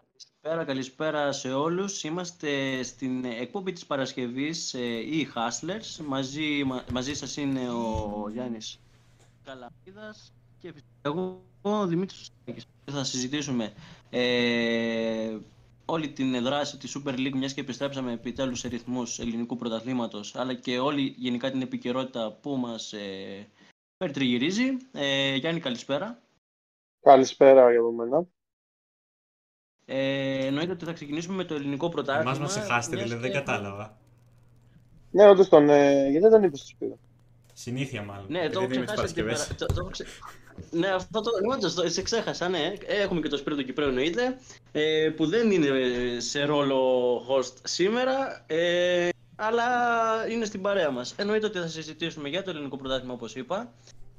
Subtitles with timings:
[0.00, 2.04] Καλησπέρα, καλησπέρα σε όλους.
[2.04, 6.04] Είμαστε στην εκπομπή της Παρασκευής ή e Hustlers.
[6.06, 8.80] Μαζί, μα, μαζί σας είναι ο Γιάννης
[9.44, 12.30] Καλαμίδας και εγώ ο Δημήτρης
[12.84, 13.72] Θα συζητήσουμε
[14.10, 15.38] ε,
[15.84, 20.54] όλη την δράση της Super League μιας και επιστρέψαμε επιτέλους σε ρυθμούς ελληνικού πρωταθλήματος αλλά
[20.54, 23.48] και όλη γενικά την επικαιρότητα που μας ε,
[23.96, 24.76] περιτριγυρίζει.
[24.92, 26.22] Ε, Γιάννη καλησπέρα.
[27.00, 28.26] Καλησπέρα για μένα.
[29.84, 32.30] Ε, εννοείται ότι θα ξεκινήσουμε με το ελληνικό πρωτάθλημα.
[32.30, 33.96] Εμάς μας ξεχάσετε, δηλαδή δεν κατάλαβα.
[35.10, 36.98] Ναι, όντως τον, ε, γιατί δεν τον είπες στο σπίτι.
[37.52, 38.26] Συνήθεια μάλλον.
[38.28, 39.46] Ναι, το έχω ξεχάσει και πέρα.
[39.56, 40.04] Το, το, ξε...
[40.70, 42.72] ναι, αυτό το, όντως, το, σε ξέχασα, ναι.
[42.86, 44.38] Έχουμε και το Σπύρο του Κυπρέου εννοείται,
[44.72, 45.68] ε, που δεν είναι
[46.18, 49.64] σε ρόλο host σήμερα, ε, αλλά
[50.30, 51.14] είναι στην παρέα μας.
[51.16, 53.72] Εννοείται ότι θα συζητήσουμε για το ελληνικό πρωτάθλημα, όπως είπα.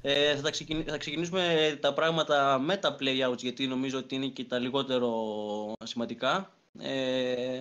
[0.06, 0.50] Ε, θα,
[0.86, 5.12] θα ξεκινήσουμε τα πράγματα με τα play-outs, γιατί νομίζω ότι είναι και τα λιγότερο
[5.84, 6.50] σημαντικά.
[6.78, 7.60] Ε,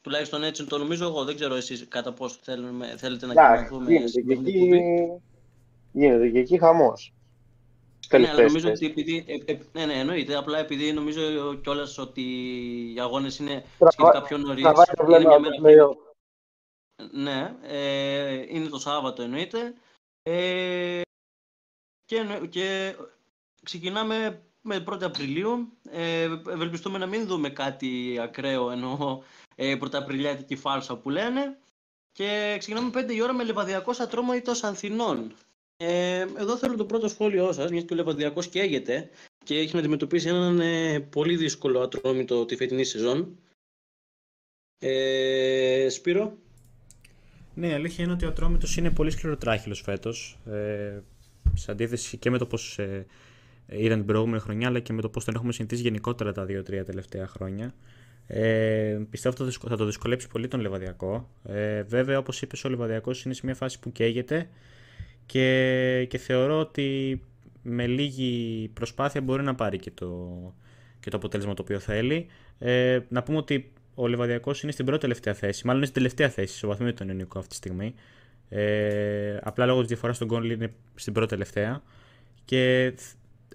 [0.00, 1.24] τουλάχιστον έτσι το νομίζω εγώ.
[1.24, 3.92] Δεν ξέρω εσείς κατά πόσο θέλουμε, θέλετε να κοιμηθούμε.
[3.92, 4.70] Γίνεται, και εκεί,
[5.92, 7.12] γίνεται και εκεί χαμός.
[8.10, 9.24] Ναι, αλλά νομίζω ότι επειδή.
[9.26, 10.36] Ε, ε, ναι, ναι, εννοείται.
[10.36, 12.22] Απλά επειδή νομίζω κιόλας ότι
[12.94, 14.64] οι αγώνες είναι σχετικά πιο νωρίς.
[15.08, 15.88] Είναι μια μέρα.
[17.12, 19.74] Ναι, ε, είναι το Σάββατο εννοείται.
[20.22, 21.00] Ε,
[22.08, 22.96] και, και
[23.62, 25.72] ξεκινάμε με 1η Απριλίου.
[25.90, 29.22] Ε, ευελπιστούμε να μην δούμε κάτι ακραίο ενώ
[29.54, 31.58] ε, πρωταπριλιάτικη φάρσα που λένε.
[32.12, 35.34] Και ξεκινάμε 5 η ώρα με λεβαδιακό ατρόμητος Ανθινών.
[35.76, 39.10] Ε, εδώ θέλω το πρώτο σχόλιο σας, μιας και ο Λεβαδιακός καίγεται
[39.44, 43.38] και έχει να αντιμετωπίσει έναν ε, πολύ δύσκολο ατρόμητο τη φετινή σεζόν.
[44.78, 46.36] Ε, Σπύρο.
[47.54, 50.38] Ναι, η αλήθεια είναι ότι ο Ατρόμητος είναι πολύ σκληροτράχυλος φέτος.
[50.46, 51.02] Ε,
[51.58, 53.06] σε αντίθεσης και με το πώς ε,
[53.68, 56.84] ήταν την προηγούμενη χρονιά, αλλά και με το πώς τον έχουμε συνηθίσει γενικότερα τα δύο-τρία
[56.84, 57.74] τελευταία χρόνια.
[58.26, 61.28] Ε, πιστεύω ότι θα το δυσκολέψει πολύ τον Λεβαδιακό.
[61.44, 64.48] Ε, βέβαια, όπως είπες, ο Λεβαδιακός είναι σε μια φάση που καίγεται
[65.26, 67.20] και, και θεωρώ ότι
[67.62, 70.38] με λίγη προσπάθεια μπορεί να πάρει και το,
[71.00, 72.26] και το αποτέλεσμα το οποίο θέλει.
[72.58, 76.28] Ε, να πούμε ότι ο Λεβαδιακός είναι στην πρώτη τελευταία θέση, μάλλον είναι στην τελευταία
[76.28, 77.94] θέση στο βαθμό με τον Ιωνικό αυτή τη στιγμή.
[78.48, 81.82] Ε, απλά λόγω της διαφοράς των γκολ είναι στην πρώτη τελευταία.
[82.44, 82.94] Και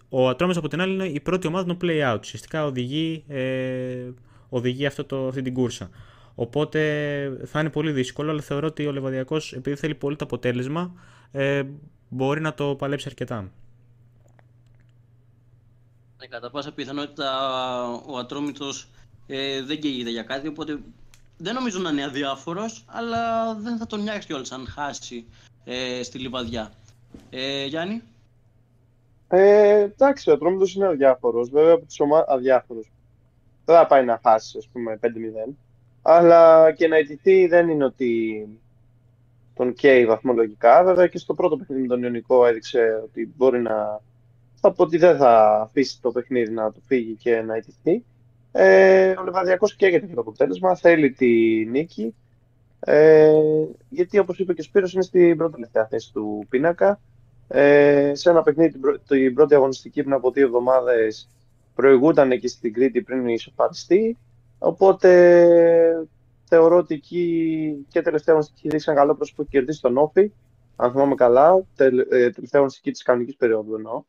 [0.09, 2.17] ο Ατρόμες από την άλλη είναι η πρώτη ομάδα των play-out.
[2.19, 4.09] Ουσιαστικά οδηγεί, ε,
[4.49, 5.89] οδηγεί αυτό το, αυτή την κούρσα.
[6.35, 6.79] Οπότε
[7.45, 10.93] θα είναι πολύ δύσκολο, αλλά θεωρώ ότι ο Λεβαδιακός, επειδή θέλει πολύ το αποτέλεσμα,
[11.31, 11.63] ε,
[12.09, 13.51] μπορεί να το παλέψει αρκετά.
[16.17, 17.29] Ε, κατά πάσα πιθανότητα
[18.07, 18.87] ο Ατρόμητος
[19.27, 20.79] ε, δεν καίγεται για κάτι, οπότε
[21.37, 25.25] δεν νομίζω να είναι αδιάφορος, αλλά δεν θα τον νοιάξει κιόλας αν χάσει
[25.63, 26.71] ε, στη λιβαδιά.
[27.29, 28.01] Ε, Γιάννη;
[29.27, 31.49] Ε, εντάξει, ο Ατρόμητος είναι αδιάφορος.
[31.49, 32.91] Βέβαια από τι ομάδε αδιάφορος.
[33.65, 35.53] Δεν θα πάει να χάσει, ας πούμε, 5-0.
[36.01, 38.47] Αλλά και να ιτηθεί δεν είναι ότι
[39.53, 40.83] τον καίει βαθμολογικά.
[40.83, 44.01] Βέβαια και στο πρώτο παιχνίδι με τον Ιωνικό έδειξε ότι μπορεί να.
[44.59, 48.03] Θα πω ότι δεν θα αφήσει το παιχνίδι να του φύγει και να ιτηθεί.
[48.55, 51.27] Ε, ο Λεβαδιακός καίγεται για το αποτέλεσμα, θέλει τη
[51.65, 52.15] νίκη.
[52.79, 53.31] Ε,
[53.89, 56.99] γιατί όπως είπε και ο Σπύρος είναι στην πρώτη τελευταία θέση του πίνακα.
[57.47, 61.29] Ε, σε ένα παιχνίδι την, πρώτη αγωνιστική πριν από δύο εβδομάδες
[61.75, 64.17] προηγούνταν και στην Κρήτη πριν ισοπαριστεί.
[64.59, 66.07] Οπότε
[66.45, 70.31] θεωρώ ότι εκεί και τελευταία αγωνιστική δείξαν καλό πρόσωπο και κερδίσει τον Όφη.
[70.75, 74.03] Αν θυμάμαι καλά, τε, ε, τελευταία αγωνιστική της κανονικής περίοδου εννοώ.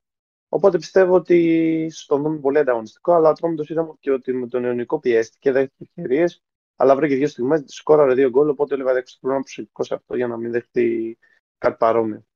[0.55, 4.99] Οπότε πιστεύω ότι στον δούμε πολύ ανταγωνιστικό, αλλά το είδαμε και ότι με τον Ιωνικό
[5.01, 6.43] πιέστηκε, δέχτηκε ευκαιρίες,
[6.77, 8.49] αλλά βρήκε δύο στιγμές, σκόραρε δύο γκολ.
[8.49, 11.19] Οπότε ο Λιβαδέκο πρέπει να είναι προσεκτικό σε αυτό για να μην δεχτεί
[11.59, 12.27] κάτι παρόμοιο.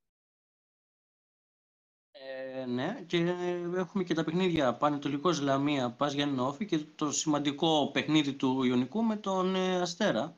[2.10, 3.34] Ε, ναι, και
[3.76, 9.02] έχουμε και τα παιχνίδια Πανετολικός Λαμία, Πας για Νόφη και το σημαντικό παιχνίδι του Ιωνικού
[9.02, 10.36] με τον ε, Αστέρα.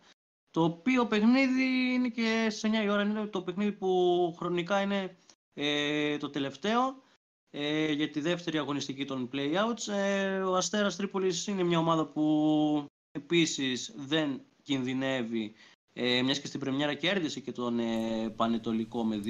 [0.50, 5.16] Το οποίο παιχνίδι είναι και σε 9 η ώρα, είναι το παιχνίδι που χρονικά είναι
[5.54, 7.08] ε, το τελευταίο
[7.50, 9.92] ε, για τη δεύτερη αγωνιστική των play-outs.
[9.92, 15.52] Ε, ο Αστέρας Τρίπολης είναι μια ομάδα που επίσης δεν κινδυνεύει
[15.92, 19.28] ε, μιας και στην πρεμιέρα κέρδισε και τον ε, Πανετολικό με 2-1.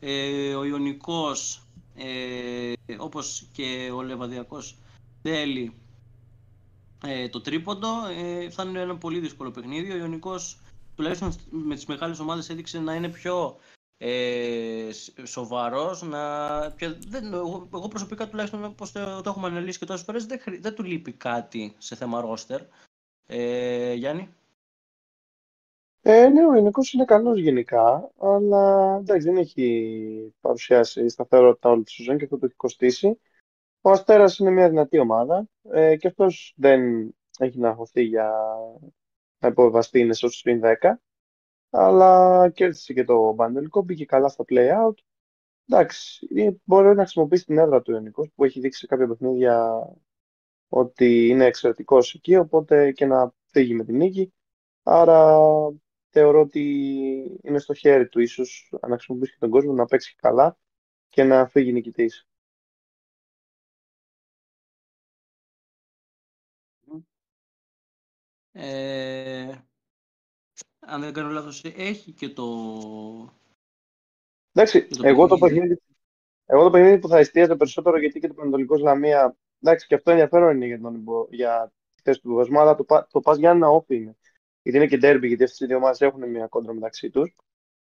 [0.00, 1.62] Ε, ο Ιωνικός,
[1.94, 4.76] ε, όπως και ο Λεβαδιακός,
[5.22, 5.74] θέλει
[7.04, 7.88] ε, το τρίποντο.
[8.06, 9.92] Ε, θα είναι ένα πολύ δύσκολο παιχνίδι.
[9.92, 10.58] Ο Ιωνικός,
[10.96, 13.56] τουλάχιστον με τις μεγάλες ομάδες, έδειξε να είναι πιο
[13.98, 14.90] ε,
[15.24, 16.58] σοβαρός, να...
[17.08, 20.74] δεν, εγώ, εγώ, προσωπικά τουλάχιστον όπως το, το έχουμε αναλύσει και τόσες φορές δεν, δεν
[20.74, 22.60] του λείπει κάτι σε θέμα ρόστερ.
[23.26, 24.34] Ε, Γιάννη;
[26.02, 31.90] Ε, ναι, ο Ελληνικό είναι καλός γενικά, αλλά εντάξει, δεν έχει παρουσιάσει σταθερότητα όλη τη
[31.90, 33.20] σεζόν και αυτό το έχει κοστίσει.
[33.80, 35.48] Ο Αστέρας είναι μια δυνατή ομάδα.
[35.70, 38.32] ε, και αυτός δεν έχει να χωθεί για
[39.38, 40.92] να υποβαστεί, είναι στο spin 10,
[41.70, 44.94] αλλά κέρδισε και το Πανετολικό, μπήκε καλά στα play-out.
[45.68, 46.28] Εντάξει,
[46.64, 49.82] μπορεί να χρησιμοποιήσει την έδρα του Ιωνικός που έχει δείξει σε κάποια παιχνίδια
[50.68, 54.32] ότι είναι εξαιρετικός εκεί, οπότε και να φύγει με την νίκη.
[54.82, 55.36] Άρα
[56.10, 56.60] θεωρώ ότι
[57.42, 60.58] είναι στο χέρι του ίσως να χρησιμοποιήσει και τον κόσμο να παίξει καλά
[61.08, 62.26] και να φύγει νικητής.
[68.52, 69.67] Ε,
[70.88, 72.46] αν δεν κάνω λάθος, έχει και το...
[74.52, 75.80] Εντάξει, εγώ, το παιχνίδι,
[76.46, 80.10] εγώ το παιχνίδι που θα εστίαζε περισσότερο γιατί και το Πανατολικό Λαμία, εντάξει, και αυτό
[80.10, 83.96] ενδιαφέρον είναι για, τον, για τη θέση του Βοσμού, αλλά το, το Πας Γιάννα όφη
[83.96, 84.16] είναι.
[84.62, 87.34] Γιατί είναι και ντέρμπι, γιατί αυτές οι δύο ομάδες έχουν μια κόντρα μεταξύ τους.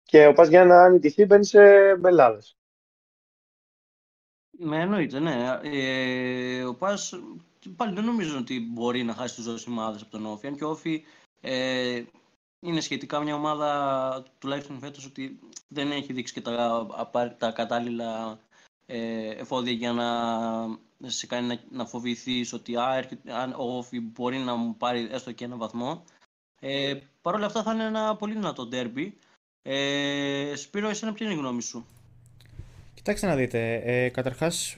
[0.02, 2.56] Και ο Πας Γιάννα, αν ιτηθεί, μπαίνει σε μπελάδες.
[4.58, 5.60] Ναι, εννοείται, ναι.
[5.62, 7.20] Ε, ο Πας
[7.76, 10.46] πάλι δεν νομίζω ότι μπορεί να χάσει τους δύο ομάδες από τον Όφη.
[10.46, 11.04] Αν και ο Όφη
[11.40, 12.02] ε,
[12.64, 15.38] είναι σχετικά μια ομάδα, τουλάχιστον φέτος, ότι
[15.68, 16.86] δεν έχει δείξει και τα,
[17.38, 18.38] τα κατάλληλα
[18.86, 20.08] ε, εφόδια για να
[21.08, 25.32] σε κάνει να, να φοβηθείς ότι α, αν ο Όφη μπορεί να μου πάρει έστω
[25.32, 26.04] και ένα βαθμό.
[26.60, 29.18] Ε, Παρ' όλα αυτά θα είναι ένα πολύ δυνατό ντέρμπι.
[29.62, 31.86] Ε, Σπύρο, εσένα ποια είναι η γνώμη σου;
[32.94, 33.74] Κοιτάξτε να δείτε.
[33.84, 34.76] Ε, Καταρχάς,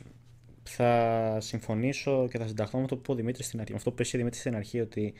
[0.63, 3.75] θα συμφωνήσω και θα συνταχθώ με αυτό που είπε ο Δημήτρης στην αρχή.
[3.75, 5.15] αυτό που είπε Δημήτρη στην αρχή, ότι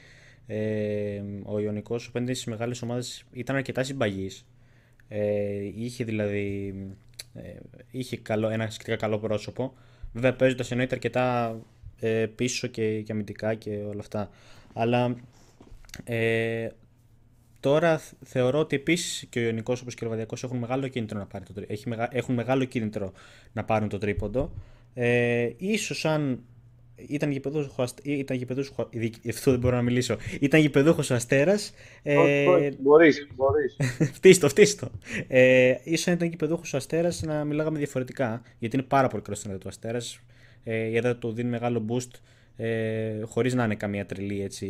[0.47, 4.47] ε, ο Ιωνικός απέναντι στις μεγάλες ομάδες ήταν αρκετά συμπαγής.
[5.09, 6.75] Ε, είχε δηλαδή
[7.35, 7.41] ε,
[7.91, 9.75] είχε καλό, ένα σχετικά καλό πρόσωπο.
[10.13, 11.57] Βέβαια παίζοντας εννοείται αρκετά
[12.01, 14.31] ε, πίσω και, και αμυντικά και όλα αυτά.
[14.73, 15.17] Αλλά
[16.05, 16.69] ε,
[17.67, 21.27] Τώρα θεωρώ ότι επίσης και ο Ιωνικός όπως και ο Βαδιακό έχουν μεγάλο κίνητρο να,
[21.27, 23.13] πάρει το, έχει, έχουν μεγάλο κίνητρο
[23.53, 24.53] να πάρουν το τρίποντο.
[24.95, 26.41] Ε, ίσως αν
[26.97, 27.95] ήταν γηπεδούχος.
[28.03, 28.89] Ήταν γηπεδούχος.
[29.29, 30.17] Αυτό δεν μπορώ να μιλήσω.
[30.41, 31.75] Ήταν γηπεδούχος ο Αστέρας.
[32.03, 32.45] Ε,
[32.79, 33.77] μπορείς, μπορείς.
[34.17, 34.91] φτύστο, φτύστο.
[35.29, 38.43] Ε, ίσως αν ήταν γηπεδούχος ο Αστέρας να μιλάγαμε διαφορετικά.
[38.59, 40.21] Γιατί είναι πάρα πολύ καλό στην του Αστέρας.
[40.65, 42.11] Ε, η έδρα του δίνει μεγάλο boost.
[42.57, 44.67] Ε, χωρίς να είναι καμία τρελή έτσι,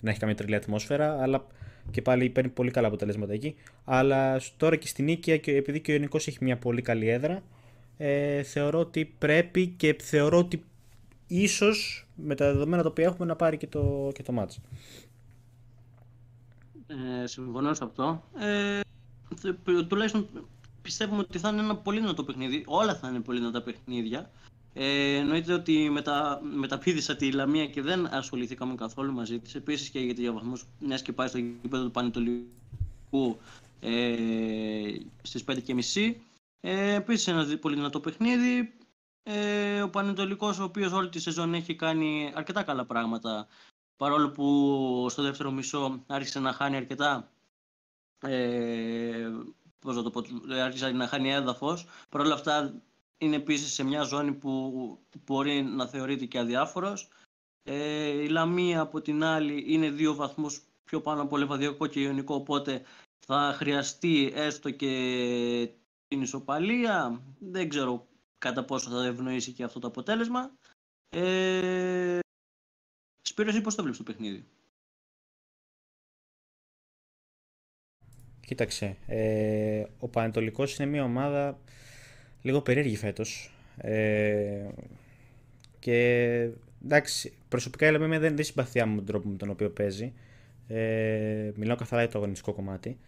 [0.00, 1.46] να έχει καμία τρελή ατμόσφαιρα, αλλά
[1.90, 3.54] και πάλι παίρνει πολύ καλά αποτελέσματα εκεί.
[3.84, 7.42] Αλλά τώρα και στην Νίκαια, και επειδή και ο Ιωνικό έχει μια πολύ καλή έδρα,
[7.96, 10.62] ε, θεωρώ ότι πρέπει και θεωρώ ότι
[11.32, 14.60] ίσως με τα δεδομένα τα οποία έχουμε να πάρει και το, και το μάτς.
[16.86, 18.22] Ε, συμφωνώ σε αυτό.
[18.38, 18.80] Ε,
[19.88, 20.28] τουλάχιστον
[20.82, 22.62] πιστεύουμε ότι θα είναι ένα πολύ δυνατό παιχνίδι.
[22.66, 24.30] Όλα θα είναι πολύ δυνατά παιχνίδια.
[24.74, 29.54] Ε, εννοείται ότι μετα, μεταπίδησα τη Λαμία και δεν ασχοληθήκαμε καθόλου μαζί της.
[29.54, 33.38] Επίσης και γιατί για βαθμούς, μιας και πάει στο γήπεδο του Πανετολικού
[33.80, 36.14] ε, στις 5.30.
[36.60, 38.72] Ε, Επίσης ένα πολύ δυνατό παιχνίδι.
[39.22, 43.46] Ε, ο Πανετολικός, ο οποίος όλη τη σεζόν έχει κάνει αρκετά καλά πράγματα.
[43.96, 47.30] Παρόλο που στο δεύτερο μισό άρχισε να χάνει αρκετά.
[48.18, 49.30] Ε,
[49.78, 50.22] πώς να το πω,
[50.62, 51.86] άρχισε να χάνει έδαφος.
[52.08, 52.82] Παρ' όλα αυτά
[53.18, 57.08] είναι επίσης σε μια ζώνη που μπορεί να θεωρείται και αδιάφορος.
[57.62, 62.34] Ε, η Λαμία από την άλλη είναι δύο βαθμούς πιο πάνω από Λεβαδιακό και Ιωνικό,
[62.34, 62.82] οπότε
[63.26, 65.70] θα χρειαστεί έστω και
[66.08, 67.22] την ισοπαλία.
[67.38, 68.06] Δεν ξέρω
[68.42, 70.50] κατά πόσο θα ευνοήσει και αυτό το αποτέλεσμα.
[71.08, 72.18] Ε,
[73.22, 74.46] Σπύρος, πώς το βλέπεις το παιχνίδι;
[78.46, 81.58] Κοίταξε, ε, ο Πανετολικός είναι μια ομάδα
[82.42, 83.54] λίγο περίεργη φέτος.
[83.76, 84.68] Ε,
[85.78, 86.50] και
[86.84, 90.12] εντάξει, προσωπικά η δεν, δεν συμπαθιά μου τον τρόπο με τον οποίο παίζει.
[90.68, 92.98] Ε, μιλάω καθαρά για το αγωνιστικό κομμάτι.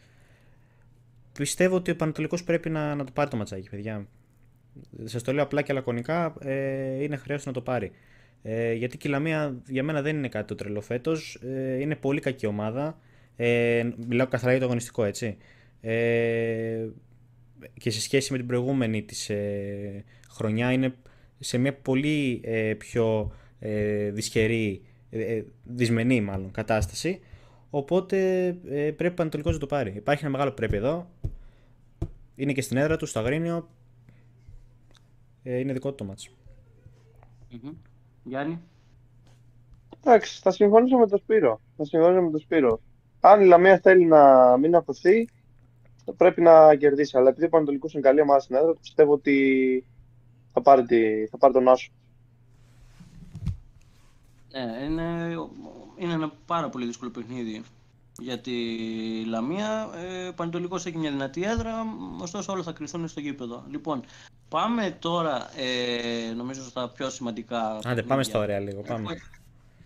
[1.33, 4.07] Πιστεύω ότι ο Πανατολικός πρέπει να, να το πάρει το ματσάκι, παιδιά.
[5.05, 7.91] Σας το λέω απλά και λακωνικά, ε, είναι χρέος να το πάρει.
[8.43, 11.41] Ε, γιατί η Λαμία για μένα δεν είναι κάτι το τρελό φέτος.
[11.43, 12.99] Ε, είναι πολύ κακή ομάδα.
[13.37, 15.37] Ε, μιλάω καθαρά για το αγωνιστικό, έτσι.
[15.81, 16.87] Ε,
[17.79, 20.95] και σε σχέση με την προηγούμενη της ε, χρονιά είναι
[21.39, 27.21] σε μια πολύ ε, πιο ε, δυσχερή, ε, δυσμενή μάλλον κατάσταση.
[27.71, 29.93] Οπότε ε, πρέπει ο Πανατολικός να το πάρει.
[29.97, 31.11] Υπάρχει ένα μεγάλο πρέπει εδώ.
[32.37, 33.69] Είναι και στην έδρα του, στο Αγρίνιο.
[35.47, 36.31] Ε, είναι δικό του το μάτς.
[37.53, 37.73] Mm-hmm.
[38.25, 38.61] Γιάννη.
[40.01, 41.61] Εντάξει, θα συμφωνήσω με τον Σπύρο.
[41.77, 42.81] Θα συμφωνήσω με τον Σπύρο.
[43.21, 45.29] Αν η Λαμία θέλει να μην αφωθεί,
[46.17, 47.17] πρέπει να κερδίσει.
[47.17, 49.87] Αλλά επειδή ο Πανατολικό είναι καλή ομάδα στην έδρα, πιστεύω ότι
[50.53, 51.93] θα πάρει, τη, θα πάρει τον Άσο.
[54.53, 55.35] Ναι, είναι,
[55.97, 57.63] είναι ένα πάρα πολύ δύσκολο παιχνίδι
[58.21, 58.53] για τη
[59.27, 59.89] Λαμία.
[60.25, 61.73] Ε, ο Πανετολικός έχει μια δυνατή έδρα,
[62.21, 63.65] ωστόσο όλα θα κρυθούν στο γήπεδο.
[63.71, 64.03] Λοιπόν,
[64.49, 67.59] πάμε τώρα ε, νομίζω στα πιο σημαντικά.
[67.69, 68.05] Άντε, παιχνίδια.
[68.05, 68.81] πάμε στα ωραία λίγο.
[68.83, 69.17] Πάμε.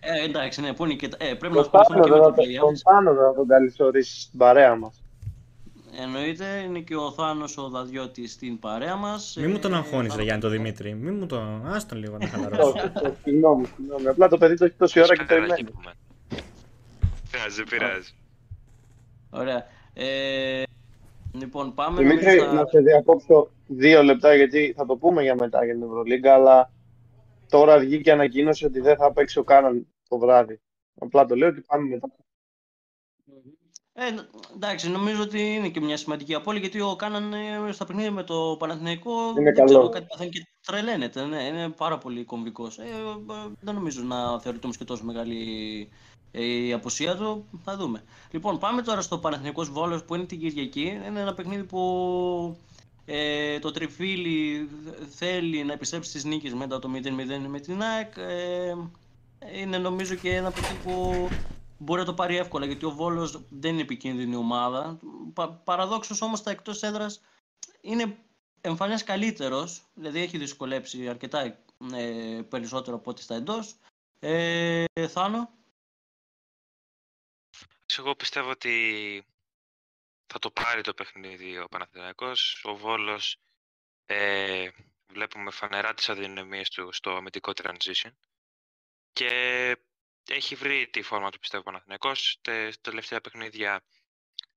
[0.00, 2.34] Ε, εντάξει, ναι, που είναι και, ε, πρέπει να Τον ασχοληθούμε και με Θάνο το
[2.34, 2.64] δεν θα- playoffs.
[2.64, 5.02] τον Θάνο δεν θα τον καλωσορίσει στην παρέα μας.
[6.00, 9.36] Εννοείται, είναι και ο Θάνος ο Δαδιώτης στην παρέα μας.
[9.40, 10.94] Μη μου τον Ε, αγχώνεις, ρε Θάνο, Γιάννη, τον ε, Δημήτρη.
[10.94, 11.66] Μη μου τον.
[11.66, 12.72] Άστον λίγο να Όχι, χαλαρώσει.
[13.04, 14.08] όχι, Συγγνώμη, συγγνώμη.
[14.08, 15.60] Απλά το παιδί το έχει τόση ώρα και Κανένα περιμένει.
[15.60, 16.42] εκεί που μένει.
[17.30, 18.10] Πειράζει, δεν πειράζει.
[19.30, 19.66] Ωραία.
[19.94, 20.62] Ε,
[21.32, 25.34] λοιπόν, πάμε Δημήτρη, νομίζω στα- να σε διακόψω δύο λεπτά γιατί θα το πούμε για
[25.34, 26.70] μετά για την Ευρωλίγκα, αλλά
[27.48, 30.60] τώρα βγήκε ανακοίνωση ότι δεν θα παίξει ο Κάναν το βράδυ.
[31.00, 32.08] Απλά το λέω και πάμε μετά.
[33.92, 34.04] Ε,
[34.54, 38.22] εντάξει, νομίζω ότι είναι και μια σημαντική απώλεια γιατί ο Κάναν ε, στα παιχνίδια με
[38.22, 39.66] το Παναθηναϊκό Είναι δεν καλό.
[39.66, 41.24] ξέρω, κάτι παθαίνει και τρελαίνεται.
[41.24, 42.78] Ναι, είναι πάρα πολύ κομβικός.
[42.78, 45.36] Ε, ε, δεν νομίζω να θεωρείται όμως και τόσο μεγάλη
[45.90, 47.46] ε, η απουσία του.
[47.64, 48.02] Θα δούμε.
[48.30, 51.00] Λοιπόν, πάμε τώρα στο Παναθηναϊκός Βόλος που είναι την Κυριακή.
[51.06, 52.58] Είναι ένα παιχνίδι που
[53.04, 54.68] ε, το Τριφύλι
[55.10, 58.12] θέλει να επιστρέψει στις νίκες μετά το 0-0 με την ΑΕΚ.
[58.16, 58.74] Ε,
[59.52, 61.28] είναι νομίζω και ένα παιχνίδι που
[61.78, 64.98] μπορεί να το πάρει εύκολα γιατί ο Βόλος δεν είναι επικίνδυνη ομάδα.
[65.34, 67.20] Πα, παραδόξως όμως τα εκτός έδρας
[67.80, 68.16] είναι
[68.60, 71.40] εμφανές καλύτερος, δηλαδή έχει δυσκολέψει αρκετά
[71.94, 73.76] ε, περισσότερο από ό,τι στα εντός.
[74.20, 75.50] Ε, Θάνο,
[77.96, 79.24] Εγώ πιστεύω ότι
[80.26, 82.64] θα το πάρει το παιχνίδι ο Παναθηναϊκός.
[82.64, 83.36] Ο Βόλος
[84.06, 84.70] ε,
[85.06, 88.12] βλέπουμε φανερά τις αδυναμίες του στο αμυντικό transition
[89.12, 89.30] και
[90.28, 92.38] έχει βρει τη φόρμα του πιστεύω ο Παναθηναϊκός.
[92.40, 93.84] Τε, στα τελευταία παιχνίδια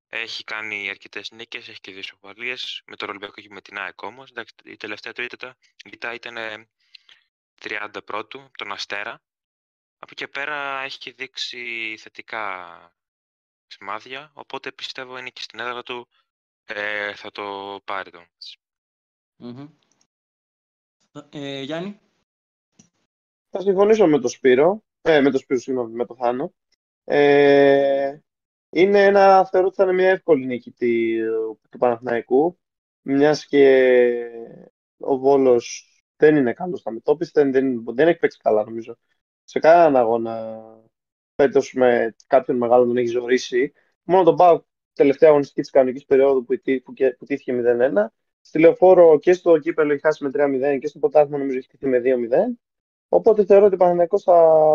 [0.08, 4.02] έχει κάνει αρκετές νίκες, έχει και δύο ισοπαλίες με τον Ολυμπιακό και με την ΑΕΚ
[4.02, 4.30] όμως.
[4.30, 6.70] Εντάξει, η τελευταία του ήττα ήττα ήταν ε,
[7.62, 9.22] 30 πρώτου, τον Αστέρα.
[10.04, 12.96] Από εκεί και πέρα έχει δείξει θετικά
[13.72, 16.08] σημάδια, οπότε πιστεύω είναι και στην έδρα του
[16.66, 18.58] ε, θα το πάρει το μάτς.
[19.36, 19.68] Μμμ.
[21.30, 22.00] ε, Γιάννη.
[23.50, 26.54] Θα συμφωνήσω με τον Σπύρο, ε, με τον Σπύρο, συγγνώμη, με τον Θάνο.
[27.04, 28.20] Ε,
[28.70, 31.22] είναι ένα, θεωρώ ότι θα είναι μια εύκολη νίκη τη-
[31.70, 32.60] του Παναθηναϊκού,
[33.02, 34.26] μιας και
[34.98, 35.86] ο Βόλος
[36.16, 38.98] δεν είναι καλός στα μετώπιση, δεν, δεν, δεν έχει παίξει καλά νομίζω.
[39.44, 40.64] Σε κανέναν αγώνα
[41.36, 43.74] φέτος με κάποιον μεγάλο τον έχει ζωήσει.
[44.04, 48.14] Μόνο τον πάω τελευταία αγωνιστική της κανονικής περίοδου που, ητή- που, και- που τύχηκε 0-1.
[48.42, 51.88] Στη λεωφόρο και στο κύπελο έχει χάσει με 3-0 και στο ποτάθμα νομίζω έχει τύχει
[51.88, 52.60] με 2-0.
[53.10, 54.34] Οπότε θεωρώ ότι ο Παναθηναϊκός θα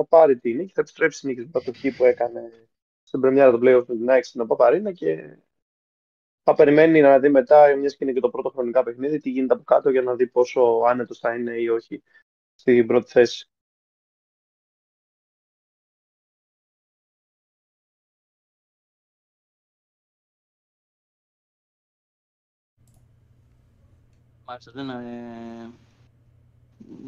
[0.09, 2.69] πάρει τη νίκη, θα επιστρέψει στη νίκη μετά το χ που έκανε
[3.03, 5.37] στην πρεμιέρα του playoff του Nike στην Παπαρίνα και
[6.43, 9.55] θα περιμένει να δει μετά, μιας και είναι και το πρώτο χρονικά παιχνίδι, τι γίνεται
[9.55, 12.03] από κάτω για να δει πόσο άνετος θα είναι ή όχι
[12.55, 13.51] στην πρώτη θέση.
[24.47, 24.95] Μάλιστα, δεν, ε,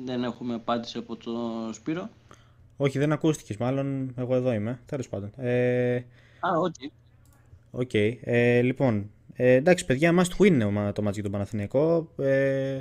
[0.05, 2.09] δεν έχουμε απάντηση από τον Σπύρο.
[2.77, 3.57] Όχι, δεν ακούστηκες.
[3.57, 4.81] Μάλλον εγώ εδώ είμαι.
[4.87, 5.31] Τέλος πάντων.
[5.37, 5.97] Ε,
[6.41, 6.75] Α, οκ.
[7.71, 7.91] Οκ.
[7.95, 12.13] Ε, λοιπόν, ε, εντάξει, παιδιά, must win είναι ο μα- το μάτς για τον Παναθηναϊκό.
[12.17, 12.79] Ε,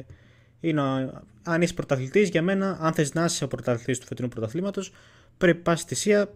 [0.60, 4.28] είναι, ο- αν είσαι πρωταθλητής, για μένα, αν θες να είσαι ο πρωταθλητής του φετινού
[4.28, 4.92] πρωταθλήματος,
[5.38, 6.32] πρέπει πάση θυσία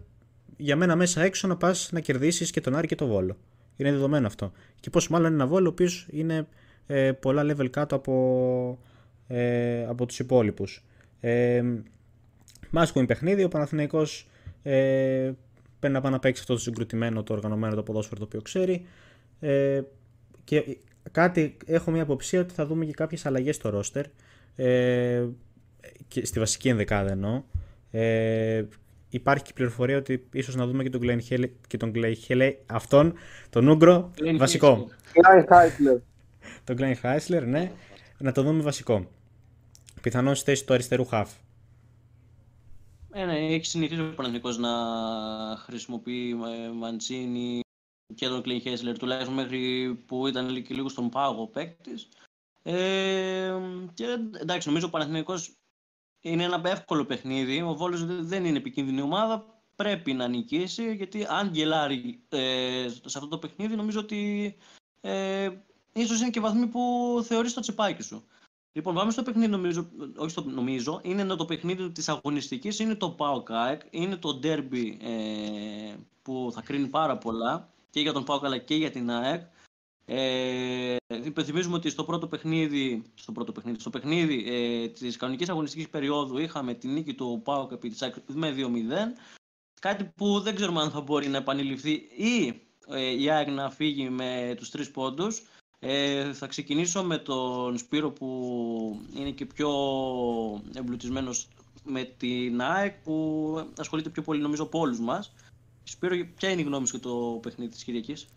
[0.56, 3.36] για μένα μέσα έξω να πας να κερδίσεις και τον Άρη και τον Βόλο.
[3.76, 4.52] Είναι δεδομένο αυτό.
[4.80, 6.46] Και πόσο μάλλον ένα Βόλο ο οποίος είναι
[6.86, 8.78] ε, πολλά level κάτω από,
[9.26, 10.84] ε, από τους υπόλοιπους.
[11.20, 11.62] Ε,
[12.72, 13.44] Must win παιχνίδι.
[13.44, 14.28] Ο Παναθηναϊκός
[14.62, 15.30] ε,
[15.78, 18.86] πρέπει να πάει να παίξει αυτό το συγκροτημένο, το οργανωμένο, το ποδόσφαιρο το οποίο ξέρει.
[19.40, 19.80] Ε,
[20.44, 20.78] και
[21.12, 24.04] κάτι, έχω μια αποψία ότι θα δούμε και κάποιες αλλαγές στο ρόστερ.
[24.56, 25.24] Ε,
[26.08, 27.42] και στη βασική ενδεκάδα εννοώ.
[27.90, 28.64] Ε,
[29.08, 32.14] υπάρχει και η πληροφορία ότι ίσως να δούμε και τον Glenn Haley, και τον Glenn
[32.28, 33.14] Haley αυτόν,
[33.50, 34.88] τον Ούγκρο, Glenn βασικό.
[35.12, 36.00] Klein Heitler.
[36.64, 37.72] Τον Glenn Heisler, ναι,
[38.18, 39.10] να το δούμε βασικό.
[40.02, 41.32] Πιθανόν στη θέση του αριστερού χαφ.
[43.12, 44.70] Ε, ναι, έχει συνηθίσει ο Παναθηναϊκός να
[45.56, 47.60] χρησιμοποιεί ε, Μαντσίνη
[48.14, 52.08] και τον Κλέιν Χέσλερ τουλάχιστον μέχρι που ήταν και λίγο στον πάγο παίκτης.
[52.62, 53.52] Ε,
[53.94, 54.04] και
[54.40, 55.52] εντάξει, νομίζω ο Παναθηναϊκός
[56.20, 57.62] είναι ένα εύκολο παιχνίδι.
[57.62, 59.60] Ο Βόλος δε- δεν είναι επικίνδυνη ομάδα.
[59.76, 64.54] Πρέπει να νικήσει γιατί αν γελάρει ε, σε αυτό το παιχνίδι νομίζω ότι
[65.00, 65.48] ε,
[65.92, 66.80] ίσως είναι και βαθμοί που
[67.24, 68.24] θεωρείς στο τσεπάκι σου.
[68.72, 73.16] Λοιπόν, πάμε στο παιχνίδι, νομίζω, όχι στο νομίζω, είναι το παιχνίδι της αγωνιστικής, είναι το
[73.18, 78.40] PAOK ΑΕΚ, είναι το derby ε, που θα κρίνει πάρα πολλά και για τον PAOK
[78.42, 79.42] αλλά και για την ΑΕΚ.
[80.04, 85.88] Ε, υπενθυμίζουμε ότι στο πρώτο παιχνίδι, στο πρώτο παιχνίδι, στο παιχνίδι ε, της κανονικής αγωνιστικής
[85.88, 88.62] περίοδου είχαμε τη νίκη του PAOK επί της ΑΕΚ με 2-0,
[89.80, 94.08] κάτι που δεν ξέρουμε αν θα μπορεί να επανειληφθεί ή ε, η ΑΕΚ να φύγει
[94.10, 95.42] με τους τρεις πόντους.
[95.84, 99.70] Ε, θα ξεκινήσω με τον Σπύρο που είναι και πιο
[100.76, 101.48] εμπλουτισμένος
[101.84, 105.34] με την ΑΕΚ που ασχολείται πιο πολύ νομίζω από όλους μας.
[105.84, 108.28] Σπύρο, ποια είναι η γνώμη σου για το παιχνίδι της Κυριακής;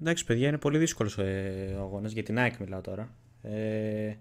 [0.00, 3.14] Εντάξει παιδιά, είναι πολύ δύσκολος ε, ο αγώνας, για την ΑΕΚ μιλάω τώρα.
[3.42, 4.14] Ε,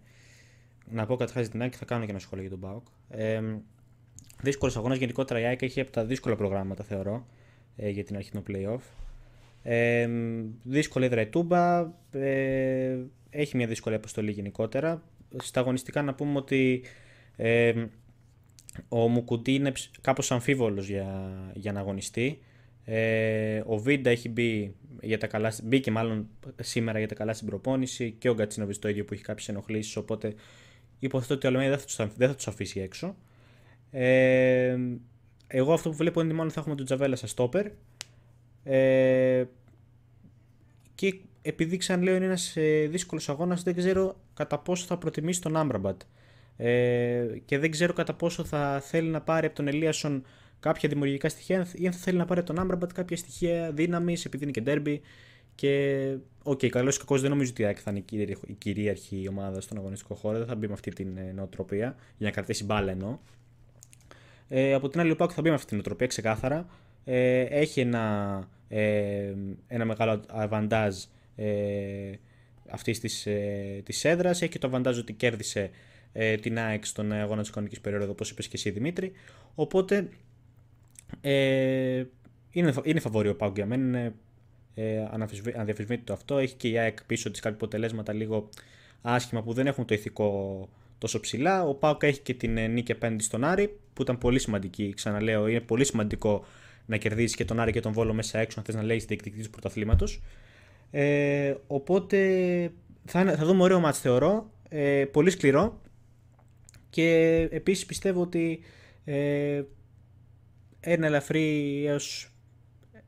[0.92, 2.86] να πω καταρχάς την ΑΕΚ θα κάνω και ένα σχόλιο για τον ΠΑΟΚ.
[3.10, 3.42] Ε,
[4.42, 7.26] δύσκολος αγώνας, γενικότερα η ΑΕΚ έχει από τα δύσκολα προγράμματα θεωρώ
[7.76, 8.99] ε, για την αρχή των play-off.
[9.72, 10.10] Ε,
[10.64, 11.80] δύσκολη έδρα η Τούμπα,
[12.12, 12.98] ε,
[13.30, 15.04] έχει μια δύσκολη αποστολή γενικότερα.
[15.38, 16.84] Στα αγωνιστικά να πούμε ότι
[17.36, 17.86] ε,
[18.90, 19.72] ο Μουκουντή είναι
[20.02, 22.40] κάπως αμφίβολος για, για να αγωνιστεί.
[22.86, 26.28] Ε, ο Βίντα έχει μπει για τα καλά, μπήκε μάλλον
[26.62, 29.96] σήμερα για τα καλά στην προπόνηση και ο Γκατσίνοβιτς το ίδιο που έχει κάποιες ενοχλήσεις.
[29.96, 30.34] Οπότε
[31.00, 31.80] υποθέτω ότι ο Αλμέιδα
[32.16, 33.16] δεν θα τους αφήσει έξω.
[33.92, 34.78] Ε,
[35.48, 37.66] εγώ αυτό που βλέπω είναι ότι μάλλον θα έχουμε τον Τζαβέλλα σαν στόπερ.
[38.64, 39.44] Ε,
[41.00, 45.58] και επειδή ξαναλέω είναι ένας ε, δύσκολος αγώνας δεν ξέρω κατά πόσο θα προτιμήσει τον
[45.58, 46.02] Άμραμπατ
[46.58, 50.26] ε, και δεν ξέρω κατά πόσο θα θέλει να πάρει από τον Ελίασον
[50.60, 54.26] κάποια δημιουργικά στοιχεία ή αν θα θέλει να πάρει από τον Άμραμπατ κάποια στοιχεία δύναμης
[54.26, 55.02] επειδή είναι και ντέρμπι
[55.56, 58.04] και OK, okay, καλός ή κακός δεν νομίζω ότι η θα είναι
[58.48, 60.38] η κυρίαρχη ομάδα στον αγωνιστικό χώρο.
[60.38, 63.22] Δεν θα μπει με αυτή την ε, νοοτροπία για να κρατήσει μπάλα ενώ.
[64.48, 66.66] Ε, από την άλλη, ο Πάκου θα μπει με αυτή την νοοτροπία ξεκάθαρα.
[67.06, 69.34] Ε, έχει ένα, ε,
[69.68, 71.04] ένα μεγάλο αβαντάζ
[71.36, 72.12] ε,
[72.70, 74.42] αυτής της ε, της έδρας.
[74.42, 75.70] Έχει και το αβαντάζ ότι κέρδισε
[76.12, 79.12] ε, την ΑΕΚ στον αγώνα της εικονικής περίοδου, όπως είπες και εσύ Δημήτρη.
[79.56, 80.10] Οπότε
[81.22, 82.04] ε,
[82.52, 83.84] είναι, είναι φαβόριο ο Πάουκ για μένα.
[83.84, 84.14] Είναι
[84.76, 85.08] ε,
[85.56, 86.38] αδιαφεσβήτητο αυτό.
[86.38, 88.50] Έχει και η ΑΕΚ πίσω της κάποια αποτελέσματα λίγο
[89.02, 91.64] άσχημα που δεν έχουν το ηθικό τόσο ψηλά.
[91.64, 94.94] Ο Πάουκ έχει και την ε, νίκη απέναντι στον Άρη που ήταν πολύ σημαντική.
[94.96, 96.46] Ξαναλέω, είναι πολύ σημαντικό
[96.90, 99.46] να κερδίσεις και τον Άρη και τον Βόλο μέσα έξω, αν θες να λέει διεκδικητής
[99.46, 100.22] του πρωταθλήματος.
[100.92, 102.18] Ε, οπότε
[103.06, 104.52] θα, θα δούμε ωραίο μάτς θεωρώ.
[104.70, 105.82] Ε, πολύ σκληρό.
[106.90, 108.64] Και επίσης πιστεύω ότι
[109.04, 109.64] ε,
[110.80, 112.32] ένα ελαφρύ έως,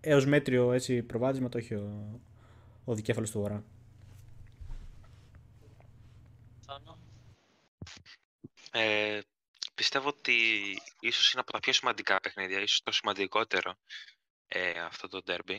[0.02, 2.20] έως μέτριο έτσι, προβάδισμα το έχει ο,
[2.84, 3.64] ο δικέφαλος του Βορρά.
[8.72, 9.20] Ε,
[9.82, 10.62] πιστεύω ότι
[11.00, 13.78] ίσως είναι από τα πιο σημαντικά παιχνίδια, ίσως το σημαντικότερο
[14.48, 15.58] ε, αυτό το derby.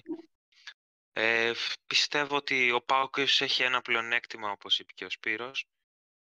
[1.13, 1.53] Ε,
[1.87, 5.67] πιστεύω ότι ο Πάοκος έχει ένα πλεονέκτημα, όπως είπε και ο Σπύρος.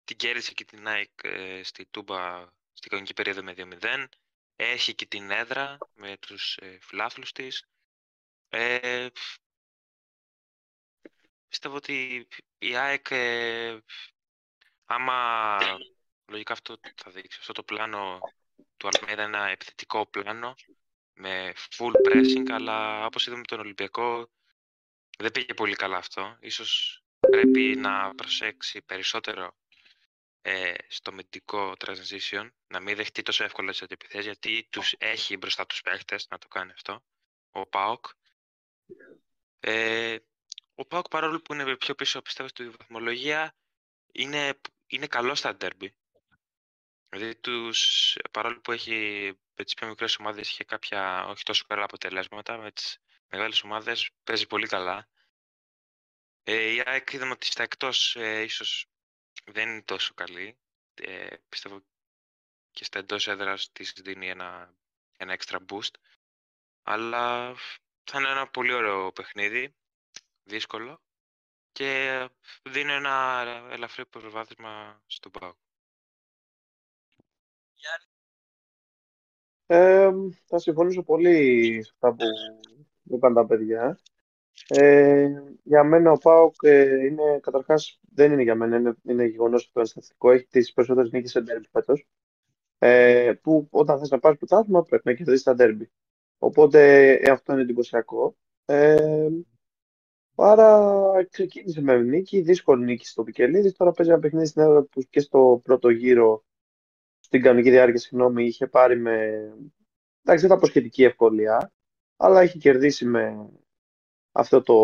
[0.04, 4.04] Την κέρδισε και την Nike ε, στη Τούμπα στην κανονική περίοδο με 2-0.
[4.56, 7.66] Έχει και την έδρα με τους ε, φιλάθλους της.
[8.48, 9.06] Ε,
[11.48, 12.26] πιστεύω ότι
[12.58, 13.78] η ΑΕΚ, ε,
[14.84, 15.58] άμα
[16.28, 18.18] λογικά αυτό θα δείξει, αυτό το πλάνο
[18.76, 20.54] του Αλμέδα είναι ένα επιθετικό πλάνο
[21.12, 24.30] με full pressing, αλλά όπως είδαμε τον Ολυμπιακό
[25.18, 26.36] δεν πήγε πολύ καλά αυτό.
[26.40, 29.56] Ίσως πρέπει να προσέξει περισσότερο
[30.42, 35.66] ε, στο μυντικό transition, να μην δεχτεί τόσο εύκολα τις αντιπιθέσεις, γιατί τους έχει μπροστά
[35.66, 37.04] τους παίχτες να το κάνει αυτό,
[37.50, 38.06] ο ΠΑΟΚ.
[39.60, 40.16] Ε,
[40.74, 43.54] ο ΠΑΟΚ παρόλο που είναι πιο πίσω πιστεύω στη βαθμολογία,
[44.12, 45.88] είναι, είναι καλό στα derby.
[47.08, 51.84] Δηλαδή τους, παρόλο που έχει με τις πιο μικρές ομάδες είχε κάποια όχι τόσο καλά
[51.84, 55.08] αποτελέσματα, με τις μεγάλες ομάδες παίζει πολύ καλά.
[56.42, 58.86] Ε, η ΑΕΚ είδαμε ότι στα εκτός ε, ίσως
[59.44, 60.58] δεν είναι τόσο καλή.
[60.94, 61.82] Ε, πιστεύω
[62.70, 64.76] και στα εντός έδρας της δίνει ένα,
[65.16, 65.94] ένα extra boost.
[66.82, 67.54] Αλλά
[68.04, 69.76] θα είναι ένα πολύ ωραίο παιχνίδι,
[70.42, 71.02] δύσκολο
[71.72, 72.28] και
[72.62, 73.40] δίνει ένα
[73.70, 75.54] ελαφρύ προβάδισμα στον ΠΑΟ.
[79.66, 80.10] Ε,
[80.44, 82.14] θα συμφωνήσω πολύ σε αυτά
[83.04, 83.98] που είπαν τα παιδιά.
[84.68, 85.28] Ε,
[85.62, 89.80] για μένα ο Πάοκ ε, είναι καταρχάς δεν είναι για μένα, είναι, είναι γεγονός το
[89.80, 90.30] αισθητικό.
[90.30, 92.06] Έχει τις περισσότερες νίκες σε ντέρμπι φέτος.
[92.78, 95.90] Ε, που όταν θες να πάρεις πρωτάθλημα πρέπει να κερδίσεις τα ντέρμπι.
[96.38, 98.36] Οπότε ε, αυτό είναι εντυπωσιακό.
[98.64, 99.28] Ε,
[100.34, 103.72] άρα ξεκίνησε με νίκη, δύσκολη νίκη στο Πικελίδης.
[103.76, 106.44] Τώρα παίζει ένα παιχνίδι στην έδρα τους και στο πρώτο γύρο,
[107.26, 109.14] στην κανονική διάρκεια, συγγνώμη, είχε πάρει με.
[110.22, 111.72] Εντάξει, δεν ήταν προσχετική ευκολία,
[112.16, 113.50] αλλά έχει κερδίσει με
[114.32, 114.74] αυτό το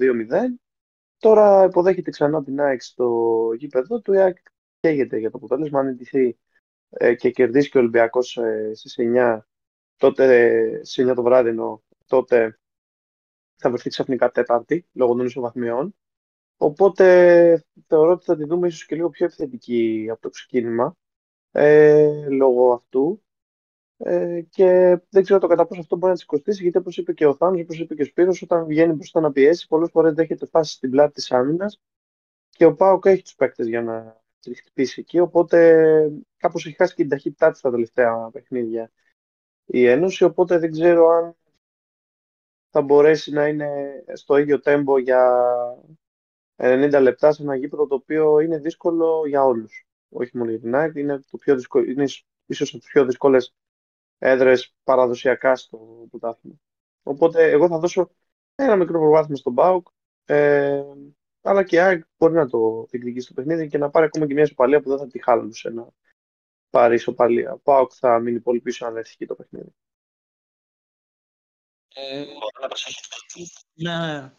[0.00, 0.58] 2-0.
[1.18, 4.12] Τώρα υποδέχεται ξανά την ΑΕΚ στο γήπεδο του.
[4.12, 4.36] Η ΑΕΚ
[4.80, 5.80] καίγεται για το αποτέλεσμα.
[5.80, 6.38] Αν εντυθεί
[6.88, 9.38] ε, και κερδίσει και ο Ολυμπιακός ε, στις 9,
[9.96, 12.58] τότε στις 9 το βράδυ, ενώ, τότε
[13.56, 15.94] θα βρεθεί ξαφνικά τέταρτη λόγω των ισοβαθμιών.
[16.56, 20.96] Οπότε θεωρώ ότι θα τη δούμε ίσως και λίγο πιο επιθετική από το ξεκίνημα
[21.56, 23.22] ε, λόγω αυτού.
[23.96, 27.12] Ε, και δεν ξέρω το κατά πόσο αυτό μπορεί να της κοστίσει, γιατί όπως είπε
[27.12, 30.14] και ο Θάνος, όπως είπε και ο Σπύρος, όταν βγαίνει μπροστά να πιέσει, πολλές φορές
[30.14, 31.80] δέχεται φάσει στην πλάτη της άμυνας
[32.50, 36.94] και ο Πάοκ έχει τους παίκτες για να τη χτυπήσει εκεί, οπότε κάπως έχει χάσει
[36.94, 38.90] και την ταχύτητά της στα τελευταία παιχνίδια
[39.64, 41.36] η Ένωση, οπότε δεν ξέρω αν
[42.70, 45.44] θα μπορέσει να είναι στο ίδιο τέμπο για
[46.56, 49.83] 90 λεπτά σε ένα γήπεδο το οποίο είναι δύσκολο για όλους.
[50.14, 52.04] Όχι μόνο για την ΑΕΚ, είναι, το πιο δύσκολο, είναι
[52.46, 53.54] ίσως από τις πιο δύσκολες
[54.18, 56.56] έδρες παραδοσιακά στο πρωτάθλημα.
[57.02, 58.10] Οπότε εγώ θα δώσω
[58.54, 59.86] ένα μικρό προβάθμιο στον ΠΑΟΚ,
[60.24, 60.82] ε,
[61.42, 64.34] αλλά και η ΑΕΚ μπορεί να το διεκδικήσει το παιχνίδι και να πάρει ακόμα και
[64.34, 65.88] μια ισοπαλία που δεν θα τη χάλουσε να
[66.70, 67.52] πάρει ισοπαλία.
[67.52, 69.74] Ο ΠΑΟΚ θα μείνει πολύ πίσω αν έρθει το παιχνίδι.
[71.94, 72.24] Ε,
[73.74, 74.32] ναι,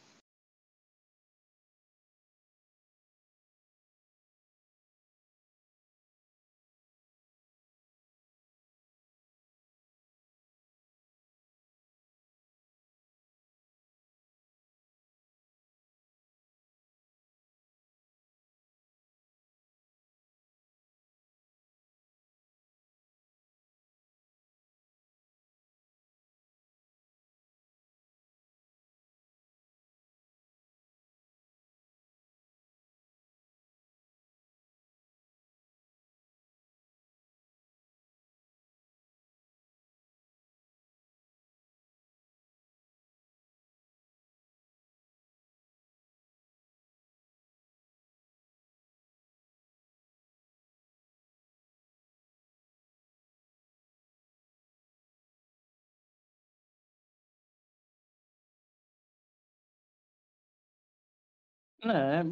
[61.86, 62.24] Ναι,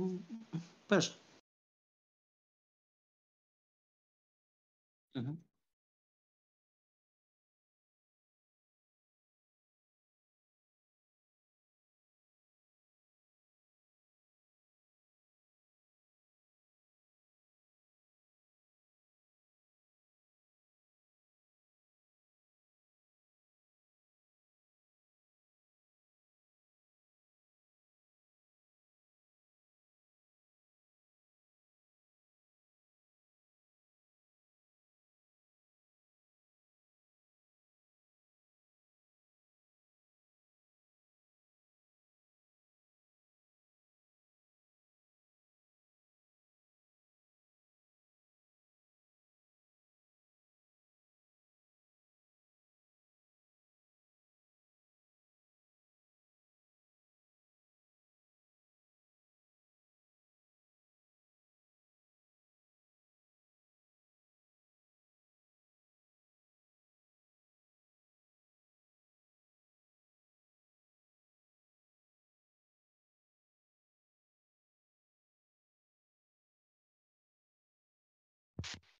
[0.87, 1.17] πες.
[5.15, 5.42] Μμμ.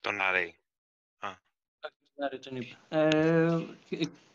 [0.01, 0.55] Τον Άρεϊ.
[2.17, 2.75] Άρη τον είπε.
[2.89, 3.63] Ε,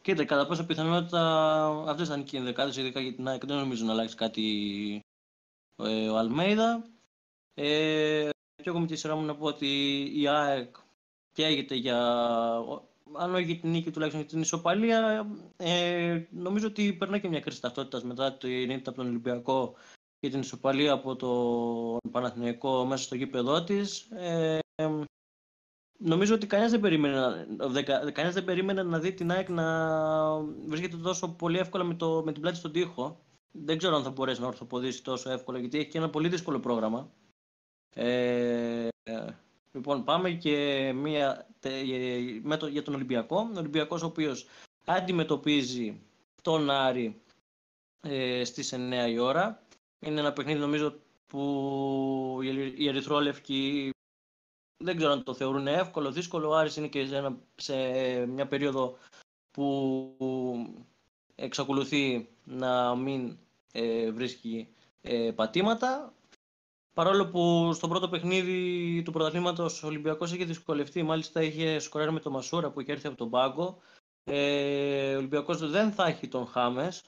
[0.02, 3.46] κοίτα, κατά πόσα πιθανότητα αυτές ήταν και οι ενδεκάδες, ειδικά για την ΑΕΚ.
[3.46, 5.00] Δεν νομίζω να αλλάξει κάτι
[5.76, 6.84] ε, ο Αλμέιδα.
[7.54, 10.76] Ε, και εγώ με τη σειρά μου να πω ότι η ΑΕΚ
[11.32, 11.98] καίγεται για,
[13.16, 17.40] αν όχι για την νίκη τουλάχιστον για την ισοπαλία, ε, νομίζω ότι περνάει και μια
[17.40, 19.74] κρίση ταυτότητας μετά την ήττα από τον Ολυμπιακό
[20.20, 24.00] και την ισοπαλία από τον Παναθηναϊκό μέσα στο γήπεδό της.
[24.10, 24.58] Ε,
[26.00, 27.46] Νομίζω ότι κανένας δεν, περίμενε,
[28.12, 32.32] κανένας δεν περίμενε να δει την ΑΕΚ να βρίσκεται τόσο πολύ εύκολα με, το, με
[32.32, 33.20] την πλάτη στον τοίχο.
[33.52, 36.60] Δεν ξέρω αν θα μπορέσει να ορθοποδήσει τόσο εύκολα γιατί έχει και ένα πολύ δύσκολο
[36.60, 37.10] πρόγραμμα.
[37.94, 38.88] Ε,
[39.72, 41.46] λοιπόν, πάμε και μία,
[42.42, 43.50] με το, για τον Ολυμπιακό.
[43.54, 44.46] Ο Ολυμπιακός ο οποίος
[44.84, 46.00] αντιμετωπίζει
[46.42, 47.22] τον Άρη
[48.00, 49.62] ε, στις 9 η ώρα.
[49.98, 50.94] Είναι ένα παιχνίδι νομίζω
[51.26, 52.38] που
[52.76, 53.90] οι ερυθρόλευκοι
[54.78, 56.48] δεν ξέρω αν το θεωρούν εύκολο, δύσκολο.
[56.48, 57.06] Ο Άρης είναι και
[57.56, 57.76] σε,
[58.26, 58.96] μια περίοδο
[59.50, 60.16] που
[61.34, 63.38] εξακολουθεί να μην
[63.72, 64.68] ε, βρίσκει
[65.00, 66.12] ε, πατήματα.
[66.94, 72.20] Παρόλο που στο πρώτο παιχνίδι του πρωταθλήματος ο Ολυμπιακός είχε δυσκολευτεί, μάλιστα είχε σκοράρει με
[72.20, 73.78] τον Μασούρα που είχε έρθει από τον πάγκο.
[74.24, 77.02] Ε, ο Ολυμπιακός δεν θα έχει τον Χάμες.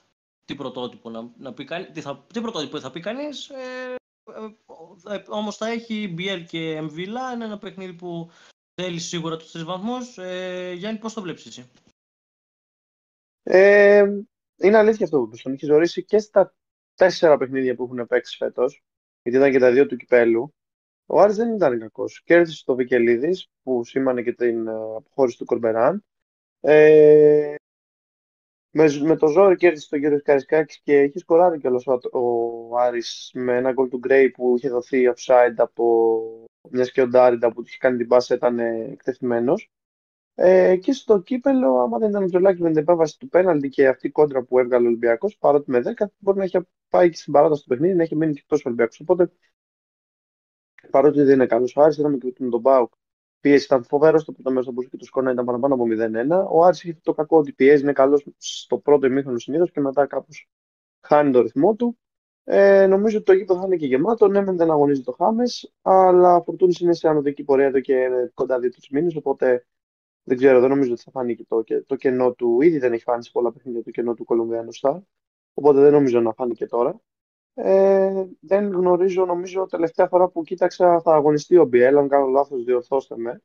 [0.45, 5.23] Τι πρωτότυπο, να, να πει, τι, θα, τι πρωτότυπο θα πει κανείς, ε, ε, ε,
[5.27, 8.29] όμως θα έχει BL και Εμβίλα, είναι ένα παιχνίδι που
[8.81, 10.17] θέλει σίγουρα τους τρεις βαθμούς.
[10.17, 11.69] Ε, Γιάννη, πώς το βλέπεις εσύ;
[13.43, 14.05] Ε,
[14.55, 16.55] είναι αλήθεια αυτό που τον έχει ζωρίσει και στα
[16.95, 18.83] τέσσερα παιχνίδια που έχουν παίξει φέτος,
[19.21, 20.53] γιατί ήταν και τα δύο του κυπέλου.
[21.05, 22.21] Ο Άρης δεν ήταν κακός.
[22.23, 26.05] Κέρδισε το Βικελίδης που σήμανε και την αποχώρηση του Κορμπεράν.
[26.59, 27.55] Ε,
[28.71, 33.31] με, με το ζόρι κέρδισε τον κύριο Καρισκάκης και έχει σκοράρει κιόλας ο, ο Άρης
[33.33, 37.61] με ένα γκολ του Γκρέι που είχε δοθεί offside από μιας και ο Ντάριντα που
[37.61, 39.71] του είχε κάνει την πάσα ήταν εκτεθειμένος.
[40.35, 43.87] Ε, και στο κύπελο, άμα δεν ήταν ο Τζολάκης με την επέμβαση του πέναλτι και
[43.87, 47.17] αυτή η κόντρα που έβγαλε ο Ολυμπιακός, παρότι με 10, μπορεί να έχει πάει και
[47.17, 48.99] στην παράταση του παιχνίδι να έχει μείνει και εκτός Ολυμπιακός.
[48.99, 49.31] Οπότε,
[50.89, 52.93] παρότι δεν είναι καλός ο Άρης, είδαμε και με τον Μπάουκ.
[53.41, 56.45] Πίεση ήταν φοβερό στο πρώτο μέρος του και το σκόρ ήταν παραπάνω από 0-1.
[56.51, 60.05] Ο Άρης έχει το κακό ότι πιέζει, είναι καλός στο πρώτο ημίχρονο συνήθως και μετά
[60.05, 60.49] κάπως
[61.01, 61.97] χάνει το ρυθμό του.
[62.43, 64.27] Ε, νομίζω ότι το γήπεδο θα είναι και γεμάτο.
[64.27, 68.59] Ναι, δεν αγωνίζει το Χάμες, αλλά ο Φορτούνης είναι σε ανωδική πορεία εδώ και κοντά
[68.59, 69.15] δύο-τρει μήνες.
[69.15, 69.67] Οπότε
[70.23, 72.61] δεν ξέρω, δεν νομίζω ότι θα φανεί και το, το κενό του.
[72.61, 74.99] Ήδη δεν έχει φάνει σε πολλά παιχνίδια το κενό του Κολομβιανού Σταρ.
[75.53, 77.01] Οπότε δεν νομίζω να φάνει και τώρα.
[77.53, 81.97] Ε, δεν γνωρίζω, νομίζω τελευταία φορά που κοίταξα θα αγωνιστεί ο Μπιέλ.
[81.97, 83.41] Αν κάνω λάθος, διορθώστε με.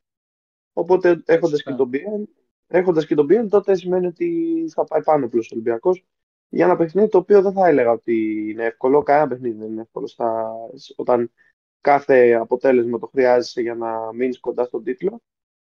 [0.73, 2.27] Οπότε έχοντας και τον Μπιέλ,
[2.67, 6.05] έχοντας και τον Μπιέλ, τότε σημαίνει ότι θα πάει πάνω πλούσιος Ολυμπιακός
[6.49, 9.03] για ένα παιχνίδι το οποίο δεν θα έλεγα ότι είναι εύκολο.
[9.03, 10.53] Κανένα παιχνίδι δεν είναι εύκολο στα...
[10.97, 11.33] όταν
[11.81, 15.23] κάθε αποτέλεσμα το χρειάζεσαι για να μείνεις κοντά στον τίτλο.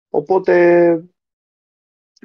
[0.09, 0.91] Οπότε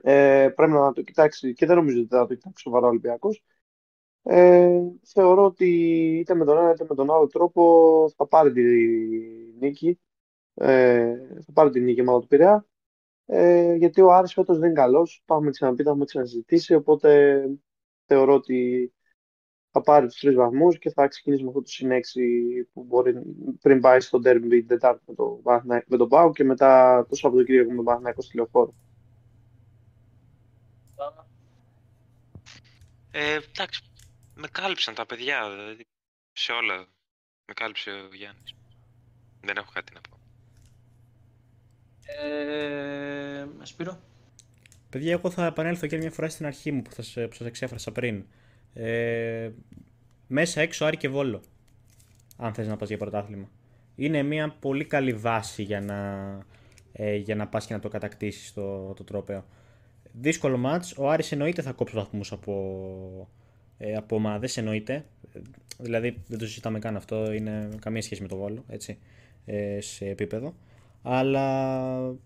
[0.03, 3.45] ε, πρέπει να το κοιτάξει και δεν νομίζω ότι θα το κοιτάξει σοβαρά ο Ολυμπιακός.
[4.27, 5.67] Ε, θεωρώ ότι
[6.19, 8.63] είτε με τον ένα είτε με τον άλλο τρόπο θα πάρει τη
[9.59, 10.01] νίκη.
[10.55, 12.67] Ε, θα πάρει τη νίκη μάλλον του Πειραιά.
[13.27, 15.23] Ε, γιατί ο Άρης φέτος δεν είναι καλός.
[15.25, 16.75] Το έχουμε ξαναπεί, το έχουμε ξαναζητήσει.
[16.75, 17.43] Οπότε
[18.07, 18.93] θεωρώ ότι
[19.71, 22.23] θα πάρει τους τρεις βαθμούς και θα ξεκινήσει με αυτό το συνέξι
[22.73, 23.23] που μπορεί
[23.61, 25.41] πριν πάει στο Derby την Τετάρτη με τον
[25.87, 28.75] με το Πάου και μετά το Σαββατοκύριακο με τον Παναθηναϊκό στη Λεωφόρο.
[33.11, 33.83] Ε, εντάξει,
[34.35, 35.87] με κάλυψαν τα παιδιά, δηλαδή
[36.33, 36.77] σε όλα
[37.47, 38.55] με κάλυψε ο Γιάννης.
[39.41, 40.19] Δεν έχω κάτι να πω.
[42.07, 44.01] Ε, Σπύρο.
[44.91, 47.93] Παιδιά, εγώ θα επανέλθω και μια φορά στην αρχή μου που, θα, που σας εξέφρασα
[47.93, 48.25] πριν.
[48.75, 49.51] Ε,
[50.27, 51.43] μέσα έξω Άρη και Βόλο.
[52.37, 53.51] Αν θες να πας για πρωτάθλημα.
[53.95, 55.99] Είναι μια πολύ καλή βάση για να,
[56.93, 59.47] ε, για να πας και να το κατακτήσεις το, το τρόπαιο.
[60.13, 60.95] Δύσκολο μάτς.
[60.97, 63.29] Ο Άρης εννοείται θα κόψει βαθμούς από,
[63.79, 65.05] ε, από ομάδες, εννοείται.
[65.79, 68.99] Δηλαδή δεν το συζητάμε καν αυτό, είναι καμία σχέση με το Βόλο, έτσι,
[69.45, 70.55] ε, σε επίπεδο.
[71.03, 72.17] Αλλά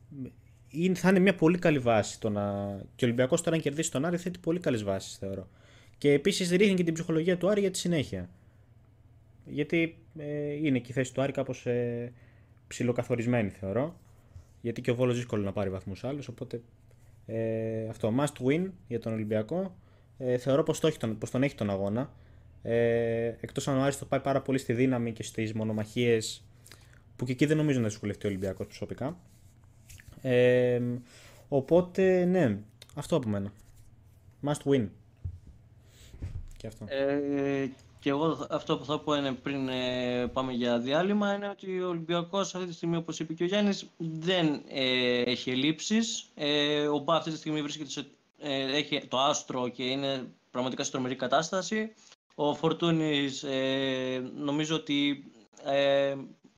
[0.70, 2.76] είναι, θα είναι μια πολύ καλή βάση το να...
[2.96, 5.48] Και ο Ολυμπιακός τώρα αν κερδίσει τον Άρη θέτει πολύ καλές βάσεις θεωρώ.
[5.98, 8.30] Και επίσης ρίχνει και την ψυχολογία του Άρη για τη συνέχεια.
[9.46, 12.12] Γιατί ε, είναι και η θέση του Άρη κάπως ε,
[12.66, 14.00] ψιλοκαθορισμένη θεωρώ.
[14.60, 16.28] Γιατί και ο Βόλος δύσκολο να πάρει βαθμούς άλλους.
[16.28, 16.60] Οπότε
[17.26, 18.14] ε, αυτό.
[18.18, 19.76] Must win για τον Ολυμπιακό.
[20.18, 22.12] Ε, θεωρώ πως τον, τον έχει τον αγώνα.
[22.62, 26.42] Ε, Εκτός αν ο Άρης το πάει πάρα πολύ στη δύναμη και στις μονομαχίες
[27.16, 29.18] που και εκεί δεν νομίζω να δυσκολευτεί ο Ολυμπιακός προσωπικά.
[30.22, 30.80] Ε,
[31.48, 32.58] οπότε ναι,
[32.94, 33.52] αυτό από μένα.
[34.44, 34.88] Must win.
[36.56, 36.84] Και, αυτό.
[36.88, 41.80] Ε, και εγώ αυτό που θα πω είναι πριν ε, πάμε για διάλειμμα είναι ότι
[41.80, 46.26] ο Ολυμπιακός αυτή τη στιγμή όπως είπε και ο Γιάννης δεν ε, έχει ελλείψεις.
[46.34, 48.06] Ε, ο Μπα αυτή τη στιγμή βρίσκεται σε,
[48.38, 51.94] ε, έχει το άστρο και είναι πραγματικά σε τρομερή κατάσταση.
[52.34, 55.24] Ο Φορτούνης ε, νομίζω ότι
[55.64, 56.16] ε,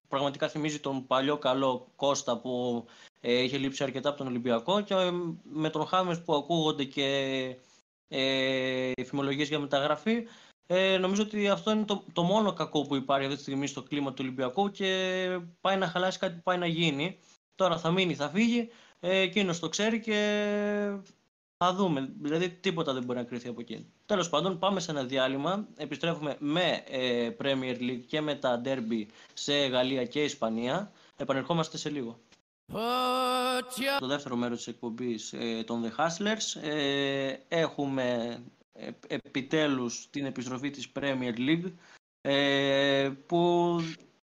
[0.09, 2.85] πραγματικά θυμίζει τον παλιό καλό Κώστα που
[3.21, 4.95] ε, είχε λείψει αρκετά από τον Ολυμπιακό και
[5.43, 7.07] με τον Χάμες που ακούγονται και
[8.09, 10.27] ε, φημολογίες για μεταγραφή.
[10.67, 13.83] Ε, νομίζω ότι αυτό είναι το, το μόνο κακό που υπάρχει αυτή τη στιγμή στο
[13.83, 17.19] κλίμα του Ολυμπιακού και πάει να χαλάσει κάτι που πάει να γίνει.
[17.55, 18.69] Τώρα θα μείνει, θα φύγει,
[19.01, 20.19] ε, εκείνος το ξέρει και
[21.65, 22.13] θα δούμε.
[22.21, 23.87] Δηλαδή τίποτα δεν μπορεί να κρυθεί από εκεί.
[24.07, 25.67] Τέλος πάντων πάμε σε ένα διάλειμμα.
[25.77, 30.93] Επιστρέφουμε με ε, Premier League και με τα Derby σε Γαλλία και Ισπανία.
[31.17, 32.19] Επανερχόμαστε σε λίγο.
[33.99, 38.39] Το δεύτερο μέρος της εκπομπής ε, των The Hustlers ε, έχουμε
[38.73, 41.73] ε, επιτέλους την επιστροφή της Premier League
[42.21, 43.77] ε, που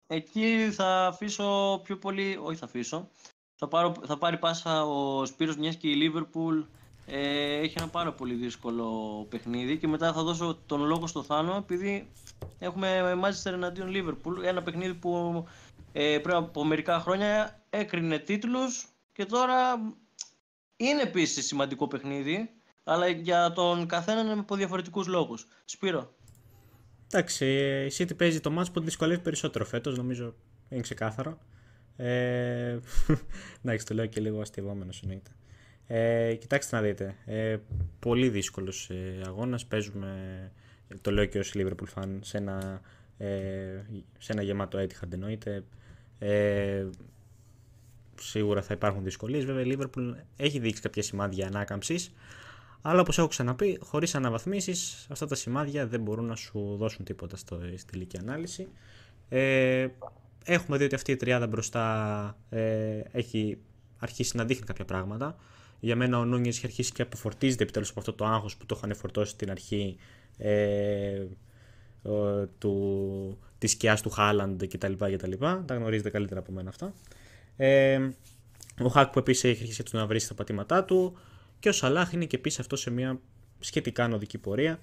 [0.07, 3.09] εκεί θα αφήσω πιο πολύ, όχι θα αφήσω,
[3.55, 6.65] θα, πάρω, θα πάρει πάσα ο Σπύρος μιας και η Liverpool
[7.05, 8.87] ε, έχει ένα πάρα πολύ δύσκολο
[9.29, 12.11] παιχνίδι και μετά θα δώσω τον λόγο στο Θάνο επειδή
[12.59, 15.43] έχουμε Manchester εναντίον Liverpool, ένα παιχνίδι που
[15.91, 19.79] ε, πριν από μερικά χρόνια έκρινε τίτλους και τώρα
[20.75, 22.49] είναι επίσης σημαντικό παιχνίδι,
[22.83, 25.47] αλλά για τον καθένα είναι από διαφορετικούς λόγους.
[25.65, 26.15] Σπύρο.
[27.11, 27.45] Εντάξει,
[27.89, 30.35] η City παίζει το μάτς που τη δυσκολεύει περισσότερο φέτος, νομίζω
[30.69, 31.37] είναι ξεκάθαρο.
[31.95, 32.79] Ε,
[33.63, 35.31] εντάξει, το λέω και λίγο αστευόμενος εννοείται.
[35.95, 37.57] Ε, κοιτάξτε να δείτε, ε,
[37.99, 40.51] πολύ δύσκολος ε, αγώνας, παίζουμε,
[41.01, 42.81] το λέω και ως Liverpool fan, σε ένα,
[43.17, 43.27] ε,
[44.17, 45.63] σε ένα γεμάτο Etihad εννοείται.
[46.19, 46.85] Ε,
[48.19, 49.45] σίγουρα θα υπάρχουν δυσκολίες.
[49.45, 52.13] Βέβαια η Liverpool έχει δείξει κάποια σημάδια ανάκαμψης.
[52.81, 57.37] Αλλά όπως έχω ξαναπεί, χωρίς αναβαθμίσεις, αυτά τα σημάδια δεν μπορούν να σου δώσουν τίποτα
[57.37, 58.67] στο, στη τελική ανάλυση.
[59.29, 59.87] Ε,
[60.45, 63.57] έχουμε δει ότι αυτή η τριάδα μπροστά ε, έχει
[63.97, 65.35] αρχίσει να δείχνει κάποια πράγματα.
[65.83, 68.75] Για μένα ο Νούνιες έχει αρχίσει και αποφορτίζεται επιτέλους από αυτό το άγχος που το
[68.77, 69.97] είχαν φορτώσει στην αρχή
[70.37, 71.25] ε,
[72.57, 74.93] του, της σκιάς του Χάλαντ κτλ.
[75.65, 76.93] Τα γνωρίζετε καλύτερα από μένα αυτά.
[77.57, 78.09] Ε,
[78.81, 81.17] ο Χάκπο επίσης έχει αρχίσει να βρίσκει τα πατήματά του
[81.59, 83.19] και ο Σαλάχ είναι και επίσης αυτό σε μια
[83.59, 84.79] σχετικά ανοδική πορεία.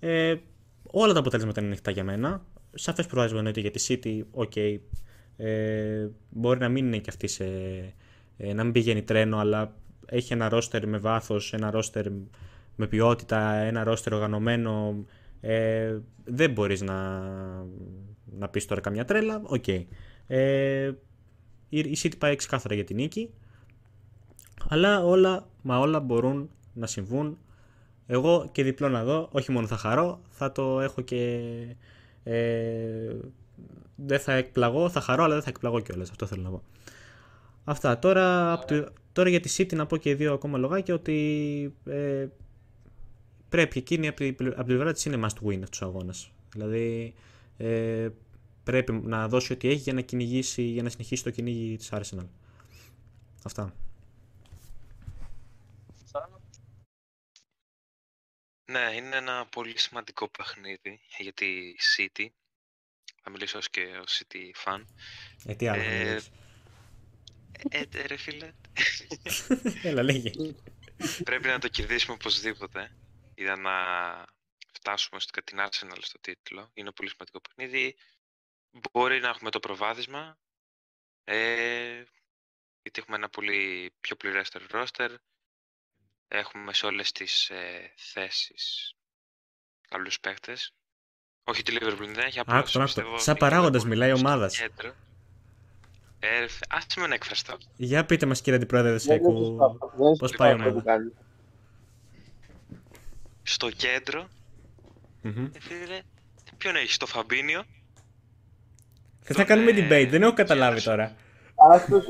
[0.00, 0.34] Ε,
[0.82, 2.44] όλα τα αποτελέσματα είναι ανοιχτά για μένα.
[2.74, 4.56] Σαφές προβάδισμα εννοείται για τη City, OK.
[5.36, 7.44] Ε, μπορεί να μην είναι και αυτή σε.
[8.36, 9.74] Ε, να μην πηγαίνει τρένο, αλλά
[10.06, 12.06] έχει ένα ρόστερ με βάθος, ένα ρόστερ
[12.76, 15.04] με ποιότητα, ένα ρόστερ οργανωμένο.
[15.40, 17.20] Ε, δεν μπορείς να,
[18.38, 19.68] να πεις τώρα καμιά τρέλα, οκ.
[20.26, 20.92] Ε,
[21.68, 23.30] η City πάει ξεκάθαρα για την νίκη.
[24.68, 27.38] Αλλά όλα, μα όλα μπορούν να συμβούν.
[28.06, 31.40] Εγώ και διπλό να δω, όχι μόνο θα χαρώ, θα το έχω και...
[32.22, 33.16] Ε,
[33.96, 36.62] δεν θα εκπλαγώ, θα χαρώ, αλλά δεν θα εκπλαγώ κιόλας, αυτό θέλω να πω.
[37.64, 37.98] Αυτά.
[37.98, 38.52] Τώρα,
[39.14, 42.26] τώρα για τη City να πω και δύο ακόμα λογάκια ότι ε,
[43.48, 46.30] πρέπει εκείνη από την, από πλευρά της είναι must win αυτός ο αγώνας.
[46.52, 47.14] Δηλαδή
[47.56, 48.08] ε,
[48.64, 52.26] πρέπει να δώσει ό,τι έχει για να, κυνηγήσει, για να συνεχίσει το κυνήγι της Arsenal.
[53.44, 53.74] Αυτά.
[58.70, 61.46] Ναι, είναι ένα πολύ σημαντικό παιχνίδι για τη
[61.96, 62.26] City.
[63.22, 64.84] Θα μιλήσω ως και ο City fan.
[65.46, 66.20] Ε, τι άλλο ε,
[67.68, 68.52] ε, ε, ρε φίλε.
[69.82, 70.30] Έλα, λέγε.
[71.24, 72.96] Πρέπει να το κερδίσουμε οπωσδήποτε
[73.34, 73.72] για να
[74.72, 76.70] φτάσουμε στην την Arsenal στο τίτλο.
[76.74, 77.96] Είναι πολύ σημαντικό παιχνίδι.
[78.92, 80.38] Μπορεί να έχουμε το προβάδισμα.
[81.24, 82.02] Ε,
[82.82, 85.12] γιατί έχουμε ένα πολύ πιο πληρέστερο ρόστερ.
[86.28, 88.94] Έχουμε σε όλες τις ε, θέσεις
[89.88, 90.74] καλούς παίχτες.
[91.44, 93.18] Όχι τη Liverpool δεν έχει, απλώς πιστεύω...
[93.18, 94.62] Σαν παράγοντας μιλάει η ομάδας.
[96.24, 97.56] Ε, άσε με να εκφραστώ.
[97.76, 99.56] Για πείτε μας κύριε Αντιπρόεδρε Δεσσέκου,
[100.18, 100.82] πώς πάει η ομάδα.
[103.42, 104.28] Στο κέντρο,
[105.24, 105.50] mm-hmm.
[105.58, 106.00] φίλε,
[106.58, 107.64] ποιον έχεις, το Φαμπίνιο;
[109.20, 111.16] Θες να κάνουμε debate, δεν έχω καταλάβει τώρα.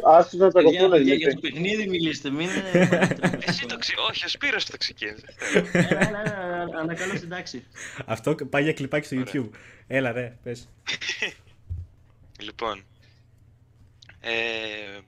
[0.04, 2.48] Άστος να τα κοπούν Για το παιχνίδι μιλήστε, μην
[3.46, 5.26] Εσύ το ξέρει, όχι, ο Σπύρος το ξεκίνησε.
[6.80, 7.66] Ανακαλώ στην τάξη.
[8.06, 9.56] Αυτό πάει για κλιπάκι στο YouTube.
[9.86, 10.68] Έλα ρε, πες.
[12.38, 12.84] Λοιπόν,
[14.26, 15.00] ε,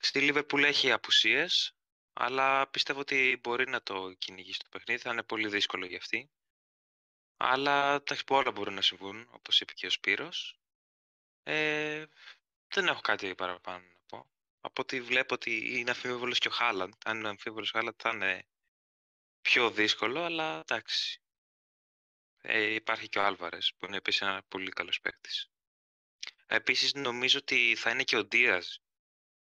[0.00, 1.76] στη Λίβερπουλ έχει απουσίες,
[2.12, 6.30] αλλά πιστεύω ότι μπορεί να το κυνηγήσει το παιχνίδι, θα είναι πολύ δύσκολο για αυτή.
[7.36, 10.58] Αλλά εντάξει, όλα μπορούν να συμβούν, όπως είπε και ο Σπύρος.
[11.42, 12.04] Ε,
[12.68, 14.30] δεν έχω κάτι παραπάνω να πω.
[14.60, 16.92] Από ότι βλέπω ότι είναι αμφίβολος και ο Χάλαντ.
[17.04, 18.46] Αν είναι αμφίβολος ο Χάλαντ θα είναι
[19.40, 21.20] πιο δύσκολο, αλλά εντάξει.
[22.40, 25.53] Ε, υπάρχει και ο Άλβαρες, που είναι επίσης ένα πολύ καλός παίκτης.
[26.54, 28.66] Επίσης νομίζω ότι θα είναι και ο Ντίαζ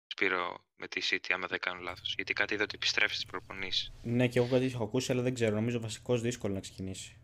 [0.07, 2.13] Σπύρο με τη City, άμα δεν κάνω λάθος.
[2.15, 3.91] Γιατί κάτι είδα ότι επιστρέφει στις προπονήσεις.
[4.03, 5.55] Ναι, και εγώ κάτι έχω ακούσει, αλλά δεν ξέρω.
[5.55, 7.17] Νομίζω βασικός δύσκολο να ξεκινήσει.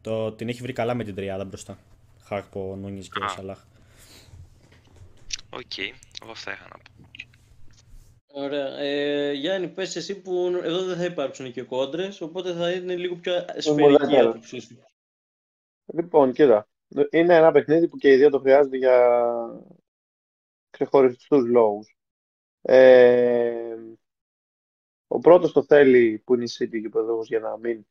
[0.00, 1.78] Το, την έχει βρει καλά με την τριάδα μπροστά.
[2.24, 3.64] Χάκπο, Νούνιες και Σαλάχ.
[5.50, 5.92] OK, okay.
[6.22, 7.08] εγώ αυτά είχα να πω.
[8.32, 8.78] Ωραία.
[8.78, 13.16] Ε, Γιάννη, πες εσύ που εδώ δεν θα υπάρξουν και κόντρες, οπότε θα είναι λίγο
[13.16, 14.78] πιο σφαιρική άποψη
[15.94, 16.68] Λοιπόν, κοίτα.
[17.10, 19.26] Είναι ένα παιχνίδι που και οι δύο το χρειάζονται για
[20.70, 21.96] ξεχωριστούς λόγους.
[22.62, 23.76] Ε,
[25.06, 26.90] ο πρώτος το θέλει που είναι η City και
[27.22, 27.86] για να μην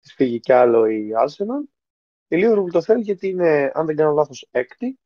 [0.00, 1.68] της φύγει κι άλλο η Arsenal.
[2.28, 4.98] Η Liverpool το θέλει γιατί είναι, αν δεν κάνω λάθος, έκτη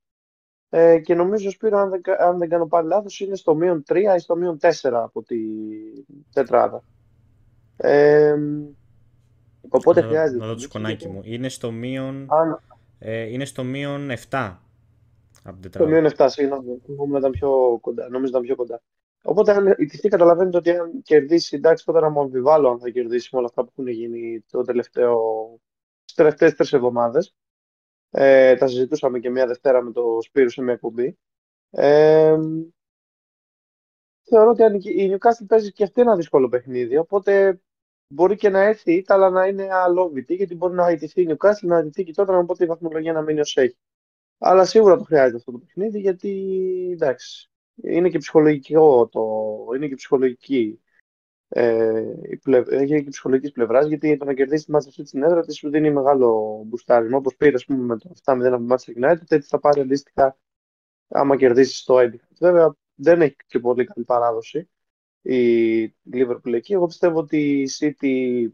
[0.76, 3.96] ε, και νομίζω, Σπύρο, αν δεν, αν δεν κάνω πάλι λάθος, είναι στο μείον 3
[4.16, 5.38] ή στο μείον 4 από τη
[6.33, 6.83] τετράδα.
[7.76, 8.35] Ε,
[9.68, 10.38] οπότε να, χρειάζεται.
[10.38, 11.20] Να δω το σκονάκι μου.
[11.24, 12.28] Είναι στο μείον,
[13.07, 14.59] ε, είναι στο μείον 7
[15.43, 15.90] από την τετράδα.
[15.90, 16.83] Στο μείον 7, συγγνώμη.
[16.87, 18.09] Νομίζω ήταν πιο κοντά.
[18.09, 18.83] Νομίζω ήταν πιο κοντά.
[19.23, 22.88] Οπότε αν η Τυχή καταλαβαίνετε ότι αν κερδίσει, εντάξει, τότε να μου αμφιβάλλω αν θα
[22.88, 25.21] κερδίσει με όλα αυτά που έχουν γίνει το τελευταίο,
[26.05, 27.35] τις τελευταίες τρεις εβδομάδες.
[28.11, 31.19] Ε, τα συζητούσαμε και μια Δευτέρα με το Σπύρο σε μια εκπομπή.
[31.71, 32.37] Ε,
[34.23, 37.61] θεωρώ ότι η Newcastle παίζει και αυτή ένα δύσκολο παιχνίδι, οπότε
[38.15, 41.62] μπορεί και να έρθει η αλλά να είναι αλόβητη, γιατί μπορεί να ιτηθεί η Newcastle,
[41.67, 43.77] να ιτηθεί και τότε να οπότε η βαθμολογία να μείνει ως έχει.
[44.38, 46.50] Αλλά σίγουρα το χρειάζεται αυτό το παιχνίδι, γιατί
[46.92, 49.21] εντάξει, είναι και ψυχολογικό το,
[49.77, 50.79] είναι και ψυχολογική
[51.48, 52.04] ε,
[52.69, 55.90] έχει και ψυχολογικής πλευράς, γιατί το να κερδίσεις τη Manchester στην έδρα της σου δίνει
[55.92, 57.17] μεγάλο μπουστάρισμα.
[57.17, 60.37] Όπως πήρε πούμε, με το 7-0 από Manchester United, έτσι θα πάρει αντίστοιχα
[61.08, 62.37] άμα κερδίσεις το Etihad.
[62.38, 64.69] Βέβαια, δεν έχει και πολύ καλή παράδοση
[65.25, 66.72] η Liverpool εκεί.
[66.72, 68.46] Εγώ πιστεύω ότι η City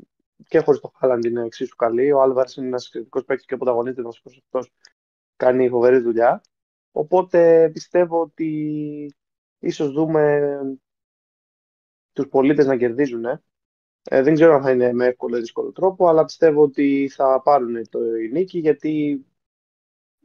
[0.49, 2.13] και χωρίς το Χάλαντ είναι εξίσου καλή.
[2.13, 4.73] Ο Άλβαρ είναι ένας εξαιρετικός παίκτης και όποτε αγωνίζεται βασικό αυτός
[5.37, 6.43] κάνει φοβερή δουλειά.
[6.93, 9.15] Οπότε πιστεύω ότι
[9.59, 10.41] ίσως δούμε
[12.13, 13.25] τους πολίτες να κερδίζουν.
[14.03, 17.41] Ε, δεν ξέρω αν θα είναι με εύκολο ή δύσκολο τρόπο, αλλά πιστεύω ότι θα
[17.45, 19.25] πάρουν το η νίκη γιατί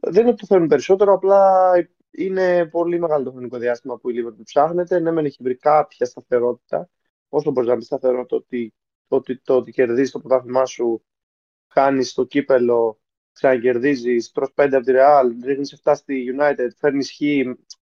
[0.00, 1.72] δεν είναι ότι το θέλουν περισσότερο, απλά
[2.16, 4.98] είναι πολύ μεγάλο το χρονικό διάστημα που η Liverpool ψάχνεται.
[4.98, 6.90] Ναι, μεν έχει βρει κάποια σταθερότητα,
[7.28, 8.74] όσο μπορείς να μπεις σταθερότητα ότι
[9.08, 11.04] το ότι, το ότι κερδίζεις το πρωτάθλημά σου,
[11.66, 13.00] χάνεις το κύπελο,
[13.32, 17.20] ξανακερδίζεις, τρως πέντε από τη Real, ρίχνεις 7 στη United, φέρνεις χ.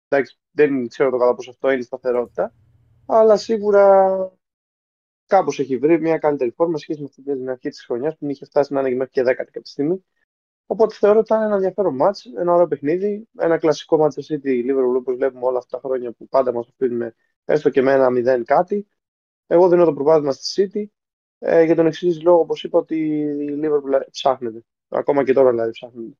[0.07, 2.53] Εντάξει, δεν ξέρω το κατά πόσο αυτό είναι σταθερότητα.
[3.05, 4.17] Αλλά σίγουρα
[5.25, 8.45] κάπως έχει βρει μια καλύτερη φόρμα σχέση με αυτή την αρχή της χρονιάς που είχε
[8.45, 10.05] φτάσει να είναι μέχρι και 10 κάποια στιγμή.
[10.71, 14.95] Οπότε θεωρώ ότι ήταν ένα ενδιαφέρον μάτς, ένα ωραίο παιχνίδι, ένα κλασικό μάτς City Liverpool
[14.97, 17.15] όπως βλέπουμε όλα αυτά τα χρόνια που πάντα μας αφήνουμε
[17.45, 18.87] έστω και με ένα μηδέν κάτι.
[19.47, 20.83] Εγώ δίνω το προβάδισμα στη City
[21.39, 22.95] ε, για τον εξής λόγο, όπως είπα, ότι
[23.39, 24.63] η Liverpool ψάχνεται.
[24.87, 26.17] Ακόμα και τώρα δηλαδή ψάχνεται.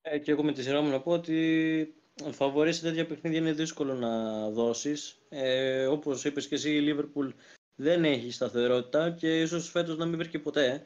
[0.00, 1.94] Ε, και εγώ με τη σειρά μου να πω ότι
[2.30, 5.26] φαβορής σε τέτοια παιχνίδια είναι δύσκολο να δώσεις.
[5.28, 7.32] Ε, όπως είπες και εσύ, η Liverpool
[7.74, 10.82] δεν έχει σταθερότητα και ίσως φέτος να μην βρει ποτέ.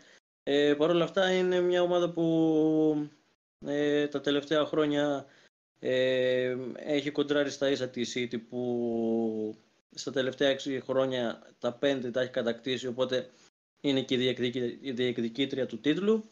[0.51, 3.09] Ε, Παρ' όλα αυτά είναι μια ομάδα που
[3.67, 5.27] ε, τα τελευταία χρόνια
[5.79, 9.57] ε, έχει κοντράρει στα ίσα τη City που
[9.95, 13.31] στα τελευταία 6 χρόνια τα 5 τα έχει κατακτήσει οπότε
[13.81, 14.15] είναι και
[14.81, 16.25] η, διεκδικήτρια του τίτλου.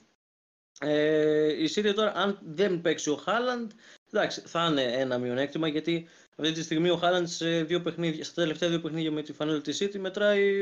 [0.81, 3.71] Ε, η City τώρα αν δεν παίξει ο Χάλαντ
[4.09, 8.43] εντάξει, θα είναι ένα μειονέκτημα γιατί αυτή τη στιγμή ο Χάλαντ σε δύο παιχνίδια, στα
[8.43, 10.53] τελευταία δύο παιχνίδια με τη φανέλα της City μετράει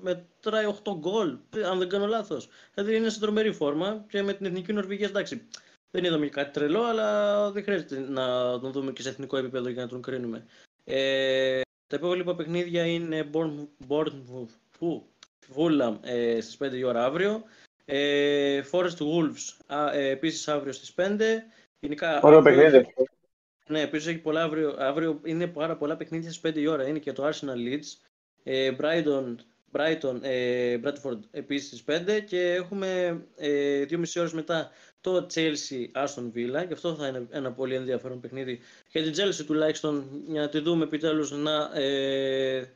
[0.00, 1.36] μετράει 8 γκολ,
[1.70, 2.48] αν δεν κάνω λάθος.
[2.74, 5.48] Δηλαδή είναι σε τρομερή φόρμα και με την εθνική Νορβηγία εντάξει.
[5.90, 8.24] Δεν είδαμε κάτι τρελό, αλλά δεν χρειάζεται να
[8.60, 10.46] τον δούμε και σε εθνικό επίπεδο για να τον κρίνουμε.
[10.84, 13.30] Ε, τα υπόλοιπα παιχνίδια είναι
[13.88, 14.96] Bournemouth,
[15.54, 17.42] Fulham ε, στις 5 η ώρα αύριο.
[17.84, 21.20] Ε, Forest Wolves α, ε, επίσης αύριο στις 5.
[21.80, 22.94] Γενικά, Ωραίο παιχνίδι.
[23.68, 26.88] Ναι, επίσης έχει πολλά αύριο, αύριο είναι πάρα πολλά παιχνίδια στις 5 η ώρα.
[26.88, 28.08] Είναι και το Arsenal Leeds,
[28.42, 29.34] ε, Brighton
[29.72, 34.70] Brighton, ε, Bradford επίσης στις 5 και έχουμε ε, δύο μισή ώρες μετά
[35.00, 38.60] το Chelsea Aston Villa και αυτό θα είναι ένα πολύ ενδιαφέρον παιχνίδι
[38.90, 42.72] για την Chelsea τουλάχιστον για να τη δούμε επιτέλους να ε,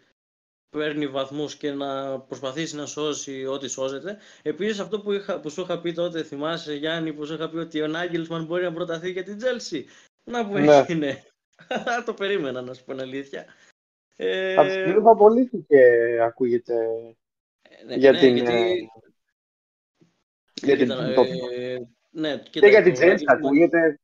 [0.70, 4.18] παίρνει βαθμούς και να προσπαθήσει να σώσει ό,τι σώζεται.
[4.42, 7.56] Επίσης αυτό που, είχα, που σου είχα πει τότε, θυμάσαι Γιάννη, που σου είχα πει
[7.56, 9.82] ότι ο Νάγγελσμαν μπορεί να προταθεί για την Chelsea.
[10.24, 10.76] Να που ναι.
[10.76, 11.24] έγινε.
[12.06, 13.44] το περίμενα να σου πω αλήθεια.
[14.16, 14.54] Ε...
[14.54, 15.80] Από τη στιγμή που απολύθηκε
[16.22, 16.74] ακούγεται
[17.62, 18.36] ε, ναι, για ναι, την...
[18.36, 18.52] Γιατί...
[18.52, 18.88] Ε,
[20.62, 20.90] για την...
[20.90, 24.00] Ε, ναι, και για την Τζέστα ακούγεται.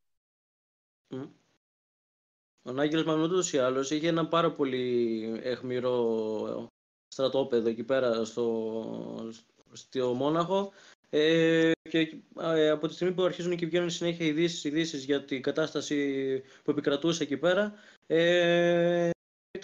[2.63, 6.69] Ο Νάγκελς Μαγνούτος ή άλλως είχε ένα πάρα πολύ εχμηρό
[7.09, 9.33] στρατόπεδο εκεί πέρα στο,
[9.73, 10.73] στο Μόναχο.
[11.11, 15.43] Ε, και ε, από τη στιγμή που αρχίζουν και βγαίνουν συνέχεια ειδήσεις ειδήσεις για την
[15.43, 17.73] κατάσταση που επικρατούσε εκεί πέρα
[18.07, 19.11] ε,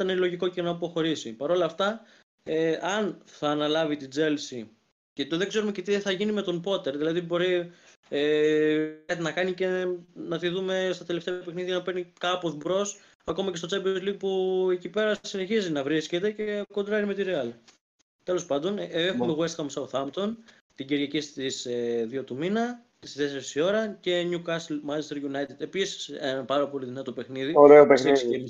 [0.05, 1.32] ήταν λογικό και να αποχωρήσει.
[1.32, 2.01] Παρ' όλα αυτά,
[2.44, 4.70] ε, αν θα αναλάβει την Τζέλσι
[5.12, 7.70] και το δεν ξέρουμε και τι θα γίνει με τον Πότερ, δηλαδή μπορεί
[8.09, 8.88] ε,
[9.18, 13.57] να κάνει και να τη δούμε στα τελευταία παιχνίδια να παίρνει κάπου μπρος, ακόμα και
[13.57, 17.53] στο Champions League που εκεί πέρα συνεχίζει να βρίσκεται και κοντράρει με τη Real.
[18.24, 20.34] Τέλος πάντων, ε, έχουμε West Ham Southampton
[20.74, 21.66] την Κυριακή στις
[22.11, 25.59] 2 ε, του μήνα, στις 4 η ώρα και Newcastle Manchester United.
[25.59, 27.53] Επίσης ένα πάρα πολύ δυνατό παιχνίδι.
[27.57, 28.49] Ωραίο παιχνίδι.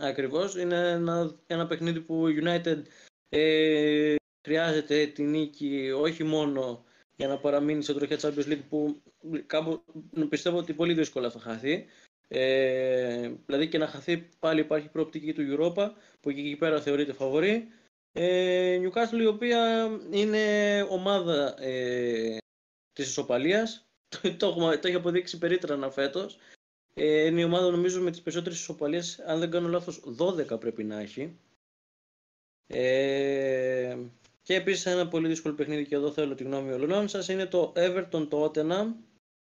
[0.00, 0.56] Ακριβώς.
[0.56, 2.82] Είναι ένα, ένα παιχνίδι που η United
[3.28, 6.84] ε, χρειάζεται τη νίκη όχι μόνο
[7.16, 9.02] για να παραμείνει σε τροχιά Champions League που
[9.46, 9.82] κάπου
[10.28, 11.86] πιστεύω ότι πολύ δύσκολα θα χαθεί.
[12.28, 15.90] Ε, δηλαδή και να χαθεί πάλι υπάρχει προοπτική του Europa
[16.20, 17.68] που εκεί πέρα θεωρείται φαβορή.
[18.12, 20.42] Ε, Newcastle η οποία είναι
[20.88, 22.36] ομάδα ε,
[22.92, 23.86] της ισοπαλίας
[24.20, 26.38] το, το, το έχει αποδείξει περίτρανα φέτος
[26.94, 30.84] ε, είναι η ομάδα νομίζω με τις περισσότερες ισοπαλίες, αν δεν κάνω λάθος 12 πρέπει
[30.84, 31.36] να έχει.
[32.66, 33.98] Ε,
[34.42, 37.72] και επίσης ένα πολύ δύσκολο παιχνίδι και εδώ θέλω τη γνώμη όλων σας είναι το
[37.76, 38.86] Everton Tottenham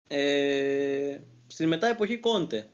[0.07, 1.17] ε,
[1.47, 2.69] στη μετά εποχή Κόντε.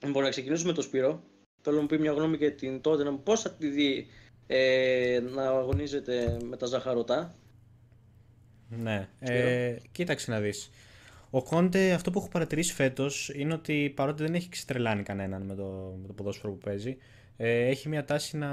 [0.00, 1.22] Μπορούμε να ξεκινήσουμε το Σπύρο.
[1.62, 3.18] Θέλω να μου πει μια γνώμη για την Tottenham.
[3.24, 4.06] Πώς θα τη δει
[4.46, 7.34] ε, να αγωνίζεται με τα ζαχαρωτά;
[8.68, 10.70] Ναι, ε, κοίταξε να δεις.
[11.36, 15.54] Ο Κόντε, αυτό που έχω παρατηρήσει φέτος είναι ότι παρότι δεν έχει ξετρελάνει κανέναν με
[15.54, 16.96] το, με το ποδόσφαιρο που παίζει,
[17.36, 18.48] ε, έχει μια τάση να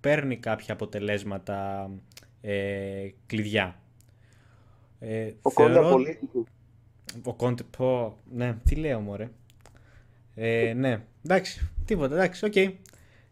[0.00, 1.90] παίρνει κάποια αποτελέσματα
[2.40, 3.80] ε, κλειδιά.
[5.00, 6.38] Ε, ο Κόντε απολύθηκε.
[7.22, 9.28] Ο Κόντε, πω, ναι, τι λέω μωρέ.
[10.34, 12.52] Ε, ναι, εντάξει, τίποτα, εντάξει, OK.
[12.56, 12.72] Okay.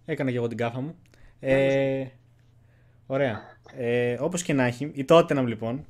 [0.04, 0.94] Έκανα και εγώ την γκάφα μου.
[1.40, 2.06] Ε,
[3.06, 3.40] ωραία.
[3.76, 5.84] Ε, όπως και να έχει, η Tottenham λοιπόν,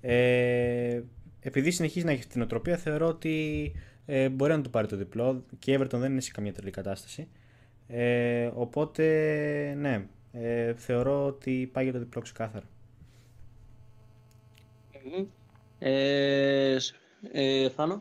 [0.00, 1.00] ε,
[1.46, 3.72] επειδή συνεχίζει να έχει την οτροπία, θεωρώ ότι
[4.06, 6.70] ε, μπορεί να του πάρει το διπλό και η Everton δεν είναι σε καμία τρελή
[6.70, 7.28] κατάσταση.
[7.86, 9.04] Ε, οπότε,
[9.76, 12.68] ναι, ε, θεωρώ ότι πάει για το διπλό ξεκάθαρα.
[15.78, 16.76] Ε,
[17.32, 17.98] ε, Θάνο;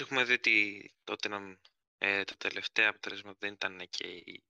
[0.00, 1.28] Έχουμε δει ότι τότε
[1.98, 4.42] ε, τα τελευταία αποτελέσματα δεν ήταν και οι,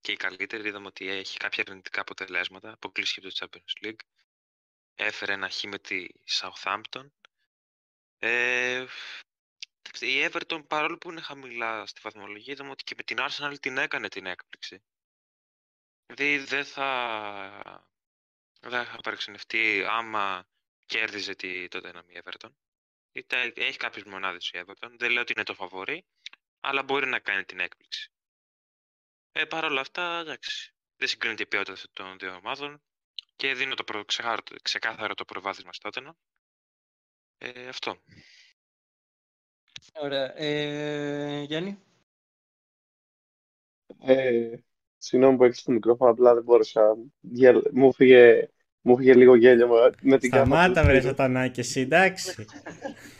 [0.00, 0.68] και οι καλύτεροι.
[0.68, 2.72] Είδαμε ότι έχει κάποια αρνητικά αποτελέσματα.
[2.72, 4.00] Αποκλείστηκε από το Champions League.
[4.98, 7.10] Έφερε ένα χ με τη Southampton.
[8.18, 8.86] Ε,
[10.00, 13.76] η Everton παρόλο που είναι χαμηλά στη βαθμολογία είδαμε ότι και με την Arsenal την
[13.76, 14.82] έκανε την έκπληξη.
[16.06, 17.88] Δηλαδή δεν θα,
[18.60, 20.48] δεν θα παρεξενευτεί άμα
[20.86, 22.50] κέρδιζε τη, τότε ένα η Everton.
[23.54, 24.90] Έχει κάποιες μονάδες η Everton.
[24.98, 26.06] Δεν λέω ότι είναι το φαβορή,
[26.60, 28.10] αλλά μπορεί να κάνει την έκπληξη.
[29.32, 32.82] Ε, Παρ' όλα αυτά, εντάξει, δεν συγκρίνεται η ποιότητα των δύο ομάδων
[33.36, 34.04] και δίνω το προ...
[34.62, 35.90] ξεκάθαρο το προβάδισμα στο
[37.38, 37.96] Ε, αυτό.
[40.00, 40.38] Ωραία.
[40.38, 41.78] Ε, Γιάννη.
[44.00, 44.56] Ε,
[44.98, 46.96] συγγνώμη που έχεις το μικρόφωνο, απλά δεν μπόρεσα.
[47.72, 48.48] Μου φύγε,
[48.80, 49.68] μου φύγε λίγο γέλιο
[50.02, 50.62] με την κάμερα.
[50.62, 52.44] Σταμάτα βρε σατανάκι εσύ, εντάξει.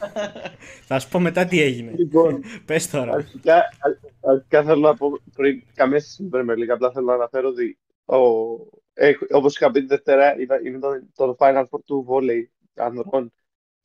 [0.88, 1.92] Θα σου πω μετά τι έγινε.
[1.96, 3.12] Λοιπόν, Πες τώρα.
[3.12, 3.62] Αρχικά,
[4.20, 6.02] αρχικά θέλω να πω πριν καμία
[6.44, 8.16] με λίγα, απλά θέλω να αναφέρω ότι ο,
[9.30, 10.34] όπως είχα πει τη Δευτέρα,
[10.64, 12.44] είναι το, το Final Four του Volley
[12.74, 13.32] ανδρών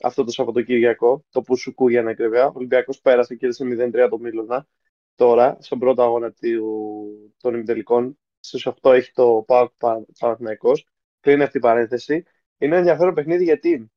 [0.02, 2.48] αυτό το Σαββατοκύριακο, το που σου για να ακριβέα.
[2.48, 4.68] Ο Ολυμπιακός πέρασε και σε 0-3 το Μίλωνα.
[5.16, 9.72] Τώρα, στον πρώτο αγώνα του, των ημιτελικών, στις 8 έχει το ΠΑΟΚ
[10.20, 10.88] Παναθηναϊκός.
[11.20, 12.14] Κλείνει αυτή η παρένθεση.
[12.14, 12.26] Είναι
[12.72, 13.92] ένα ενδιαφέρον παιχνίδι γιατί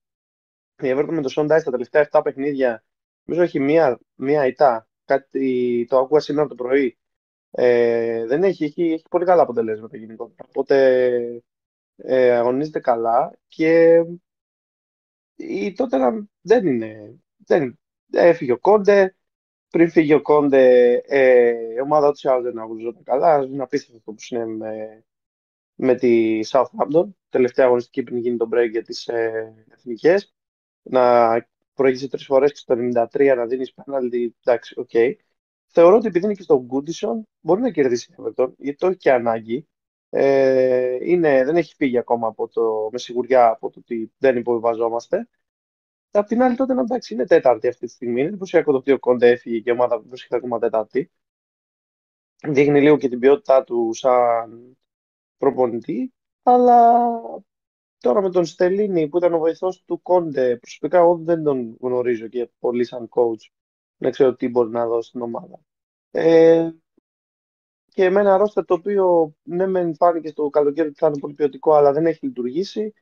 [0.78, 2.84] η Everton με το Σόντα στα τελευταία 7 παιχνίδια,
[3.24, 4.88] νομίζω έχει μία, μία ητά.
[5.04, 6.98] Κάτι το άκουγα σήμερα το πρωί.
[7.56, 10.48] Ε, δεν έχει, έχει, έχει πολύ καλά αποτελέσματα γενικότερα.
[10.48, 11.42] Οπότε
[11.96, 14.02] ε, αγωνίζεται καλά και
[15.36, 15.98] η τότε
[16.40, 17.20] δεν είναι.
[17.36, 17.78] Δεν,
[18.12, 19.16] έφυγε ο Κόντε.
[19.70, 23.42] Πριν φύγει ο Κόντε, ε, η ομάδα του ή δεν αγωνιζόταν καλά.
[23.44, 25.04] Είναι απίστευτο αυτό που συνέβη με,
[25.74, 27.08] με τη Southampton.
[27.28, 30.34] Τελευταία αγωνιστική πριν γίνει το break για τις ε, εθνικές.
[30.82, 31.32] Να
[31.74, 32.74] προηγείσαι τρεις φορές και στο
[33.12, 34.28] 93 να δίνεις πέναλτι.
[34.44, 34.90] Εντάξει, OK.
[34.92, 35.14] Okay.
[35.66, 38.96] Θεωρώ ότι επειδή είναι και στο Goodison μπορεί να κερδίσει η Everton, γιατί το έχει
[38.96, 39.68] και ανάγκη.
[40.10, 45.28] Ε, είναι, δεν έχει φύγει ακόμα από το, με σιγουριά από το ότι δεν υποβιβαζόμαστε.
[46.10, 48.20] Απ' την άλλη, Τότεναμ εντάξει, είναι τέταρτη αυτή τη στιγμή.
[48.20, 51.10] Είναι εντυπωσιακό το ότι ο Κόντε έφυγε και η ομάδα βρίσκεται ακόμα τέταρτη.
[52.48, 54.76] Δείχνει λίγο και την ποιότητά του σαν
[55.36, 56.12] προπονητή.
[56.42, 57.10] Αλλά
[57.98, 62.28] τώρα με τον Στελίνη που ήταν ο βοηθός του Κόντε, προσωπικά εγώ δεν τον γνωρίζω
[62.28, 63.50] και πολύ σαν coach.
[63.96, 65.60] Δεν ξέρω τι μπορεί να δώσει στην ομάδα.
[66.10, 66.70] Ε,
[67.94, 71.34] και με ένα ρόστερ το οποίο ναι, μεν φάνηκε στο καλοκαίρι ότι θα είναι πολύ
[71.34, 72.94] ποιοτικό, αλλά δεν έχει λειτουργήσει.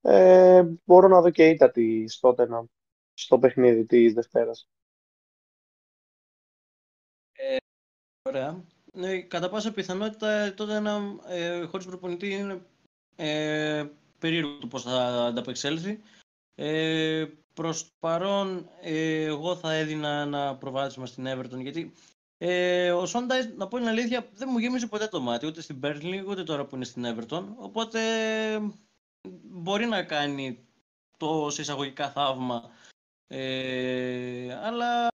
[0.00, 2.04] Ε, μπορώ να δω και ήττα τη
[2.48, 2.64] να
[3.14, 4.68] στο παιχνίδι της Δευτέρας.
[7.32, 7.56] Ε,
[8.22, 8.64] ωραία.
[8.92, 12.66] Ε, κατά πάσα πιθανότητα τότε να ε, χωρίς προπονητή είναι
[13.16, 13.84] ε,
[14.18, 16.00] περίεργο το πώς θα ανταπεξέλθει.
[16.54, 21.92] Ε, προς παρόν ε, εγώ θα έδινα ένα προβάδισμα στην Everton γιατί
[22.38, 25.80] ε, ο Σόντας, να πω την αλήθεια, δεν μου γέμισε ποτέ το μάτι, ούτε στην
[25.82, 27.44] Burnley, ούτε τώρα που είναι στην Everton.
[27.56, 28.00] Οπότε
[29.42, 30.66] μπορεί να κάνει
[31.16, 32.70] το σε εισαγωγικά θαύμα.
[33.26, 35.08] Ε, αλλά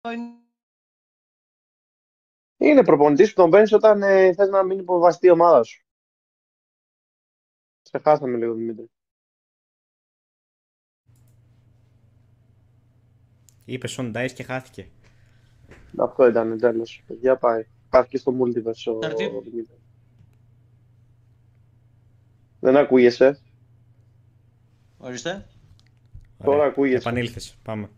[2.58, 5.86] είναι προπονητής που τον παίρνεις όταν ε, θες να μην υποβαστεί η ομάδα σου.
[7.82, 8.92] Σε χάσαμε λίγο, Δημήτρη.
[13.66, 14.92] Είπε Σον και χάθηκε.
[15.98, 17.04] Αυτό ήταν τέλος.
[17.20, 17.66] Για πάει.
[17.86, 19.00] Υπάρχει και στο Multiverse ο
[22.60, 23.40] Δεν ακούγεσαι.
[24.98, 25.46] Ορίστε.
[26.44, 26.98] Τώρα ακούγεσαι.
[26.98, 27.58] Επανήλθες.
[27.64, 27.90] Πάμε.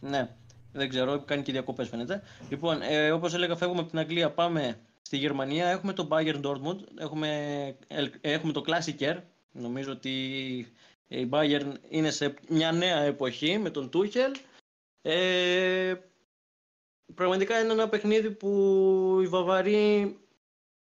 [0.00, 0.28] Ναι.
[0.72, 2.22] Δεν ξέρω, κάνει και διακοπές φαίνεται.
[2.48, 5.68] Λοιπόν, ε, όπως έλεγα, φεύγουμε από την Αγγλία, πάμε στη Γερμανία.
[5.68, 7.28] Έχουμε το Bayern Dortmund, έχουμε,
[8.20, 9.16] έχουμε το Classic
[9.52, 10.10] Νομίζω ότι
[11.08, 14.36] η Bayern είναι σε μια νέα εποχή με τον Tuchel
[15.02, 15.94] ε,
[17.14, 20.18] πραγματικά είναι ένα παιχνίδι που οι Βαβαροί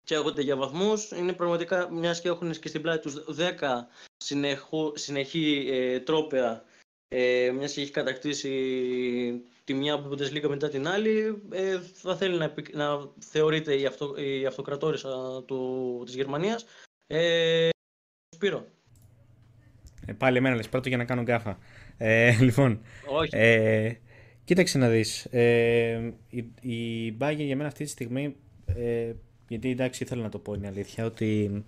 [0.03, 1.11] καίγονται για βαθμούς.
[1.11, 3.87] Είναι πραγματικά, μιας και έχουν και στην πλάτη τους 10
[4.17, 6.63] συνεχώ, συνεχή ε, τρόπαια,
[7.07, 8.51] ε, μιας και έχει κατακτήσει
[9.63, 14.15] τη μια από Bundesliga μετά την άλλη, ε, θα θέλει να, να θεωρείται η, αυτο,
[14.17, 16.65] η αυτοκρατόρισα του, της Γερμανίας.
[17.07, 17.69] Ε,
[18.35, 18.65] Σπύρο.
[20.05, 21.57] Ε, πάλι εμένα λες πρώτο για να κάνω γκάφα.
[22.03, 23.37] Ε, λοιπόν, Όχι.
[23.37, 23.91] Ε,
[24.43, 25.25] Κοίταξε να δεις.
[25.25, 28.35] Ε, η, η Bayern για μένα αυτή τη στιγμή,
[28.65, 29.11] ε,
[29.47, 31.63] γιατί εντάξει ήθελα να το πω είναι αλήθεια, ότι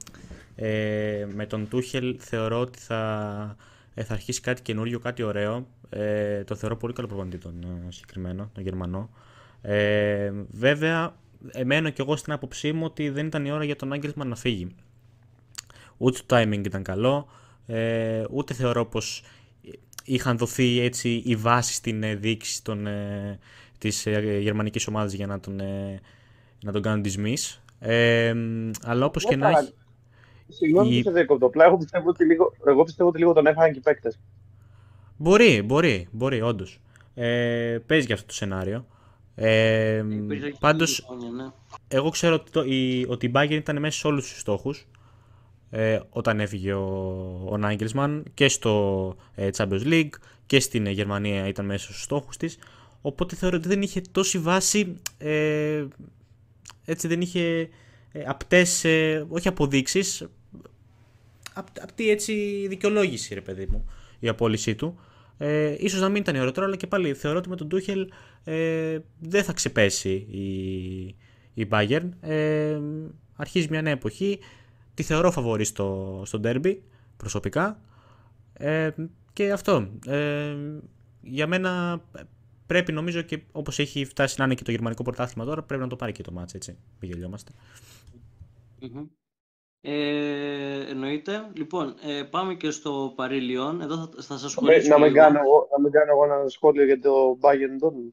[0.55, 3.57] ε, με τον Τούχελ θεωρώ ότι θα,
[3.93, 5.67] ε, θα αρχίσει κάτι καινούριο, κάτι ωραίο.
[5.89, 9.09] Ε, το θεωρώ πολύ καλό προπονητή τον ε, συγκεκριμένο, τον Γερμανό.
[9.61, 11.15] Ε, βέβαια,
[11.51, 14.36] εμένω κι εγώ στην άποψή μου ότι δεν ήταν η ώρα για τον Άγγελσμαν να
[14.36, 14.67] φύγει.
[15.97, 17.27] Ούτε το timing ήταν καλό,
[17.65, 19.23] ε, ούτε θεωρώ πως
[20.04, 23.39] είχαν δοθεί έτσι οι βάσεις στην ε, διοίκηση των, ε,
[23.78, 26.01] της ε, γερμανικής ομάδας για να τον, ε,
[26.64, 27.58] να τον κάνουν dismiss.
[27.80, 28.34] Ε,
[28.84, 29.74] αλλά όπως και να έχει...
[30.47, 31.45] Συγγνώμη που σε δίκοπτω.
[31.45, 34.20] Απλά εγώ πιστεύω ότι λίγο, εγώ πιστεύω ότι λίγο τον έφαγαν και οι παίκτες.
[35.18, 36.80] Μπορεί, μπορεί, μπορεί, όντως.
[37.14, 38.86] Ε, παίζει και αυτό το σενάριο.
[39.36, 40.04] Ε,
[40.60, 41.51] πάντως, ναι.
[41.88, 44.88] εγώ ξέρω ότι, το, η, ότι η Bayern ήταν μέσα σε όλους τους στόχους
[45.76, 50.09] ε, όταν έφυγε ο, ο Νάγκελσμαν και στο ε, Champions League
[50.45, 52.57] και στην Γερμανία ήταν μέσα στους στόχους της.
[53.01, 55.86] Οπότε θεωρώ ότι δεν είχε τόση βάση ε,
[56.86, 57.69] έτσι δεν είχε
[58.11, 60.28] ε, απτές, ε, όχι αποδείξεις
[61.53, 63.86] απ, απτή έτσι δικαιολόγηση ρε παιδί μου
[64.19, 64.99] η απόλυσή του.
[65.38, 67.69] Ε, ίσως να μην ήταν η ώρα τώρα αλλά και πάλι θεωρώ ότι με τον
[67.69, 68.11] Τούχελ
[68.43, 70.47] ε, δεν θα ξεπέσει η,
[71.53, 72.09] η Bayern.
[72.21, 72.80] Ε,
[73.36, 74.39] αρχίζει μια νέα εποχή
[74.93, 76.77] τη θεωρώ φαβορή στο, στο derby
[77.17, 77.79] προσωπικά
[78.53, 78.89] ε,
[79.33, 79.87] και αυτό.
[80.07, 80.55] Ε,
[81.21, 82.01] για μένα
[82.65, 85.87] πρέπει νομίζω και όπως έχει φτάσει να είναι και το γερμανικό πρωτάθλημα τώρα πρέπει να
[85.89, 87.51] το πάρει και το μάτς έτσι, μη γελιόμαστε.
[89.85, 91.49] Ε, εννοείται.
[91.53, 93.81] Λοιπόν, ε, πάμε και στο Παρίλιον.
[93.81, 95.15] Εδώ θα, θα σας σχολήσω Να μην λίγο.
[95.23, 98.11] κάνω, εγώ- να μην κάνω εγώ ένα σχόλιο για το Bayern Dortmund.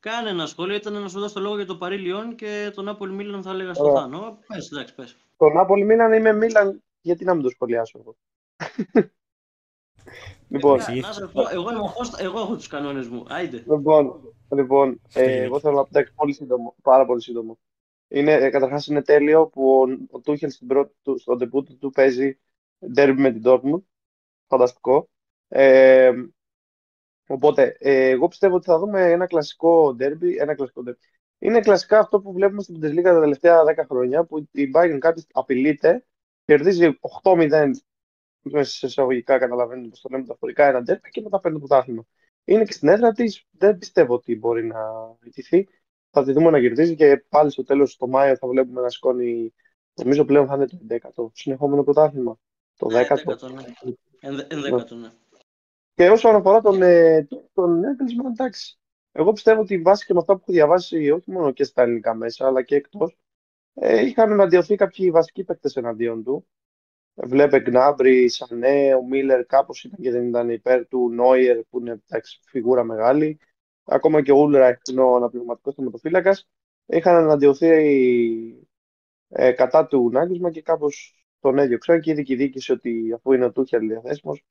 [0.00, 0.74] Κάνε ένα σχόλιο.
[0.76, 3.74] Ήταν να σου δώσω το λόγος για το Παρίλιον και τον Νάπολη Μίλαν θα έλεγα
[3.74, 4.02] στο Ωραία.
[4.02, 4.38] Θάνο.
[4.46, 5.16] Πες, εντάξει, πες.
[5.36, 8.16] Το Νάπολη Μίλαν είμαι Μίλαν, γιατί να μην το σχολιάσω εγώ.
[10.48, 13.24] λοιπόν, Ε, να σε πω, εγώ, είμαι ο host, εγώ έχω τους κανόνες μου.
[13.28, 13.56] Άιντε.
[13.56, 15.42] λοιπόν, λοιπόν ε, Στέλιο.
[15.42, 17.58] εγώ θέλω να πω εντάξει, πολύ σύντομο, πάρα πολύ σύντομο.
[18.08, 21.90] Είναι, ε, καταρχάς είναι τέλειο που ο, ο Τούχελ στην πρώτη του, στον debut του
[21.90, 22.38] παίζει
[22.96, 23.82] derby με την Dortmund.
[24.46, 25.08] Φανταστικό.
[25.48, 26.12] Ε,
[27.26, 31.13] οπότε, ε, εγώ πιστεύω ότι θα δούμε ένα κλασικό derby, ένα κλασικό derby.
[31.38, 35.24] Είναι κλασικά αυτό που βλέπουμε στην Bundesliga τα τελευταία 10 χρόνια, που η Bayern κάτι
[35.32, 36.04] απειλείται,
[36.44, 37.70] κερδίζει 8-0
[38.42, 42.04] μέσα σε εισαγωγικά, καταλαβαίνετε πώ το λέμε μεταφορικά, ένα derby και μετά παίρνει το πρωτάθλημα.
[42.44, 44.80] Είναι και στην έδρα της, δεν πιστεύω ότι μπορεί να
[45.24, 45.68] ιτηθεί.
[46.10, 49.54] Θα τη δούμε να κερδίζει και πάλι στο τέλος, το Μάιο, θα βλέπουμε να σηκώνει.
[49.94, 52.38] Νομίζω πλέον θα είναι το 11ο συνεχόμενο πρωτάθλημα.
[52.76, 52.90] Το 10ο.
[52.92, 53.62] Ενδέκατο, ναι.
[54.20, 55.10] Ενδε- Ενδέκατο, ναι.
[55.94, 58.78] Και όσον αφορά τον, ε, τον Nagelsmann, εντάξει.
[59.16, 62.14] Εγώ πιστεύω ότι βάσει και με αυτά που έχω διαβάσει, όχι μόνο και στα ελληνικά
[62.14, 63.16] μέσα, αλλά και εκτός,
[63.74, 66.46] ε, είχαν εναντιωθεί κάποιοι βασικοί παίκτες εναντίον του.
[67.14, 72.02] Βλέπε Γκνάμπρι, Σανέ, ο Μίλλερ κάπως ήταν και δεν ήταν υπέρ του, Νόιερ που είναι
[72.08, 73.38] εντάξει, φιγούρα μεγάλη.
[73.84, 76.48] Ακόμα και ο Ούλραϊχ που είναι ο αναπληρωματικός θεματοφύλακας.
[76.86, 77.68] Είχαν αναντιωθεί
[79.28, 83.32] ε, κατά του Νάγκελσμαν και κάπως τον έδιωξαν και είδε και η διοίκηση ότι αφού
[83.32, 84.44] είναι ο Τούχελ διαθέσιμος,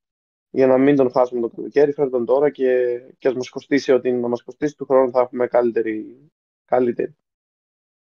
[0.55, 3.91] για να μην τον χάσουμε το καλοκαίρι, φέρε τον τώρα και, και ας μας κοστίσει
[3.91, 6.31] ότι να μας κοστίσει του χρόνου θα έχουμε καλύτερη,
[6.65, 7.15] καλύτερη.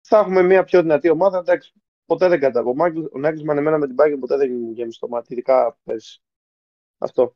[0.01, 1.73] Θα έχουμε μια πιο δυνατή ομάδα, εντάξει,
[2.05, 2.61] ποτέ δεν κατά.
[2.63, 5.79] Ο, Μάγκλ, ο Νάγκελσμαν εμένα με την Bayern ποτέ δεν μου γέμισε το μάτι, ειδικά
[5.83, 6.21] πέρσι.
[6.97, 7.35] Αυτό.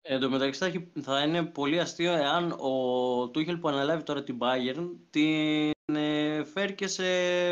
[0.00, 4.22] Εν τω μεταξύ θα, έχει- θα είναι πολύ αστείο εάν ο Τούχελ που αναλάβει τώρα
[4.22, 7.02] την Bayern την ε, φέρει και σε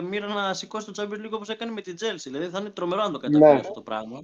[0.01, 2.23] μοίρα να σηκώσει το Champions League όπως έκανε με την Chelsea.
[2.23, 3.59] Δηλαδή θα είναι τρομερό να το καταφέρει Ναι.
[3.61, 4.23] αυτό το πράγμα.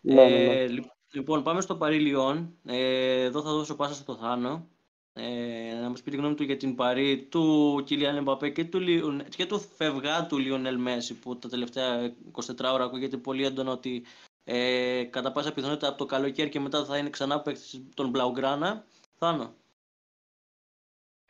[0.00, 0.60] Ναι, ναι, ναι.
[0.60, 2.58] Ε, λι- λοιπόν, πάμε στο Παρί Λιόν.
[2.64, 4.68] Ε, εδώ θα δώσω πάσα στο Θάνο.
[5.12, 8.80] Ε, να μας πει τη γνώμη του για την Παρί του Κιλιάν Εμπαπέ και του,
[8.80, 14.04] Λιον- και του φευγάτου Λιονέλ Μέση που τα τελευταία 24 ώρα ακούγεται πολύ έντονο ότι
[14.44, 18.84] ε, κατά πάσα πιθανότητα από το καλοκαίρι και μετά θα είναι ξανά παίκτης των Μπλαουγκράνα.
[19.18, 19.54] Θάνο.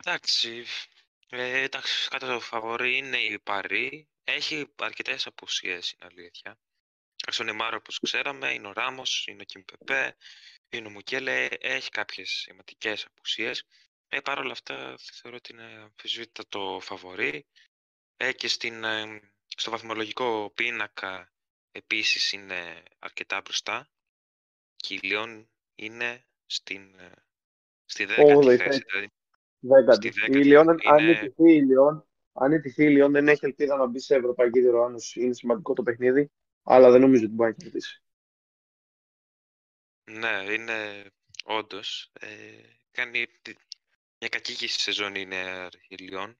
[0.03, 0.63] Εντάξει,
[1.29, 4.07] ε, εντάξει, κατά το φαβορή είναι η Παρή.
[4.23, 6.57] Έχει αρκετές απουσίες, είναι αλήθεια.
[7.21, 10.15] Εντάξει, ο Νεμάρο, όπως ξέραμε, είναι ο Ράμος, είναι ο Κιμπεπέ,
[10.69, 13.63] είναι ο Μουκέλε, έχει κάποιες σημαντικές απουσίες.
[14.09, 17.45] Ε, Παρ' όλα αυτά, θεωρώ ότι είναι αμφισβήτητα το φαβορή.
[18.17, 21.31] Ε, και στην, ε, στο βαθμολογικό πίνακα
[21.71, 23.89] επίσης είναι αρκετά μπροστά.
[24.75, 27.11] Και η Λιόν είναι στην, ε,
[27.85, 28.69] στη δέκατη Όγδοη θέση.
[28.69, 28.83] θέση.
[28.89, 29.07] Δηλαδή,
[29.59, 29.95] Δέκατη.
[29.95, 33.45] Στη Η δέκατη Λιόν, αν είναι- ιτηθεί η Λιόν, αν ιτηθεί η Λιόν, δεν έχει
[33.45, 35.21] ελπίδα να μπει σε ευρωπαϊκή διοργάνωση.
[35.21, 36.31] Είναι σημαντικό το παιχνίδι,
[36.63, 38.01] αλλά δεν νομίζω ότι μπορεί να κερδίσει.
[40.03, 41.05] Ναι, είναι
[41.43, 42.11] όντως.
[42.19, 43.55] Ε, κάνει τη-
[44.19, 46.39] μια κακή σεζόν είναι η Λιόν.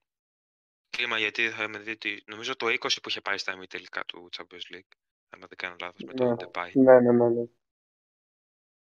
[0.90, 4.28] Κλίμα γιατί θα με δει ότι νομίζω το 20 που είχε πάει στα ημιτελικά του
[4.36, 4.92] Champions League.
[5.28, 6.34] Αν δεν κάνω λάθος με το Ναι.
[6.34, 6.72] Ντεπάι.
[6.74, 7.28] Ναι, ναι, ναι.
[7.28, 7.44] ναι.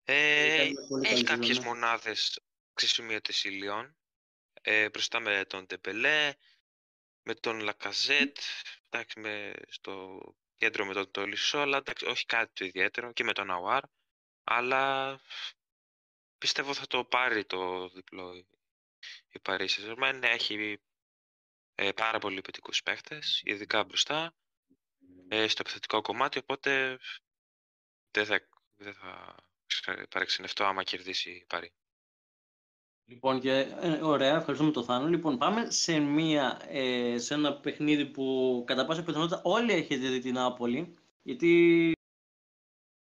[0.05, 0.15] Ε,
[0.45, 1.65] Έκανε πολύ καλή έχει σεζόν, κάποιες ναι.
[1.65, 2.41] μονάδες
[2.75, 3.97] ξεσημείωτες η Λιόν.
[4.63, 6.35] Ε, μπροστά με τον Τεμπελέ,
[7.23, 8.37] με τον Λακαζέτ,
[8.89, 10.21] εντάξει, με, στο
[10.57, 13.83] κέντρο με τον Τολισόλα, εντάξει, όχι κάτι το ιδιαίτερο και με τον Αουάρ,
[14.45, 15.21] αλλά
[16.39, 18.35] πιστεύω θα το πάρει το διπλό
[19.29, 20.19] η Paris Saint-Germain.
[20.23, 20.81] Έχει
[21.75, 24.35] ε, πάρα πολύ ποιητικούς παίχτες, ειδικά μπροστά,
[25.29, 26.99] ε, στο επιθετικό κομμάτι, οπότε
[28.11, 29.35] δεν θα, δεν θα
[30.09, 31.86] παρεξενευτώ άμα κερδίσει η Paris.
[33.09, 33.51] Λοιπόν, και,
[33.81, 35.09] ε, ωραία, ευχαριστούμε τον Θάνο.
[35.09, 40.19] Λοιπόν, πάμε σε, μια, ε, σε ένα παιχνίδι που κατά πάσα πιθανότητα όλοι έχετε δει
[40.19, 41.93] την Νάπολη, γιατί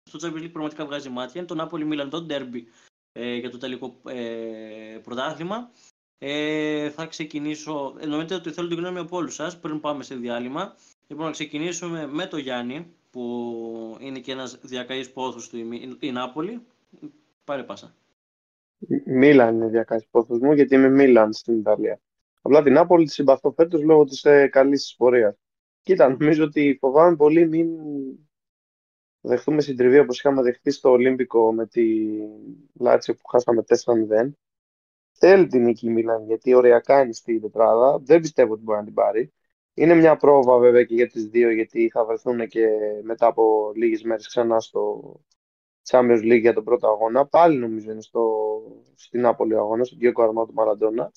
[0.08, 1.32] στο Champions League πραγματικά βγάζει μάτια.
[1.36, 2.62] Είναι το Νάπολη Μίλαν, το Derby
[3.12, 5.70] ε, για το τελικό ε, πρωτάθλημα.
[6.18, 10.76] Ε, θα ξεκινήσω, εννοείται ότι θέλω την γνώμη από όλους σας πριν πάμε σε διάλειμμα.
[11.06, 16.12] Λοιπόν, να ξεκινήσουμε με το Γιάννη, που είναι και ένας διακαής πόθος του η, η
[16.12, 16.66] Νάπολη.
[17.44, 17.94] Πάρε πάσα.
[19.04, 22.00] Μίλαν είναι διακάσει πόθος μου, γιατί είμαι Μίλαν στην Ιταλία.
[22.42, 25.36] Απλά την Νάπολη τη συμπαθώ φέτος λόγω της ε, καλής πορείας.
[25.82, 27.68] Κοίτα, νομίζω ότι φοβάμαι πολύ μην
[29.20, 31.84] δεχτούμε συντριβή όπως είχαμε δεχτεί στο Ολύμπικο με τη
[32.80, 34.30] Λάτσιο που χάσαμε 4-0.
[35.12, 37.98] Θέλει την νίκη η Μίλαν γιατί ωριακά είναι στη τετράδα.
[37.98, 39.32] Δεν πιστεύω ότι μπορεί να την πάρει.
[39.74, 42.66] Είναι μια πρόβα βέβαια και για τις δύο γιατί θα βρεθούν και
[43.02, 45.00] μετά από λίγες μέρες ξανά στο
[45.88, 47.26] Champions League για τον πρώτο αγώνα.
[47.26, 48.40] Πάλι νομίζω είναι στο,
[48.94, 51.08] στην Νάπολη αγώνας, στον Diego Armando Maradona.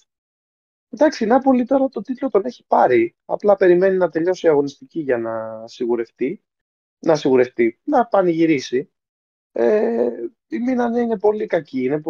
[0.89, 3.15] Εντάξει, η Νάπολη τώρα το τίτλο τον έχει πάρει.
[3.25, 6.41] Απλά περιμένει να τελειώσει η αγωνιστική για να σιγουρευτεί.
[6.99, 8.91] Να σιγουρευτεί, να πανηγυρίσει.
[9.51, 10.09] Ε,
[10.47, 12.01] η Μίνα είναι πολύ κακή, είναι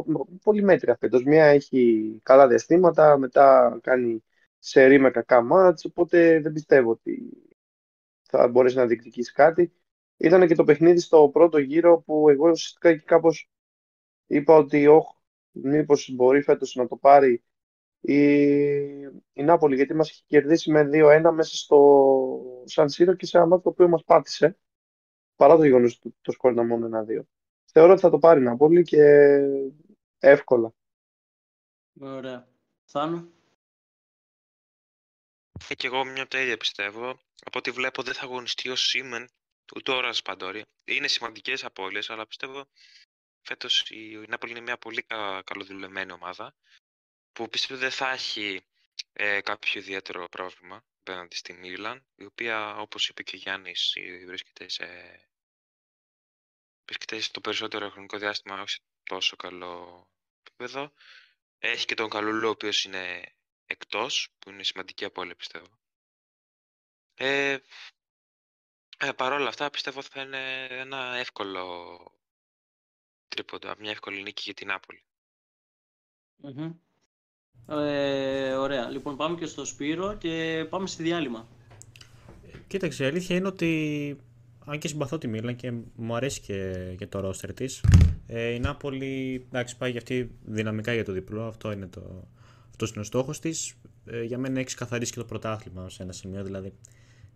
[0.44, 1.24] πολύ μέτρια φέτος.
[1.24, 4.24] Μια έχει καλά διαστήματα, μετά κάνει
[4.60, 7.32] σερή με κακά μάτς, οπότε δεν πιστεύω ότι
[8.22, 9.74] θα μπορέσει να διεκδικήσει κάτι.
[10.18, 13.50] Ήταν και το παιχνίδι στο πρώτο γύρο που εγώ ουσιαστικά εκεί κάπως
[14.28, 15.16] είπα ότι όχι,
[15.52, 17.44] μήπως μπορεί φέτος να το πάρει
[18.00, 18.18] η,
[19.34, 23.46] η Νάπολη, γιατί μας έχει κερδίσει με 2-1 μέσα στο Σαν Σύρο και σε ένα
[23.46, 24.58] μάτι το οποίο μας πάτησε,
[25.36, 27.22] παρά το γεγονός ότι το σκόρ ήταν μόνο 1-2.
[27.66, 29.04] Θεωρώ ότι θα το πάρει η Νάπολη και
[30.20, 30.74] εύκολα.
[32.00, 32.48] Ωραία.
[32.86, 33.32] Θάνο;
[35.70, 37.20] Ε, και εγώ μια από τα ίδια πιστεύω.
[37.44, 39.28] Από ό,τι βλέπω δεν θα αγωνιστεί ο Σίμεν
[39.76, 40.66] ούτε ο Ρασπαντόρη.
[40.86, 42.68] Είναι σημαντικές απώλειες, αλλά πιστεύω
[43.42, 45.06] φέτος η Νάπολη είναι μια πολύ
[45.44, 46.56] καλοδουλεμένη ομάδα
[47.34, 48.66] που πιστεύω δεν θα έχει
[49.14, 53.94] ε, κάποιο ιδιαίτερο πρόβλημα απέναντι στη Μίλαν, η οποία όπως είπε και ο Γιάννης
[54.26, 54.86] βρίσκεται, σε...
[56.86, 60.08] βρίσκεται στο περισσότερο χρονικό διάστημα όχι σε τόσο καλό
[60.40, 60.94] επίπεδο.
[61.60, 65.80] Έχει και τον Καλουλού, ο οποίος είναι εκτός, που είναι σημαντική απώλεια πιστεύω.
[67.16, 67.58] Ε,
[68.98, 71.64] ε, Παρ' όλα αυτά πιστεύω θα είναι ένα εύκολο
[73.28, 75.04] τρίποντα, μια εύκολη νίκη για την ναπολη
[77.68, 78.90] Ε, ωραία.
[78.90, 81.48] Λοιπόν, πάμε και στο Σπύρο και πάμε στη διάλειμμα.
[82.68, 84.18] Κοίταξε, η αλήθεια είναι ότι
[84.66, 87.84] αν και συμπαθώ τη Μίλαν και μου αρέσει και, και το ρόστερ της,
[88.28, 91.48] ε, η Νάπολη εντάξει, πάει για αυτή δυναμικά για το διπλό.
[91.48, 92.28] Αυτό είναι, το,
[92.70, 93.74] αυτός είναι ο στόχος της.
[94.06, 96.44] Ε, για μένα έχει καθαρίσει και το πρωτάθλημα σε ένα σημείο.
[96.44, 96.74] Δηλαδή,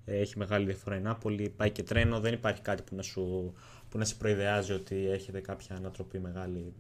[0.06, 3.54] έχει μεγάλη διαφορά η Νάπολη, πάει και τρένο, δεν υπάρχει κάτι που να, σου,
[3.90, 6.74] που να σε προειδεάζει ότι έχετε κάποια ανατροπή μεγάλη.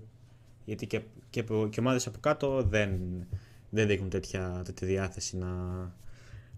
[0.65, 2.99] Γιατί και, και, και ομάδες από κάτω δεν,
[3.69, 5.47] δεν δείχνουν τέτοια, τέτοια διάθεση να,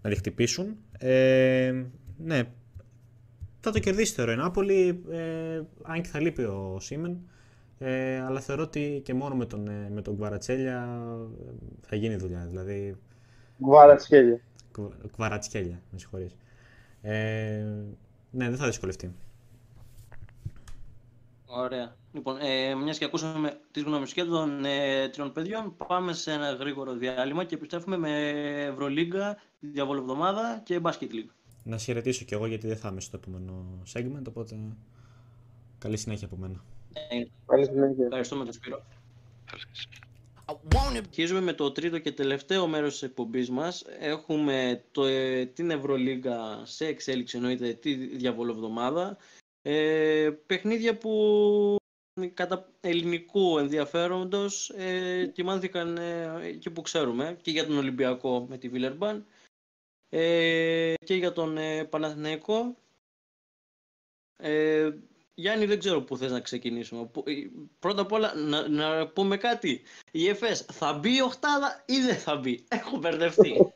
[0.02, 0.76] να διχτυπήσουν.
[0.98, 1.84] Ε,
[2.16, 2.42] ναι,
[3.60, 7.18] θα το κερδίσει θεωρώ η Νάπολη, ε, αν και θα λείπει ο Σίμεν.
[7.78, 10.98] Ε, αλλά θεωρώ ότι και μόνο με τον, ε, με τον Κβαρατσέλια
[11.80, 12.46] θα γίνει δουλειά.
[12.48, 12.96] Δηλαδή...
[13.58, 14.40] Κβαρατσέλια.
[15.12, 16.36] Κβαρατσέλια, με συγχωρείς.
[17.06, 17.64] Ε,
[18.30, 19.14] ναι, δεν θα δυσκολευτεί.
[21.46, 21.96] Ωραία.
[22.12, 26.52] Λοιπόν, ε, μιας και ακούσαμε τις γνώμες και των ε, τριών παιδιών, πάμε σε ένα
[26.52, 28.28] γρήγορο διάλειμμα και επιστρέφουμε με
[28.62, 31.30] Ευρωλίγκα, Διαβολοβδομάδα και Basket League.
[31.64, 34.56] Να σε χαιρετήσω κι εγώ γιατί δεν θα είμαι στο επόμενο segment, οπότε
[35.78, 36.64] καλή συνέχεια από μένα.
[36.92, 38.04] Ε, καλή συνέχεια.
[38.04, 38.82] Ευχαριστούμε τον Σπύρο.
[40.96, 43.84] Αρχίζουμε με το τρίτο και τελευταίο μέρος της εκπομπής μας.
[43.98, 49.16] Έχουμε το, ε, την Ευρωλίγκα σε εξέλιξη, εννοείται τη διαβολοβδομάδα.
[49.62, 51.76] Ε, παιχνίδια που
[52.34, 58.68] κατά ελληνικού ενδιαφέροντος ε, κοιμάνθηκαν ε, και που ξέρουμε και για τον Ολυμπιακό με τη
[58.68, 59.26] Βίλερμπαν
[60.08, 62.76] ε, και για τον ε, Παναθηναϊκό.
[65.34, 67.10] Ε, Γιάννη, δεν ξέρω πού θες να ξεκινήσουμε.
[67.24, 67.32] Ε,
[67.78, 69.82] πρώτα απ' όλα, να, να πούμε κάτι.
[70.10, 73.72] Η ΕΦΕΣ θα μπει η οχτάδα ή δεν θα μπει; Έχω μπερδευτεί.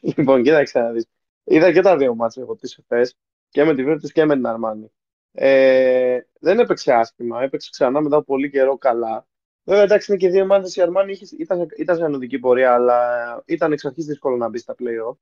[0.16, 1.06] λοιπόν, κοίταξε να δεις.
[1.44, 3.16] Είδα και τα δύο μάτια από τις ΕΦΕΣ
[3.48, 4.90] και με τη Βίρτους και με την Αρμάνη.
[5.32, 9.26] Ε, δεν έπαιξε άσχημα, έπαιξε ξανά μετά από πολύ καιρό καλά.
[9.64, 10.68] Βέβαια, εντάξει, είναι και δύο ομάδε.
[10.74, 14.74] Η Αρμάνι ήταν, ήταν σε ανωδική πορεία, αλλά ήταν εξ αρχής δύσκολο να μπει στα
[14.78, 15.16] playoff.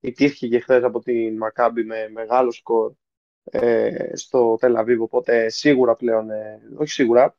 [0.00, 2.92] Ιτήθηκε και χθες από την Μακάμπη με μεγάλο σκορ
[3.50, 7.36] ε, στο Τελαβίβ, οπότε σίγουρα πλέον, ε, όχι σίγουρα,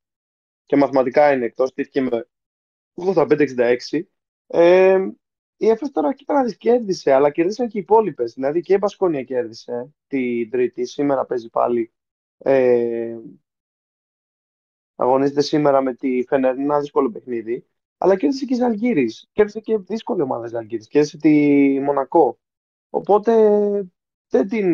[0.65, 2.27] και μαθηματικά είναι εκτός, τύχηκε με
[2.93, 3.75] 85-66.
[4.47, 5.07] Ε,
[5.57, 8.33] η ΕΦΕΣ τώρα εκεί πέρα κέρδισε, αλλά κέρδισαν και οι υπόλοιπες.
[8.33, 11.91] Δηλαδή και η Μπασκόνια κέρδισε την Τρίτη, σήμερα παίζει πάλι.
[12.37, 13.17] Ε,
[14.95, 17.65] αγωνίζεται σήμερα με τη Φενέρ, ένα δύσκολο παιχνίδι.
[17.97, 19.29] Αλλά κέρδισε και η Ζαλγίρης.
[19.31, 20.87] Κέρδισε και δύσκολη ομάδα η Ζαλγίρης.
[20.87, 22.39] Κέρδισε τη Μονακό.
[22.89, 23.33] Οπότε
[24.29, 24.67] δεν την,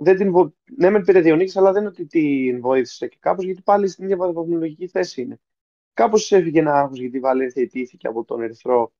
[0.00, 0.54] δεν την βο...
[0.76, 4.04] Ναι, με πήρε Διονύκης, αλλά δεν είναι ότι την βοήθησε και κάπως, γιατί πάλι στην
[4.04, 5.40] ίδια βαθμολογική θέση είναι.
[5.94, 8.92] Κάπως έφυγε ένα άγχος γιατί η Βαλένθια ιτήθηκε από τον Ερυθρό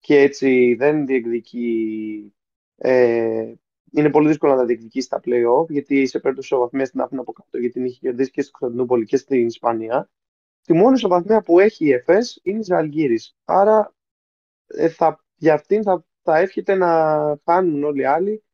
[0.00, 2.32] και έτσι δεν διεκδικεί.
[2.76, 3.52] Ε,
[3.92, 7.32] είναι πολύ δύσκολο να τα διεκδικήσει στα play-off, γιατί σε περίπτωση ισοβαθμία την άφηνε από
[7.32, 10.10] κάτω, γιατί την είχε κερδίσει και στην Κωνσταντινούπολη και στην Ισπανία.
[10.62, 13.36] Τη μόνη ισοβαθμία που έχει η ΕΦΕΣ είναι η Ζαλγίρης.
[13.44, 13.94] Άρα
[14.66, 16.90] ε, θα, για αυτήν θα, θα εύχεται να
[17.44, 18.44] χάνουν όλοι οι άλλοι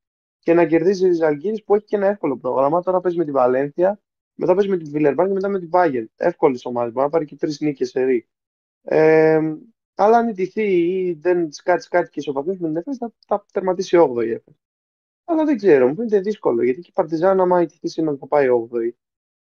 [0.42, 2.82] και να κερδίζει η Ζαλγκύρη που έχει και ένα εύκολο πρόγραμμα.
[2.82, 4.00] Τώρα παίζει με τη Βαλένθια,
[4.34, 6.10] μετά παίζει με τη Βιλερμπάν και μετά με την Πάγεν.
[6.16, 6.92] Εύκολη ομάδες.
[6.92, 8.28] Μπορεί να πάρει και τρεις νίκες σε ρί.
[8.82, 9.40] Ε,
[9.94, 13.96] αλλά αν ιτηθεί ή δεν κάτσει κάτι και ισοπαθμίσει με την ΕΦΕΣ, θα, θα τερματίσει
[14.00, 14.54] 8η ΕΦΕΣ.
[15.24, 18.46] Αλλά δεν ξέρω, μου φαίνεται δύσκολο γιατί και η Παρτιζάν, άμα ιτηθεί σήμερα, θα πάει
[18.70, 18.90] 8η.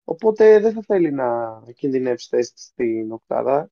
[0.04, 3.70] Οπότε δεν θα θέλει να κινδυνεύσει θέση στην Οκτάδα.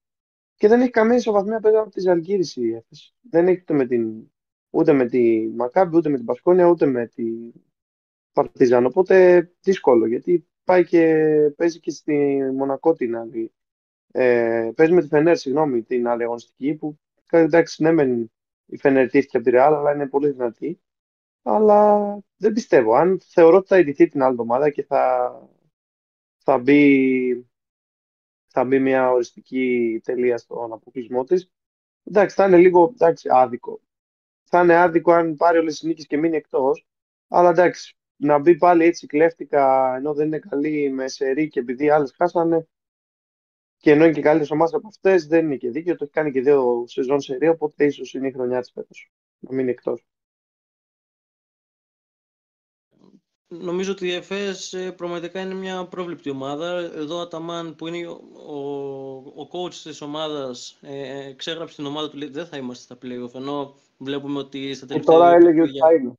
[0.54, 3.14] Και δεν έχει καμία ισοβαθμία πέρα από τη Ζαλγκύρη η ΕΦΕΣ.
[3.20, 4.30] Δεν έχει ούτε με την
[4.70, 7.52] ούτε με τη Μακάμπη, ούτε με την Πασκόνια, ούτε με τη
[8.32, 8.84] Παρτιζάν.
[8.86, 11.14] Οπότε δύσκολο, γιατί πάει και
[11.56, 13.52] παίζει και στη Μονακό την άλλη.
[14.12, 16.98] Ε, παίζει με τη Φενέρ, συγγνώμη, την άλλη αγωνιστική, που
[17.30, 18.30] εντάξει, ναι, μεν
[18.66, 20.80] η Φενέρ τύχηκε από τη Ρεάλ, αλλά είναι πολύ δυνατή.
[21.42, 22.94] Αλλά δεν πιστεύω.
[22.94, 25.32] Αν θεωρώ ότι θα ειδηθεί την άλλη εβδομάδα και θα,
[26.38, 27.48] θα, μπει,
[28.46, 31.52] θα μπει μια οριστική τελεία στον αποκλεισμό της,
[32.04, 33.80] εντάξει, θα είναι λίγο εντάξει, άδικο
[34.50, 36.86] θα είναι άδικο αν πάρει όλες τις νίκες και μείνει εκτός.
[37.28, 41.90] Αλλά εντάξει, να μπει πάλι έτσι κλέφτηκα ενώ δεν είναι καλή με σερή και επειδή
[41.90, 42.68] άλλες χάσανε
[43.76, 45.96] και ενώ είναι και καλύτερες ομάδες από αυτές, δεν είναι και δίκαιο.
[45.96, 49.54] Το έχει κάνει και δύο σεζόν σερή, οπότε ίσως είναι η χρονιά της φέτος να
[49.54, 50.06] μείνει εκτός.
[53.48, 56.76] Νομίζω ότι η ΕΦΕΣ ε, πραγματικά είναι μια πρόβλεπτη ομάδα.
[56.78, 58.06] Εδώ ο Αταμάν που είναι
[58.46, 58.58] ο,
[59.16, 62.98] ο coach της ομάδας ε, ε, ξέγραψε την ομάδα του λέει δεν θα είμαστε στα
[63.02, 65.14] playoff ενώ βλέπουμε ότι στα τελευταία...
[65.14, 66.12] Και τώρα έλεγε ότι θα είναι.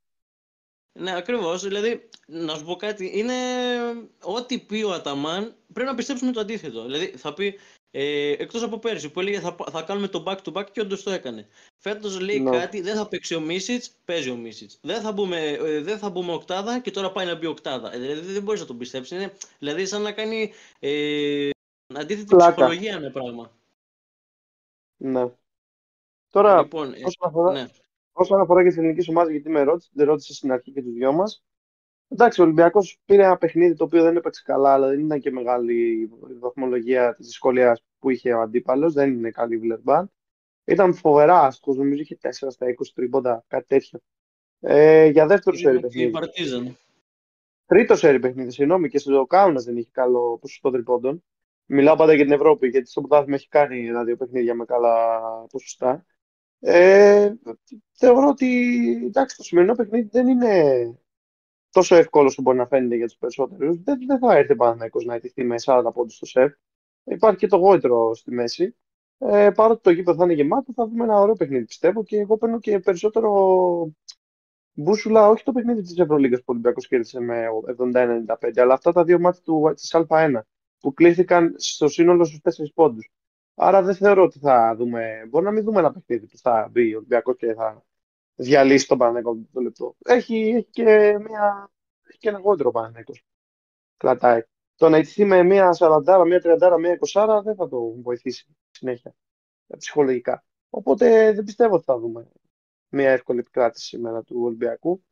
[1.00, 1.64] Ναι, ακριβώς.
[1.64, 3.34] Δηλαδή, να σου πω κάτι, είναι
[4.24, 6.84] ό,τι πει ο Αταμάν πρέπει να πιστέψουμε το αντίθετο.
[6.84, 7.60] Δηλαδή, θα πει
[7.94, 11.04] ε, Εκτός από πέρσι που έλεγε θα, θα κάνουμε το back to back και όντως
[11.04, 11.48] το έκανε.
[11.78, 12.58] Φέτος λέει ναι.
[12.58, 14.80] κάτι, δεν θα παίξει ο Μίσιτς, παίζει ο Μίσιτς.
[14.82, 17.94] Δεν, θα μπούμε, ε, δεν θα μπούμε οκτάδα και τώρα πάει να μπει οκτάδα.
[17.94, 19.18] Ε, δηλαδή δεν μπορείς να τον πιστέψεις.
[19.18, 21.50] Είναι, δηλαδή σαν να κάνει ε,
[21.94, 22.52] αντίθετη Πλάκα.
[22.52, 23.52] ψυχολογία ένα πράγμα.
[24.98, 25.32] Ναι.
[26.32, 27.66] Τώρα, λοιπόν, ε, όσον, αφορά, ναι.
[28.12, 30.94] όσον αφορά και τις ελληνικές ομάδες, γιατί με ρώτησε, δεν ρώτησε στην αρχή και τους
[30.94, 31.44] δυο μας.
[32.08, 35.32] Εντάξει, ο Ολυμπιακός πήρε ένα παιχνίδι το οποίο δεν έπαιξε καλά, αλλά δεν ήταν και
[35.32, 38.94] μεγάλη η βαθμολογία της δυσκολίας που είχε ο αντίπαλος.
[38.94, 40.12] Δεν είναι καλή η Βιλερμπάν.
[40.66, 44.00] Ήταν φοβερά άστοχο, νομίζω είχε 4 στα 20 τρίποντα, κάτι τέτοιο.
[44.60, 46.12] Ε, για δεύτερο σερί παιχνίδι.
[47.66, 51.24] Τρίτο σερί παιχνίδι, συγγνώμη, και στο Κάουνας δεν είχε καλό ποσοστό τριπώντων.
[51.66, 55.20] Μιλάω πάντα για την Ευρώπη, γιατί στο πρωτάθλημα έχει κάνει ένα-δύο παιχνίδια με καλά
[55.52, 56.06] ποσοστά.
[56.64, 57.34] Ε,
[57.92, 58.48] θεωρώ ότι
[59.06, 61.00] εντάξει, το σημερινό παιχνίδι δεν είναι
[61.72, 63.82] τόσο εύκολο όσο μπορεί να φαίνεται για τους περισσότερους.
[63.84, 66.54] Δεν, δεν θα έρθει ο να ετηθεί με 40 πόντους στο σεφ.
[67.04, 68.76] Υπάρχει και το γόητρο στη μέση.
[69.18, 72.38] Ε, παρότι το γήπεδο θα είναι γεμάτο, θα δούμε ένα ωραίο παιχνίδι πιστεύω και εγώ
[72.38, 73.92] παίρνω και περισσότερο
[74.74, 77.46] μπούσουλα, όχι το παιχνίδι της Ευρωλίγα που ο Ολυμπιακός κέρδισε με
[77.78, 80.40] 71-95, αλλά αυτά τα δύο μάτια της Α1
[80.80, 83.10] που κλείθηκαν στο σύνολο στους 4 πόντους.
[83.56, 85.26] Άρα δεν θεωρώ ότι θα δούμε.
[85.30, 87.86] Μπορεί να μην δούμε ένα παιχνίδι που θα μπει ο Ολυμπιακός και θα
[88.36, 89.96] διαλύσει τον Παναγενικό το λεπτό.
[90.06, 91.72] Έχει, έχει, και, μια,
[92.08, 93.14] έχει και ένα γόντρο Παναγενικό.
[93.98, 94.42] Κρατάει.
[94.76, 99.16] Το να ιτηθεί με μια 40, μια 30, μια 20 δεν θα το βοηθήσει συνέχεια
[99.78, 100.44] ψυχολογικά.
[100.70, 102.28] Οπότε δεν πιστεύω ότι θα δούμε
[102.90, 105.04] μια εύκολη επικράτηση σήμερα του Ολυμπιακού.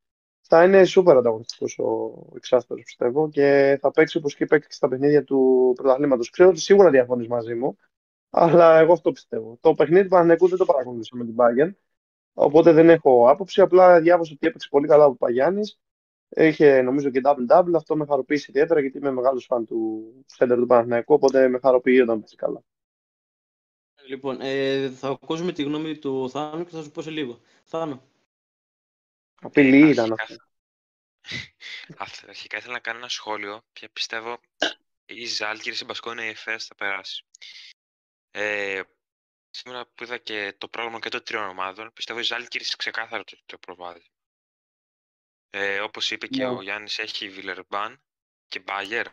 [0.42, 5.24] Θα είναι σούπερ ανταγωνιστικός ο εξάστερο, πιστεύω, και θα παίξει όπως και παίξει στα παιχνίδια
[5.24, 6.30] του πρωταθλήματος.
[6.30, 7.78] Ξέρω ότι σίγουρα διαφωνείς μαζί μου,
[8.30, 9.58] αλλά εγώ αυτό πιστεύω.
[9.62, 11.72] Το παιχνίδι του Παναγενικού δεν το παρακολούθησα με την Bayern.
[12.34, 13.62] Οπότε δεν έχω άποψη.
[13.62, 15.80] Απλά διάβασα ότι έπαιξε πολύ καλά ο Παγιάννης.
[16.30, 17.74] Είχε νομίζω και double-double.
[17.76, 21.14] Αυτό με χαροποίησε ιδιαίτερα γιατί είμαι μεγάλος φαν του center του Παναθηναϊκού.
[21.14, 22.64] Οπότε με χαροποιεί όταν παίζει καλά.
[24.08, 27.40] Λοιπόν, ε, θα ακούσουμε τη γνώμη του Θάνου και θα σου πω σε λίγο.
[27.64, 28.04] Θάνο.
[29.42, 30.36] Απειλή ήταν αυτό.
[32.28, 34.40] Αρχικά ήθελα να κάνω ένα σχόλιο και πιστεύω
[35.06, 37.26] η Ζάλγκη η Μπασκόνια η ΕΦΕΣ θα περάσει.
[38.32, 38.82] Ε,
[39.50, 43.38] σήμερα που είδα και το πρόγραμμα και των τριών ομάδων, πιστεύω η Ζάλγκυρης ξεκάθαρα το,
[43.46, 44.12] το προβάδι.
[45.50, 46.50] Ε, όπως είπε και Ναι.
[46.50, 48.02] ο Γιάννης, έχει Βιλερμπάν
[48.48, 49.06] και Μπάγερ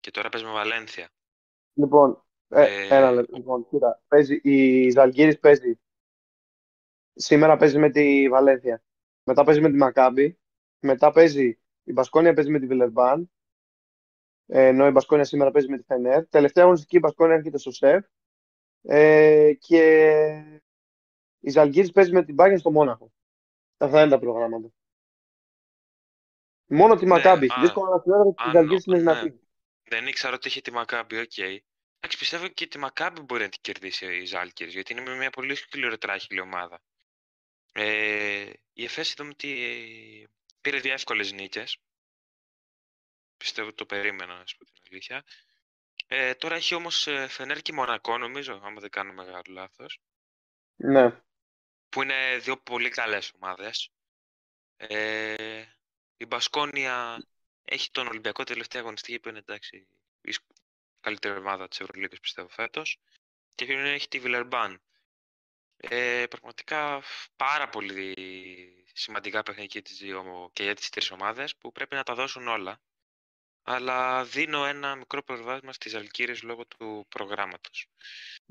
[0.00, 1.10] και τώρα παίζει με Βαλένθια.
[1.72, 3.36] Λοιπόν, ε, Ε, ένα λεπτό.
[3.36, 5.80] Λοιπόν, κοίτα, παίζει, η Ζαλγκύρης παίζει.
[7.14, 8.82] Σήμερα παίζει με τη Βαλένθια.
[9.22, 10.38] Μετά παίζει με τη Μακάμπη.
[10.78, 13.30] Μετά παίζει η Μπασκόνια παίζει με τη Βιλερμπάν.
[14.46, 16.26] Ε, ενώ η Μπασκόνια σήμερα παίζει με τη Φενέρ.
[16.28, 18.04] Τελευταία αγωνιστική η Μπασκόνια έρχεται στο ΣΕΦ.
[18.82, 19.82] Ε, και
[21.40, 23.12] η Ζαλγκίρις παίζει με την Μπάγερν στο Μόναχο.
[23.76, 24.68] Αυτά είναι τα προγράμματα.
[26.66, 27.44] Μόνο τη Ναι, Μακάμπι.
[27.44, 27.58] έχει.
[27.58, 29.02] α, Δύσκολο να θεωρώ ότι η αν- Ζαλγκίρις είναι ναι.
[29.02, 29.40] δυνατή.
[29.82, 31.38] Δεν ήξερα ότι είχε τη Μακάμπη, οκ.
[31.38, 35.54] Εντάξει, πιστεύω και τη Μακάμπι μπορεί να την κερδίσει η Ζαλγκίρις, γιατί είναι μια πολύ
[35.54, 36.82] σκληροτράχηλη ομάδα.
[37.72, 40.28] Ε, η Εφές είδαμε ότι ε,
[40.60, 41.78] πήρε δύο εύκολες νίκες.
[43.36, 45.24] Πιστεύω ότι το περίμενα, να σου πω την αλήθεια.
[46.12, 50.00] Ε, τώρα έχει όμως ε, Φενέρ και Μονακό, νομίζω, άμα δεν κάνω μεγάλο λάθος,
[50.76, 51.22] Ναι.
[51.88, 53.90] που είναι δύο πολύ καλές ομάδες.
[54.76, 55.64] Ε,
[56.16, 57.24] η Μπασκόνια
[57.64, 59.86] έχει τον Ολυμπιακό τελευταία αγωνιστική που είναι εντάξει
[60.20, 60.52] η σκ-
[61.00, 63.00] καλύτερη ομάδα της Ευρωλίγκας πιστεύω φέτος
[63.54, 64.82] και ποιον έχει τη Βιλερμπάν.
[65.76, 67.02] Ε, πραγματικά
[67.36, 68.14] πάρα πολύ
[68.92, 72.48] σημαντικά παιχνίδια και, τις δύο, και για τις τρεις ομάδες που πρέπει να τα δώσουν
[72.48, 72.80] όλα.
[73.62, 77.88] Αλλά δίνω ένα μικρό προβάδισμα στις Αλκύρες λόγω του προγράμματος.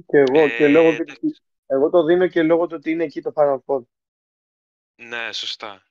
[0.07, 1.25] Και εγώ, και Ε, λόγω του εντάξει.
[1.25, 3.81] ότι- εγώ το δίνω και λόγω του ότι είναι εκεί το Final Four.
[4.95, 5.83] Ναι, σωστά.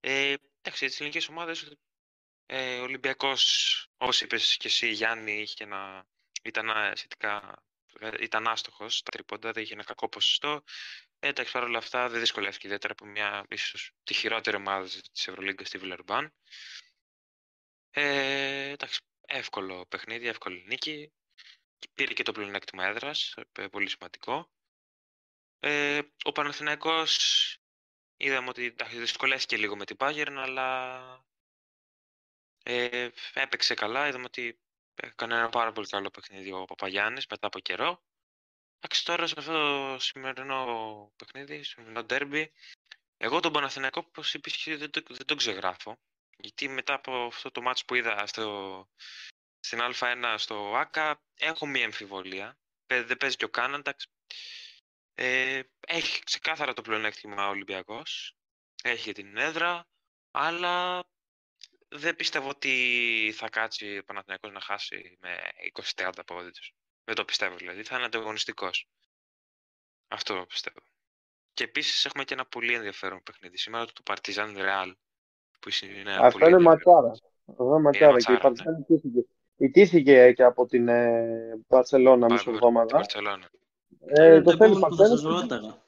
[0.00, 1.76] Ε, εντάξει, τις ελληνικές ομάδες,
[2.46, 6.06] ε, ο Ολυμπιακός, όπως είπες και εσύ Γιάννη, είχε ένα,
[6.42, 7.62] ήταν α, σχετικά,
[8.00, 10.62] ε, ήταν άστοχος στα τρίποντα, δεν είχε ένα κακό ποσοστό.
[11.18, 15.70] Ε, εντάξει, παρόλα αυτά δεν δυσκολεύτηκε ιδιαίτερα από μια ίσως τη χειρότερη ομάδα της Ευρωλίγκας,
[15.70, 16.34] τη Βιλερμπάν.
[17.96, 21.12] Ε, εντάξει, εύκολο παιχνίδι, εύκολη νίκη.
[21.78, 24.50] Και Πήρε και το πλεονέκτημα έδρας, ε, πολύ σημαντικό.
[25.60, 27.16] Ε, ο Παναθηναϊκός
[28.16, 31.26] είδαμε ότι εντάξει, δυσκολεύτηκε λίγο με την Bayern, αλλά
[32.62, 34.08] ε, έπαιξε καλά.
[34.08, 34.60] Είδαμε ότι
[34.94, 38.02] έκανε ένα πάρα πολύ καλό παιχνίδι ο Παπαγιάννης μετά από καιρό.
[38.76, 42.52] Εντάξει, τώρα σε αυτό το σημερινό παιχνίδι, στο σημερινό ντέρμπι,
[43.16, 45.98] εγώ τον Παναθηναϊκό, όπως είπες, και εσύ, δεν, το, δεν τον ξεγράφω.
[46.36, 48.88] Γιατί μετά από αυτό το μάτς που είδα στο,
[49.60, 52.58] στην Α1 στο ΆΚΑ, έχω μία αμφιβολία.
[52.86, 54.06] Παι- Δεν παίζει και ο Κάνανταξ.
[55.14, 58.36] Ε, έχει ξεκάθαρα το πλεονέκτημα ο Ολυμπιακός.
[58.82, 59.86] Έχει και την έδρα,
[60.30, 61.04] αλλά
[61.88, 65.52] δεν πιστεύω ότι θα κάτσει ο Παναθηναϊκός να χάσει με
[65.94, 66.74] 20-30 πόντους.
[67.04, 67.82] Δεν το πιστεύω δηλαδή.
[67.82, 68.88] Θα είναι ανταγωνιστικός.
[70.08, 70.80] Αυτό πιστεύω.
[71.52, 73.58] Και επίσης έχουμε και ένα πολύ ενδιαφέρον παιχνίδι.
[73.58, 74.92] Σήμερα το Partizan Real.
[75.64, 77.02] Που είναι ένα Αυτό πολύ είναι ενδιαφέρον.
[77.02, 77.12] ματσάρα.
[77.46, 78.16] Αυτό είναι ματσάρα.
[78.16, 79.26] Και η ματσάρα, Παρτιζάν ιτήθηκε.
[79.56, 83.00] Ιτήθηκε και από την ε, Μπαρσελόνα μισό Την εβδομάδα.
[83.00, 83.46] Barcelona.
[84.06, 85.40] Ε, Είναι το το θέλεις επόμενο που θα σας Παρτιζάν.
[85.40, 85.82] ρώταγα.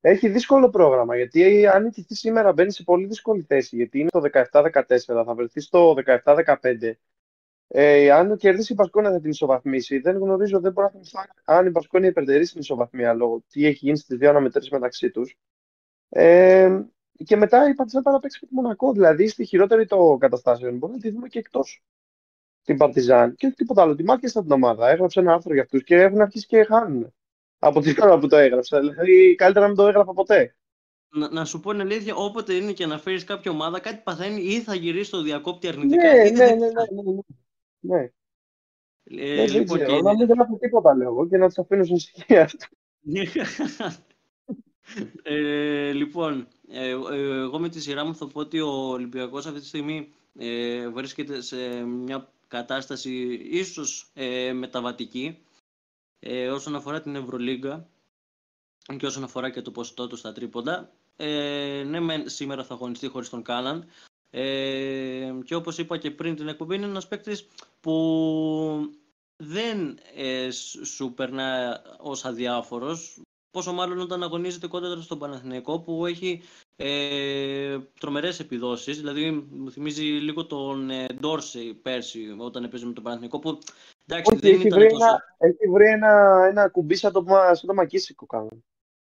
[0.00, 3.76] Έχει δύσκολο πρόγραμμα γιατί αν ιτηθεί σήμερα μπαίνει σε πολύ δύσκολη θέση.
[3.76, 5.94] Γιατί είναι το 17-14, θα βρεθείς στο
[6.24, 6.92] 17-15.
[7.68, 9.98] Ε, αν κερδίσει η Μπασκόνια θα την ισοβαθμίσει.
[9.98, 13.84] Δεν γνωρίζω, δεν μπορώ να θυμηθώ αν η Μπασκόνια υπερτερεί στην ισοβαθμία λόγω τι έχει
[13.84, 15.36] γίνει στις δύο αναμετρήσεις μεταξύ τους.
[16.08, 16.80] Ε,
[17.24, 18.92] και μετά η Παρτιζάν πάει να παίξει με τη Μονακό.
[18.92, 21.82] Δηλαδή στη χειρότερη των καταστάσεων μπορεί να τη δούμε και εκτός
[22.62, 23.34] την Παρτιζάν.
[23.34, 23.94] Και τίποτα άλλο.
[23.94, 24.88] Τη μάχεστα την ομάδα.
[24.88, 27.12] Έγραψε ένα άρθρο για αυτούς και έχουν αρχίσει και χάνουν.
[27.58, 28.78] Από την ώρα που το έγραψα.
[28.80, 30.56] Δηλαδή καλύτερα να μην το έγραφα ποτέ.
[31.08, 34.40] Να, να σου πω την αλήθεια, όποτε είναι και να φέρεις κάποια ομάδα, κάτι παθαίνει
[34.42, 36.12] ή θα γυρίσει το διακόπτη αρνητικά.
[36.12, 36.86] Ναι, ή ναι, δεν ναι, θα.
[36.92, 37.96] ναι, ναι, ναι.
[37.96, 38.10] ναι.
[39.04, 41.58] Ε, Ναι, δεν λοιπόν, ξέρω, και- να μην γράφω τίποτα λέω εγώ και να τους
[41.58, 42.50] αφήνω στην ησυχία.
[45.22, 46.90] ε, λοιπόν, ε, ε,
[47.40, 51.40] εγώ με τη σειρά μου θα πω ότι ο Ολυμπιακός αυτή τη στιγμή ε, βρίσκεται
[51.40, 53.12] σε μια κατάσταση
[53.50, 55.38] ίσως ε, μεταβατική
[56.20, 57.88] ε, όσον αφορά την Ευρωλίγκα
[58.96, 60.90] και όσον αφορά και το ποσοστό του στα τρίποντα.
[61.16, 63.86] Ε, ναι, μεν σήμερα θα αγωνιστεί χωρίς τον Κάναν.
[64.30, 67.48] Ε, και όπως είπα και πριν την εκπομπή, είναι ένας παίκτης
[67.80, 68.94] που
[69.36, 73.20] δεν ε, σ- σου περνά ως αδιάφορος.
[73.54, 76.42] Πόσο μάλλον όταν αγωνίζεται κόντρα στον Παναθηναϊκό που έχει
[76.76, 78.96] ε, τρομερές επιδόσεις.
[78.96, 83.58] Δηλαδή μου θυμίζει λίγο τον ε, Ντόρσεϊ πέρσι όταν έπαιζε με τον Παναθηναϊκό που
[84.06, 85.04] εντάξει Όχι, δεν έχει ήταν βρει, τόσο...
[85.04, 88.48] ένα, έχει βρει ένα, ένα κουμπί σαν το, μα- σαν το μακίσικο κάνω.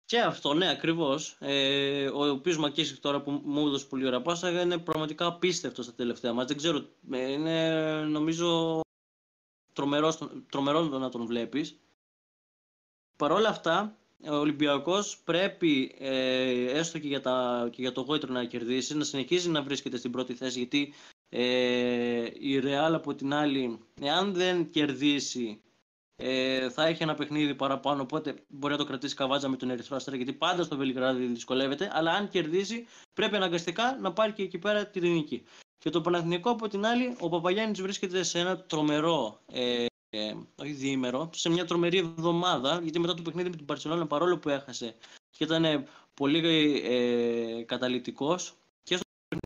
[0.04, 1.36] Και αυτό, ναι, ακριβώς.
[1.40, 5.94] Ε, ο οποίος Μακίσικ τώρα που μου έδωσε πολύ ωραία πάσα είναι πραγματικά απίστευτο στα
[5.94, 6.44] τελευταία μα.
[6.44, 6.78] Δεν ξέρω,
[7.10, 7.74] ε, είναι
[8.08, 8.80] νομίζω
[9.72, 10.18] τρομερός,
[10.50, 11.80] τρομερό να τον βλέπεις.
[13.16, 13.96] Παρ' όλα αυτά,
[14.30, 19.04] ο Ολυμπιακός πρέπει ε, έστω και για, τα, και για το γόητρο να κερδίσει, να
[19.04, 20.94] συνεχίζει να βρίσκεται στην πρώτη θέση γιατί
[21.28, 25.60] ε, η Real από την άλλη, εάν δεν κερδίσει
[26.16, 29.96] ε, θα έχει ένα παιχνίδι παραπάνω, οπότε μπορεί να το κρατήσει καβάτζα με τον Ερυθρό
[29.96, 31.90] Αστέρα, γιατί πάντα στο Βελιγράδι δυσκολεύεται.
[31.92, 35.42] Αλλά αν κερδίσει, πρέπει αναγκαστικά να πάρει και εκεί πέρα τη νίκη.
[35.78, 40.72] Και το Παναθηνικό από την άλλη, ο Παπαγιάννης βρίσκεται σε ένα τρομερό, ε, ε, όχι
[40.72, 44.94] διήμερο, σε μια τρομερή εβδομάδα, γιατί μετά το παιχνίδι με την Παρσελόνα, παρόλο που έχασε
[45.30, 45.84] και ήταν
[46.14, 46.38] πολύ
[46.84, 48.56] ε, καταλητικός,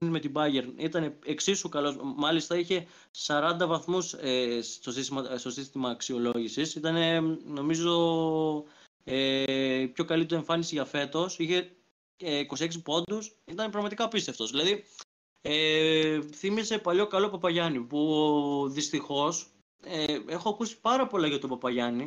[0.00, 1.96] με την Bayern ήταν εξίσου καλός.
[2.16, 2.86] Μάλιστα είχε
[3.26, 6.74] 40 βαθμούς ε, στο, σύστημα, στο σύστημα αξιολόγησης.
[6.74, 6.96] Ήταν
[7.44, 8.64] νομίζω
[9.04, 11.38] ε, πιο καλή του εμφάνιση για φέτος.
[11.38, 11.70] Είχε
[12.20, 13.36] 26 ε, πόντους.
[13.44, 14.50] Ήταν πραγματικά απίστευτος.
[14.50, 14.84] Δηλαδή
[15.42, 19.46] ε, θύμισε παλιό καλό Παπαγιάννη που δυστυχώς
[19.84, 22.04] ε, έχω ακούσει πάρα πολλά για τον Παπαγιάννη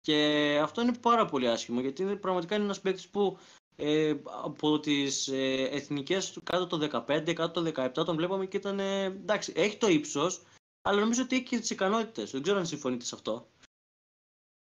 [0.00, 3.38] και αυτό είναι πάρα πολύ άσχημο γιατί είναι, πραγματικά είναι ένας παίκτης που
[3.76, 4.14] ε,
[4.44, 9.04] από τις ε, εθνικές κάτω το 15, κάτω το 17 τον βλέπαμε και ήταν, ε,
[9.04, 10.42] εντάξει, έχει το ύψος,
[10.82, 12.30] αλλά νομίζω ότι έχει και τις ικανότητες.
[12.30, 13.48] Δεν ξέρω αν συμφωνείτε σε αυτό.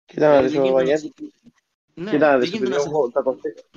[0.05, 1.13] Κοίτα να δεις, Παπαγιάννη.
[1.93, 3.11] Ναι, Κοίτα να δεις, εγώ,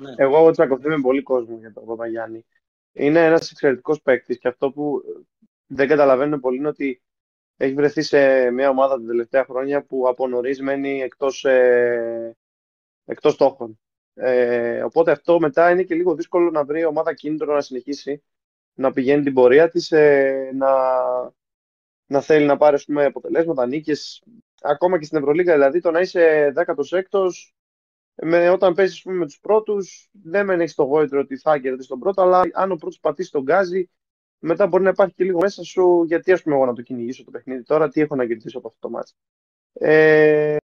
[0.01, 0.13] ναι.
[0.17, 2.45] εγώ έχω τσακωθεί με πολύ κόσμο για τον Παπαγιάννη.
[2.93, 5.01] Είναι ένας εξαιρετικός παίκτης και αυτό που
[5.67, 7.01] δεν καταλαβαίνουν πολύ είναι ότι
[7.57, 12.37] έχει βρεθεί σε μια ομάδα τα τελευταία χρόνια που από νωρίς μένει εκτός, ε,
[13.05, 13.79] εκτός στόχων.
[14.13, 18.23] Ε, οπότε αυτό μετά είναι και λίγο δύσκολο να βρει ομάδα κίνητρο να συνεχίσει
[18.73, 20.69] να πηγαίνει την πορεία της, ε, να,
[22.05, 24.23] να θέλει να πάρει πούμε, αποτελέσματα, νίκες,
[24.61, 27.29] ακόμα και στην Ευρωλίγα δηλαδή το να είσαι 16ο
[28.21, 31.99] με, όταν παίζει με τους πρώτους, δεν με έχεις το γόητρο ότι θα κερδίσεις τον
[31.99, 33.89] πρώτο, αλλά αν ο πρώτος πατήσει τον γκάζι,
[34.39, 37.23] μετά μπορεί να υπάρχει και λίγο μέσα σου γιατί ας πούμε εγώ να το κυνηγήσω
[37.23, 39.11] το παιχνίδι τώρα, τι έχω να κερδίσω από αυτό το μάτι.
[39.73, 40.57] Ε,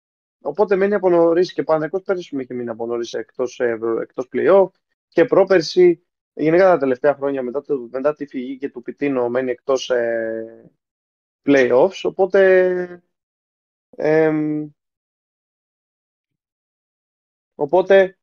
[0.41, 3.59] Οπότε μένει από νωρίς και πανεκώ πέρσι μου είχε μείνει από νωρίς εκτός
[4.01, 4.69] εκτός playoff
[5.07, 6.05] και πρόπερση.
[6.33, 10.71] Γενικά τα τελευταία χρόνια μετά, το, μετά τη φυγή και του Πιτίνο μένει εκτός ε,
[11.45, 12.01] playoffs.
[12.03, 13.03] Οπότε.
[17.55, 18.17] οπότε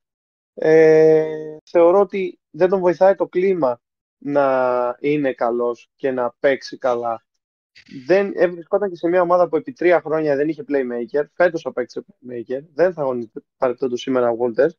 [0.55, 3.81] ε, θεωρώ ότι δεν τον βοηθάει το κλίμα
[4.19, 7.27] να είναι καλός και να παίξει καλά
[8.07, 11.25] δεν βρισκόταν και σε μια ομάδα που επί τρία χρόνια δεν είχε playmaker.
[11.33, 12.61] Φέτος απέκτησε playmaker.
[12.75, 14.71] Δεν θα αγωνίζεται παρεπτόντω σήμερα ο Walters.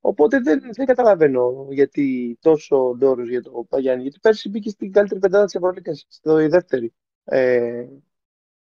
[0.00, 4.02] Οπότε δεν, δεν καταλαβαίνω γιατί τόσο ντόρος για το Παγιάννη.
[4.02, 6.92] Γιατί πέρσι μπήκε στην καλύτερη πεντάδα της Ευρωλίκας, στη δεύτερη.
[7.24, 7.86] Ε,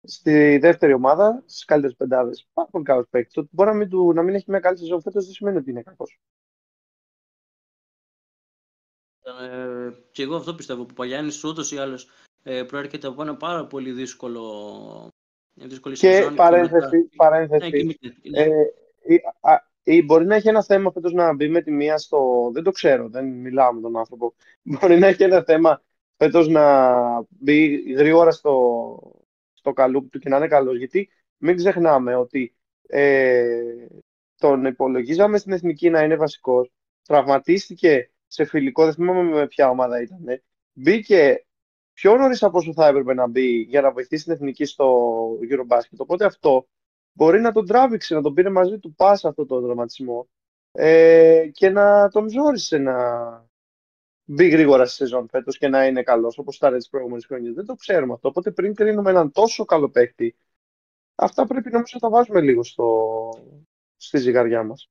[0.04, 2.48] στη δεύτερη ομάδα, στις καλύτερες πεντάδες.
[2.54, 3.34] Πάρα πολύ καλός παίκτης.
[3.34, 5.70] Το μπορεί να μην, του, να μην έχει μια καλή σεζόν φέτος δεν σημαίνει ότι
[5.70, 6.20] είναι κακός.
[9.42, 12.10] Ε, και εγώ αυτό πιστεύω που ο Παγιάννης ούτως ή άλλως
[12.44, 15.12] ε, προέρχεται από ένα πάρα πολύ δύσκολο
[15.54, 18.50] δύσκολη και παρένθεση, παρένθεση ναι, ε,
[19.84, 22.50] ή, μπορεί να έχει ένα θέμα φέτος να μπει με τη μία στο...
[22.54, 24.34] Δεν το ξέρω, δεν μιλάω με τον άνθρωπο.
[24.80, 25.82] Μπορεί να έχει ένα θέμα
[26.18, 26.94] φέτος να
[27.30, 29.14] μπει γρήγορα στο,
[29.54, 30.78] στο καλούπι του και να είναι καλός.
[30.78, 32.56] Γιατί μην ξεχνάμε ότι
[32.88, 33.88] ε,
[34.38, 36.72] τον υπολογίζαμε στην εθνική να είναι βασικός.
[37.04, 40.42] Τραυματίστηκε σε φιλικό, δεν θυμάμαι με ποια ομάδα ήταν.
[40.74, 41.46] Μπήκε
[41.94, 45.98] πιο νωρίς από όσο θα έπρεπε να μπει για να βοηθήσει την εθνική στο Eurobasket.
[45.98, 46.68] Οπότε αυτό
[47.12, 50.30] μπορεί να τον τράβηξε, να τον πήρε μαζί του πάσα αυτό το δραματισμό
[50.72, 52.96] ε, και να τον ζόρισε να
[54.24, 57.52] μπει γρήγορα στη σεζόν φέτος και να είναι καλός όπως ήταν τι προηγούμενες χρόνια.
[57.52, 58.28] Δεν το ξέρουμε αυτό.
[58.28, 60.36] Οπότε πριν κρίνουμε έναν τόσο καλό παίκτη,
[61.16, 63.30] αυτά πρέπει νομίζω να τα βάζουμε λίγο στο,
[63.96, 64.90] στη ζυγαριά μας.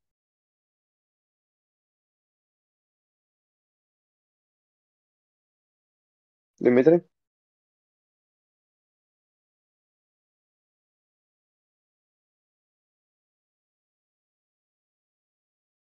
[6.67, 7.09] Δημήτρη.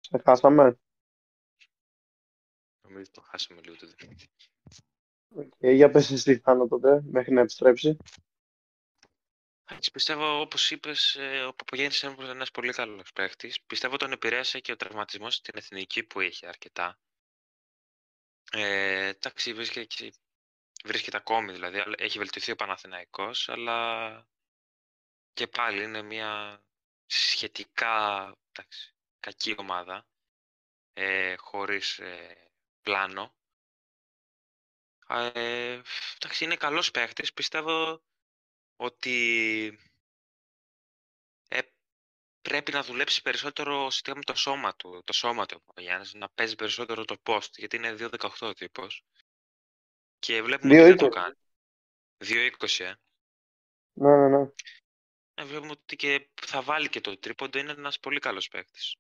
[0.01, 0.79] Σε χάσαμε.
[2.83, 4.29] Νομίζω το χάσαμε λίγο το Δημήτρη.
[5.37, 7.97] Okay, για πες εσύ Θάνο τότε, μέχρι να επιστρέψει.
[9.71, 13.61] Έτσι, πιστεύω, όπως είπες, ε, ο Παπαγέννης είναι ένας πολύ καλός παίχτης.
[13.63, 16.99] Πιστεύω τον επηρέασε και ο τραυματισμός στην εθνική που είχε αρκετά.
[18.53, 19.87] Ε, εντάξει, βρίσκεται
[20.85, 24.29] βρίσκεται ακόμη δηλαδή, έχει βελτιωθεί ο Παναθηναϊκός, αλλά
[25.33, 26.63] και πάλι είναι μια
[27.07, 30.07] σχετικά εντάξει, κακή ομάδα,
[30.93, 32.51] ε, χωρίς ε,
[32.83, 33.35] πλάνο.
[35.09, 35.81] Ε,
[36.17, 38.03] εντάξει, είναι καλός παίχτης, πιστεύω
[38.77, 39.79] ότι
[41.49, 41.61] ε,
[42.43, 46.29] πρέπει να δουλέψει περισσότερο σχετικά με το σώμα του, το σώμα του ο Γιάννης, να
[46.29, 49.05] παίζει περισσότερο το post, γιατί είναι 2-18 ο τύπος.
[50.19, 51.35] Και βλέπουμε ότι δεν το κάνει.
[52.25, 52.95] 2-20, ε.
[53.93, 54.49] Ναι, ναι, ναι.
[55.35, 58.97] Ε, βλέπουμε ότι και θα βάλει και το τρίποντο, είναι ένας πολύ καλός παίκτης.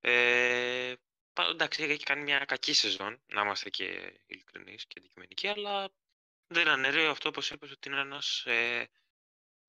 [0.00, 0.94] Ε,
[1.50, 5.90] εντάξει, έχει κάνει μια κακή σεζόν, να είμαστε και ειλικρινείς και αντικειμενικοί, αλλά
[6.46, 8.88] δεν αναιρεί αυτό, όπως είπες, ότι είναι ένας, ε,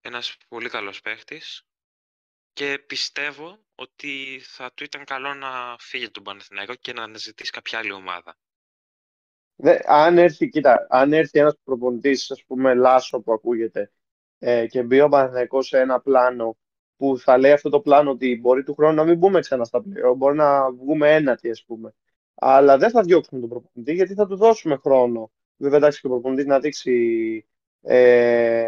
[0.02, 1.65] ένας πολύ καλός παίκτης.
[2.53, 7.80] και πιστεύω ότι θα του ήταν καλό να φύγει τον Παναθηναϊκό και να αναζητήσει κάποια
[7.80, 8.38] άλλη ομάδα.
[9.56, 13.92] Δε, αν έρθει, κοίτα, αν έρθει ένας προπονητής, ας πούμε, Λάσο που ακούγεται,
[14.40, 16.58] ε, και μπει ο Παναθηναϊκός σε ένα πλάνο
[16.98, 19.82] που θα λέει αυτό το πλάνο ότι μπορεί του χρόνου να μην μπούμε ξανά στα
[19.82, 21.94] πλέον, μπορεί να βγούμε ένατη, ας πούμε.
[22.36, 25.32] Αλλά δεν θα διώξουμε τον προπονητή γιατί θα του δώσουμε χρόνο.
[25.58, 27.46] Βέβαια, εντάξει, και ο προπονητής να δείξει,
[27.82, 28.68] ε,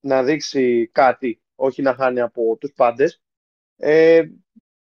[0.00, 3.22] να δείξει κάτι, όχι να χάνει από τους πάντες.
[3.76, 4.22] Ε,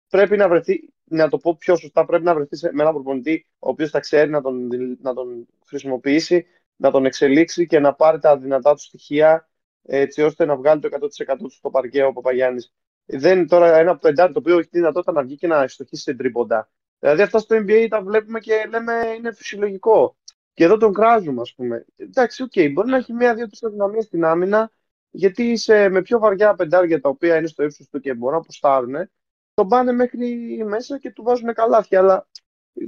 [0.09, 3.69] πρέπει να βρεθεί, να το πω πιο σωστά, πρέπει να βρεθείς με έναν προπονητή ο
[3.69, 4.67] οποίος θα ξέρει να τον,
[5.01, 9.49] να τον χρησιμοποιήσει, να τον εξελίξει και να πάρει τα δυνατά του στοιχεία
[9.81, 12.73] έτσι ώστε να βγάλει το 100% του στο παρκέ ο Παπαγιάννης.
[13.05, 16.13] Δεν τώρα ένα πεντάρι το οποίο έχει τη δυνατότητα να βγει και να ευστοχήσει σε
[16.13, 16.69] τρίποντα.
[16.99, 20.17] Δηλαδή αυτά στο NBA τα βλέπουμε και λέμε είναι φυσιολογικό.
[20.53, 21.85] Και εδώ τον κράζουμε, ας πούμε.
[21.95, 24.71] Εντάξει, OK, okay, μπορεί να έχει μία-δύο αδυναμία στην άμυνα,
[25.09, 28.41] γιατί σε, με πιο βαριά πεντάρια τα οποία είναι στο ύψος του και μπορούν να
[28.41, 29.09] ποστάρουν,
[29.57, 31.99] τον πάνε μέχρι μέσα και του βάζουν καλάθια.
[31.99, 32.27] Αλλά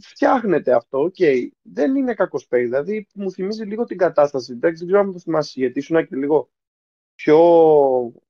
[0.01, 1.15] φτιάχνεται αυτό, OK.
[1.17, 1.47] Okay.
[1.61, 2.69] Δεν είναι κακός παίκτης.
[2.69, 4.51] Δηλαδή μου θυμίζει λίγο την κατάσταση.
[4.51, 6.49] Εντάξει, δεν ξέρω αν το θυμάσαι, γιατί ήσουν και λίγο
[7.15, 7.37] πιο.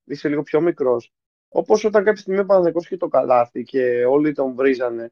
[0.05, 1.13] είσαι λίγο πιο μικρός.
[1.49, 5.11] Όπως όταν κάποια στιγμή ο Παναδικό είχε το καλάθι και όλοι τον βρίζανε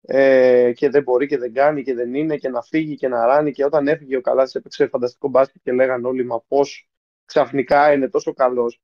[0.00, 3.26] ε, και δεν μπορεί και δεν κάνει και δεν είναι και να φύγει και να
[3.26, 6.88] ράνει και όταν έφυγε ο Καλάθης έπαιξε φανταστικό μπάσκετ και λέγανε όλοι μα πώς
[7.24, 8.80] ξαφνικά είναι τόσο καλός.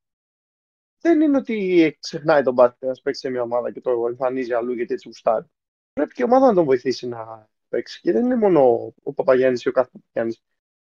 [1.05, 4.73] Δεν είναι ότι ξεχνάει τον μπάσκετ να παίξει σε μια ομάδα και το εμφανίζει αλλού
[4.73, 5.45] γιατί έτσι γουστάρει.
[5.93, 8.01] Πρέπει και η ομάδα να τον βοηθήσει να παίξει.
[8.01, 10.35] Και δεν είναι μόνο ο Παπαγιάννης ή ο κάθε Παπαγιάννη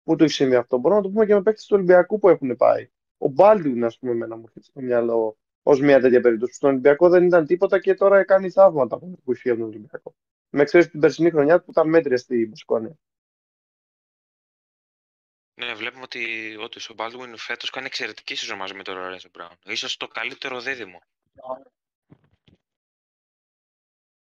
[0.03, 0.77] που του έχει συμβεί αυτό.
[0.77, 2.89] Μπορούμε να το πούμε και με παίκτες του Ολυμπιακού που έχουν πάει.
[3.17, 6.53] Ο Μπάλτιουν, ας πούμε, εμένα μου έρχεται στο μυαλό ως μια τέτοια περίπτωση.
[6.53, 10.15] Στον Ολυμπιακό δεν ήταν τίποτα και τώρα κάνει θαύματα που είχε από τον Ολυμπιακό.
[10.49, 12.97] Με εξαίρεση την περσινή χρονιά που ήταν μέτρια στη Μπασκόνια.
[15.65, 16.19] Ναι, βλέπουμε ότι
[16.55, 19.57] όντω ο Baldwin φέτος κάνει εξαιρετική σεζόν μαζί με τον Ρορένζο Μπράουν.
[19.75, 21.01] σω το καλύτερο δίδυμο.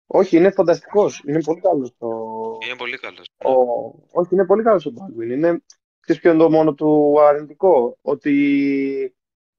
[0.07, 1.23] Όχι, είναι φανταστικός.
[1.27, 1.95] Είναι πολύ καλός.
[1.99, 2.09] Το...
[2.65, 3.31] Είναι πολύ καλός.
[3.37, 3.53] Ο...
[4.11, 5.31] Όχι, είναι πολύ καλός ο Baldwin.
[5.31, 5.63] Είναι.
[6.01, 9.17] Ξέρεις ποιο είναι το μόνο του αρνητικό; Ότι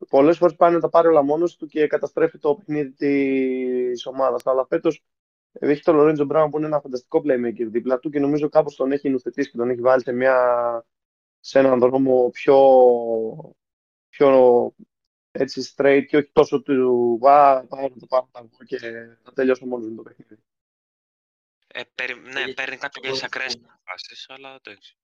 [0.10, 4.46] πολλές φορές πάει να τα πάρει όλα μόνος του και καταστρέφει το παιχνίδι της ομάδας.
[4.46, 5.04] Αλλά φέτος
[5.52, 8.92] έχει το Λορέντζο Μπράουν που είναι ένα φανταστικό playmaker δίπλα του και νομίζω κάπως τον
[8.92, 10.36] έχει νουθετήσει και τον έχει βάλει σε, μια,
[11.40, 12.58] σε έναν δρόμο πιο,
[14.10, 14.74] πιο
[15.32, 18.78] έτσι straight και όχι τόσο του βά, πάω να το πάρω τα και
[19.24, 20.38] θα τελειώσω μόνος με το παιχνίδι.
[21.68, 24.98] Ε, περι, ναι, παίρνει κάποιες ακραίες φάσεις, αλλά εντάξει.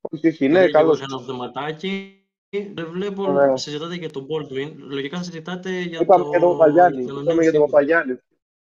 [0.00, 0.98] Όχι, όχι, είναι καλό.
[1.02, 2.20] Ένας θεματάκι.
[2.48, 4.74] Δεν βλέπω να συζητάτε για τον Baldwin.
[4.76, 6.30] Λογικά συζητάτε για Είπαμε το...
[6.30, 7.02] για τον Παπαγιάννη.
[7.02, 8.18] Είπαμε για τον Παπαγιάννη.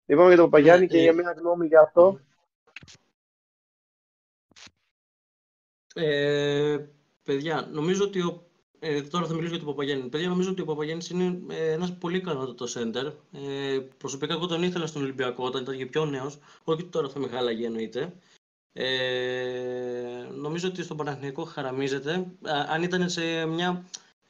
[0.06, 2.20] Είπαμε για τον Παπαγιάννη και ε, για μια γνώμη για αυτό.
[5.94, 6.78] Ε,
[7.22, 8.46] παιδιά, νομίζω ότι ο,
[8.78, 10.08] ε, τώρα θα μιλήσω για τον Παπαγιάννη.
[10.08, 12.22] Παιδιά, νομίζω ότι ο Παπαγιάννης είναι ε, ένας πολύ
[12.56, 13.06] το σέντερ.
[13.32, 16.38] Ε, προσωπικά εγώ τον ήθελα στον Ολυμπιακό όταν ήταν και πιο νέος.
[16.64, 18.12] Όχι τώρα θα με χάλαγε εννοείται.
[18.72, 22.26] Ε, νομίζω ότι στον Παναθηναϊκό χαραμίζεται.
[22.68, 23.84] αν ήταν σε μια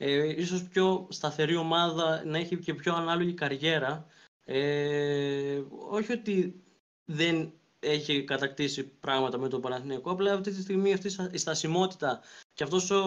[0.05, 4.07] ε, ίσως πιο σταθερή ομάδα, να έχει και πιο ανάλογη καριέρα,
[4.45, 6.63] ε, όχι ότι
[7.05, 7.53] δεν
[7.83, 12.21] έχει κατακτήσει πράγματα με τον Παναθηναϊκό, απλά αυτή τη στιγμή αυτή η στασιμότητα
[12.53, 13.05] και αυτός ο,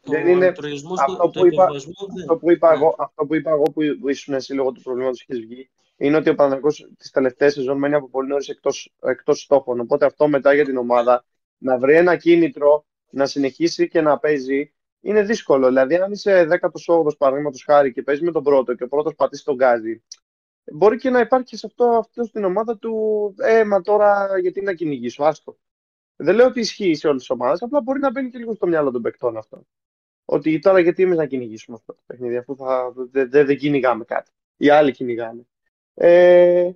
[0.00, 1.64] δεν είναι αυτό, που είπα,
[2.20, 3.62] αυτό, που είπα εγώ, αυτό που είπα εγώ
[3.98, 7.78] που ήσουν εσύ λόγω του προβλήματος και βγει είναι ότι ο Παναθηναϊκός τις τελευταίες σεζόν
[7.78, 9.80] μένει από πολύ νωρίς εκτός, εκτός στόχων.
[9.80, 11.24] Οπότε αυτό μετά για την ομάδα
[11.58, 14.70] να βρει ένα κίνητρο, να συνεχίσει και να παίζει
[15.00, 15.66] είναι δύσκολο.
[15.66, 19.44] Δηλαδή, αν είσαι 18ο παραδείγματος χάρη και παίζεις με τον πρώτο και ο πρώτος πατήσει
[19.44, 20.02] τον γκάζι,
[20.72, 23.34] μπορεί και να υπάρχει σε αυτό, αυτό στην ομάδα του.
[23.38, 25.58] Ε, μα τώρα γιατί να κυνηγήσω, άστο.
[26.16, 28.66] Δεν λέω ότι ισχύει σε όλες τις ομάδες, απλά μπορεί να μπαίνει και λίγο στο
[28.66, 29.66] μυαλό των παικτών αυτό.
[30.24, 32.56] Ότι τώρα γιατί εμείς να κυνηγήσουμε αυτό το παιχνίδι, αφού
[33.10, 34.30] δεν δε, δε κυνηγάμε κάτι.
[34.56, 35.46] Οι άλλοι κυνηγάνε.
[35.94, 36.70] Ε,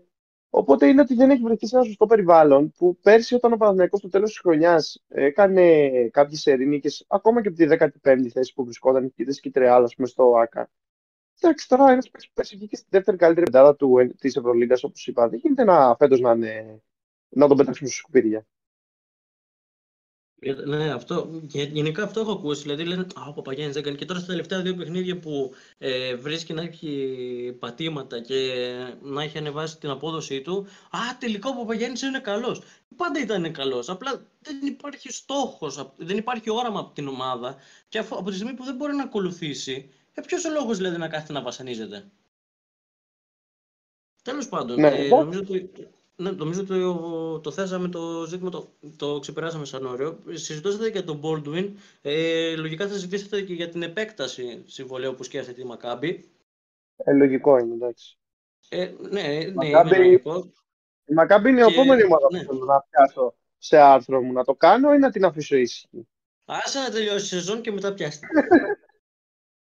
[0.51, 3.99] Οπότε είναι ότι δεν έχει βρεθεί σε ένα σωστό περιβάλλον που πέρσι όταν ο Παναθηναϊκός
[3.99, 7.67] στο τέλος της χρονιάς έκανε κάποιες ερηνίκε, ακόμα και από τη
[8.03, 10.71] 15η θέση που βρισκόταν, η Κίτε και Τρεάλ, πούμε, στο ΑΚΑ.
[11.41, 13.77] Εντάξει, τώρα ένας πέρσι βγήκε στη δεύτερη καλύτερη πεντάδα
[14.19, 15.29] της Ευρωλίγκας, όπως είπα.
[15.29, 16.35] Δεν γίνεται να φέτος να,
[17.29, 18.47] να τον πετάξουμε στο σκουπίδια.
[20.67, 22.63] Ναι, αυτό, γενικά αυτό έχω ακούσει.
[22.63, 23.97] Δηλαδή λένε Α, ο Παπαγιάννης δεν κάνει.
[23.97, 28.53] Και τώρα στα τελευταία δύο παιχνίδια που ε, βρίσκει να έχει πατήματα και
[29.03, 32.63] να έχει ανεβάσει την απόδοσή του, Α, τελικά ο Παπαγιάννης είναι καλός.
[32.97, 33.89] Πάντα ήταν καλός.
[33.89, 37.57] Απλά δεν υπάρχει στόχος, δεν υπάρχει όραμα από την ομάδα.
[37.89, 40.97] Και αφού, από τη στιγμή που δεν μπορεί να ακολουθήσει, ε, ποιος ο λόγος δηλαδή
[40.97, 42.11] να κάθεται να βασανίζεται;
[44.23, 45.71] Τέλος πάντων, ναι, ε, νομίζω ότι
[46.17, 50.19] ναι, νομίζω ότι το, το θέσαμε το ζήτημα, το, το ξεπεράσαμε σαν όριο.
[50.33, 51.73] Συζητώσατε για τον Baldwin.
[52.03, 56.31] Ε, λογικά θα συζητήσετε και για την επέκταση συμβολέου που σκέφτεται η Μακάμπη.
[56.97, 58.19] Ε, λογικό είναι, εντάξει.
[58.69, 60.53] Ε, ναι, ναι, Μακάμπι- είναι λογικό.
[61.05, 62.45] Η Μακάμπι είναι η Και- επόμενη ομάδα ναι.
[62.45, 64.33] που θέλω να πιάσω σε άρθρο μου.
[64.33, 66.09] Να το κάνω ή να την αφήσω ήσυχη;
[66.45, 68.21] Άσε να τελειώσει η σεζόν και μετά πιάσει.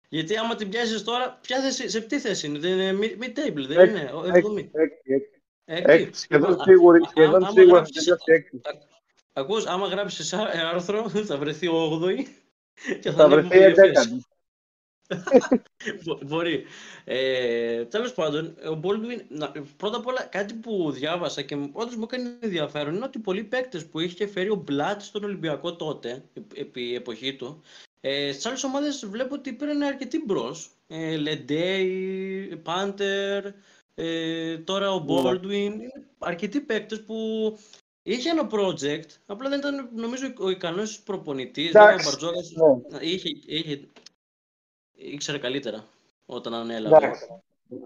[0.09, 3.65] Γιατί άμα την πιάσεις τώρα, ποια θέση, σε τι θέση είναι, δεν είναι mid- mid-table,
[3.67, 4.69] δεν Έκτη, είναι, ο- Έκτη, εβδομή.
[4.73, 5.41] έκτη, έκτη.
[5.65, 5.91] Έκτη.
[5.91, 8.61] Έκτη, σχεδόν Λοιπόν, σίγουρη, α- σχεδόν άμα σίγουρα θα γράψεις- τελειώσει έκτη.
[9.33, 12.25] Ακούς, άμα γράψεις α- ε, άρθρο, θα βρεθεί ο 8η
[13.01, 14.05] και θα, Θα ανέβουμε βρεθεί δύο θέσεις.
[14.05, 14.25] εντέκατη.
[16.05, 16.65] Μπο- Μπορεί.
[17.03, 22.03] Ε, Τέλος πάντων, ο Baldwin, να, πρώτα απ' όλα κάτι που διάβασα και όντως μου
[22.11, 26.57] έκανε ενδιαφέρον είναι ότι πολλοί παίκτες που είχε φέρει ο Μπλατ στον Ολυμπιακό τότε, επ-
[26.57, 27.61] επί εποχή του,
[28.07, 30.71] ε, στις άλλες ομάδες βλέπω ότι πήραν αρκετή μπρος.
[30.87, 33.45] Ε, Λεντέι, Πάντερ,
[33.95, 35.21] ε, τώρα ο Ναι.
[35.23, 35.51] Baldwin.
[35.51, 37.15] Είναι αρκετοί παίκτες που
[38.03, 41.71] είχε ένα project, απλά δεν ήταν νομίζω ο ικανός προπονητής.
[41.71, 42.99] Βέβαια, ο Εντάξει, Μπαρτζόκας ναι.
[42.99, 43.87] είχε, είχε,
[44.95, 45.85] ήξερε καλύτερα
[46.25, 46.95] όταν ανέλαβε.
[46.95, 47.25] Εντάξει.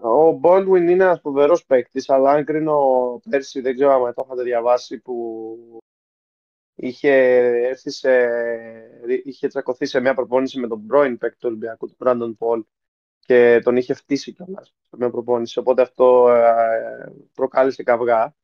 [0.02, 4.42] Ο Baldwin είναι ένας φοβερός παίκτης, αλλά αν κρίνω πέρσι, δεν ξέρω αν το είχατε
[4.42, 5.56] διαβάσει, που
[6.82, 7.10] είχε
[7.68, 8.10] έρθει σε,
[9.24, 12.62] είχε τσακωθεί σε μια προπόνηση με τον πρώην παίκτη του Ολυμπιακού, τον Brandon Paul,
[13.20, 15.58] και τον είχε φτύσει κιόλας σε μια προπόνηση.
[15.58, 18.34] Οπότε αυτό ε, προκάλεσε καυγά.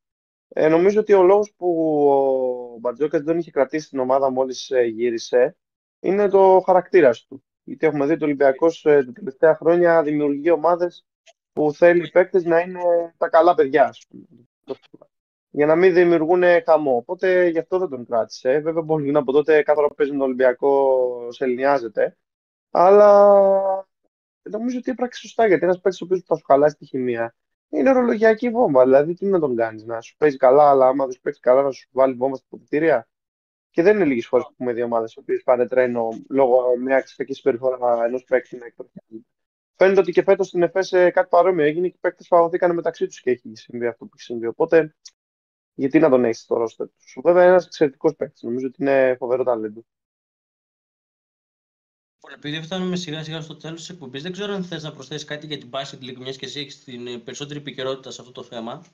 [0.48, 1.68] Ε, νομίζω ότι ο λόγος που
[2.74, 5.56] ο Μπαρτζόκας δεν είχε κρατήσει την ομάδα μόλις ε, γύρισε
[6.00, 7.44] είναι το χαρακτήρας του.
[7.64, 11.06] Γιατί έχουμε δει ότι ο Ολυμπιακός ε, τα τελευταία χρόνια δημιουργεί ομάδες
[11.52, 12.80] που θέλει οι παίκτες να είναι
[13.16, 14.26] τα καλά παιδιά, ας πούμε.
[15.56, 16.96] Για να μην δημιουργούν χαμό.
[16.96, 18.60] Οπότε γι' αυτό δεν τον κράτησε.
[18.60, 22.16] Βέβαια, μπορεί να από τότε κάθε φορά που παίζει με τον Ολυμπιακό σε ελληνιάζεται.
[22.70, 23.88] Αλλά
[24.42, 27.34] νομίζω ότι έπραξε σωστά γιατί ένας παίκτης ο οποίος θα σου χαλάσει τη χημεία
[27.68, 28.82] είναι ορολογιακή βόμβα.
[28.82, 31.62] Δηλαδή, τι να τον κάνεις, να σου παίζει καλά, αλλά άμα δεν σου παίξει καλά,
[31.62, 33.08] να σου βάλει βόμβα στα ποδητήρια.
[33.70, 37.04] Και δεν είναι λίγες φορές που έχουμε δύο ομάδες οι οποίες πάνε τρένο λόγω μια
[37.16, 39.28] κακή συμπεριφοράς ενός παίκτη να εκτροχιάζεται.
[39.76, 43.06] Φαίνεται ότι και φέτος στην ΕΦΕΣ ε, κάτι παρόμοιο έγινε και οι παίκτες φαγωθήκαν μεταξύ
[43.06, 44.46] τους και έχει συμβεί αυτό που έχει συμβεί.
[44.46, 44.94] Οπότε,
[45.76, 47.20] γιατί να τον έχεις στο ρόστερ του.
[47.22, 48.42] Βέβαια, είναι ένας εξαιρετικός παίκτης.
[48.42, 49.84] Νομίζω ότι είναι φοβερό ταλέντο.
[52.14, 55.26] Λοιπόν, Επειδή φτάνουμε σιγά σιγά στο τέλος της εκπομπής, δεν ξέρω αν θες να προσθέσεις
[55.26, 58.32] κάτι για την Basket League, μιας και εσύ έχεις την ε, περισσότερη επικαιρότητα σε αυτό
[58.32, 58.84] το θέμα.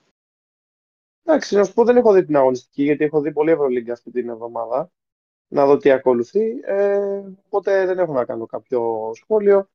[1.25, 4.11] Εντάξει, να σου πω δεν έχω δει την αγωνιστική γιατί έχω δει πολύ Ευρωλίγκα αυτή
[4.11, 4.93] την εβδομάδα.
[5.49, 6.61] Να δω τι ακολουθεί.
[6.65, 9.71] Ε, οπότε δεν έχω να κάνω κάποιο σχόλιο.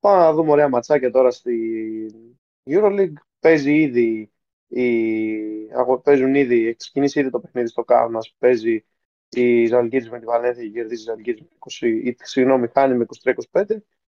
[0.00, 3.12] Πάμε να δούμε ωραία ματσάκια τώρα στη Euroleague.
[3.40, 4.31] Παίζει ήδη
[4.80, 5.70] η...
[5.74, 8.34] αγω- παίζουν ήδη, έχει ξεκινήσει ήδη το παιχνίδι στο Κάουνας.
[8.38, 8.84] Παίζει
[9.28, 13.06] η Ζαλγκίρις με τη Βαλένθια και κερδίζει η Ζαλγκίρις με 20, ή, συγγνώμη, χάνει με
[13.52, 13.64] 23-25.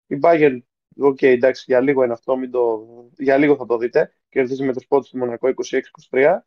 [0.08, 0.58] Η Bayern,
[0.98, 4.14] OK, εντάξει, για λίγο είναι αυτό, μην το, για λίγο θα το δείτε.
[4.30, 5.50] Κερδίζει με το σπότ στη Μονακό
[6.12, 6.38] 26-23.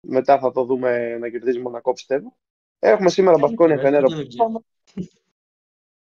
[0.00, 2.36] Μετά θα το δούμε να κερδίζει Μονακό, πιστεύω.
[2.78, 4.04] Έχουμε σήμερα Μπασκόνια ξέρω, Φενέρ.
[4.04, 4.44] αυτό δεν ξέρω.
[4.44, 4.64] όπως είπαμε.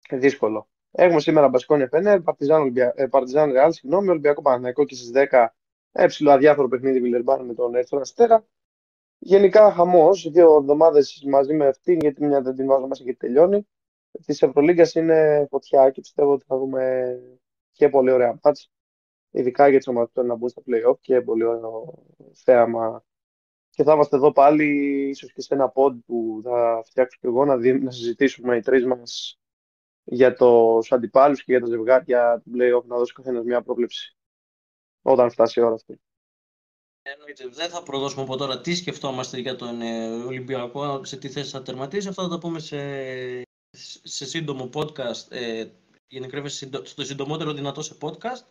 [0.09, 0.69] Ε, Δύσκολο.
[0.91, 2.93] Έχουμε σήμερα Μπασκόνια Φενέρ, Παρτιζάν, Ολυμπια...
[2.97, 5.47] ε, Παρτιζάν Ρεάλ, συγγνώμη, Ολυμπιακό Παναθηναϊκό και στις 10
[5.97, 8.47] ε, ψηλό αδιάφορο παιχνίδι Βιλερμπάν με τον Ερυθρό Αστέρα.
[9.19, 13.69] Γενικά χαμός, δύο εβδομάδες μαζί με αυτήν, γιατί μια δεν την βάζω μέσα και τελειώνει.
[14.27, 17.15] Της Ευρωλίγκας είναι φωτιά και πιστεύω ότι θα δούμε
[17.73, 18.71] και πολύ ωραία μάτς.
[19.31, 23.05] Ειδικά για τις ομάδες που θέλουν να μπουν στα playoff και πολύ ωραίο θέαμα
[23.71, 24.67] και θα είμαστε εδώ πάλι,
[25.09, 28.61] ίσως και σε ένα pod που θα φτιάξω και εγώ, να, δι- να συζητήσουμε οι
[28.61, 29.41] τρεις μας
[30.05, 34.17] για τους αντιπάλους και για τα ζευγάρια του play-off, να δώσει ο καθένας μια πρόβλεψη
[35.05, 36.01] όταν φτάσει η ώρα αυτή.
[37.03, 41.51] Εννοείται, δεν θα προδώσουμε από τώρα τι σκεφτόμαστε για τον ε, Ολυμπιακό, σε τι θέση
[41.51, 42.09] θα τερματίσει.
[42.09, 42.79] Αυτά θα τα πούμε σε,
[44.03, 45.31] σε σύντομο podcast.
[45.31, 45.67] Ε,
[46.07, 48.45] γενικότερα συντο- στο συντομότερο δυνατό σε podcast.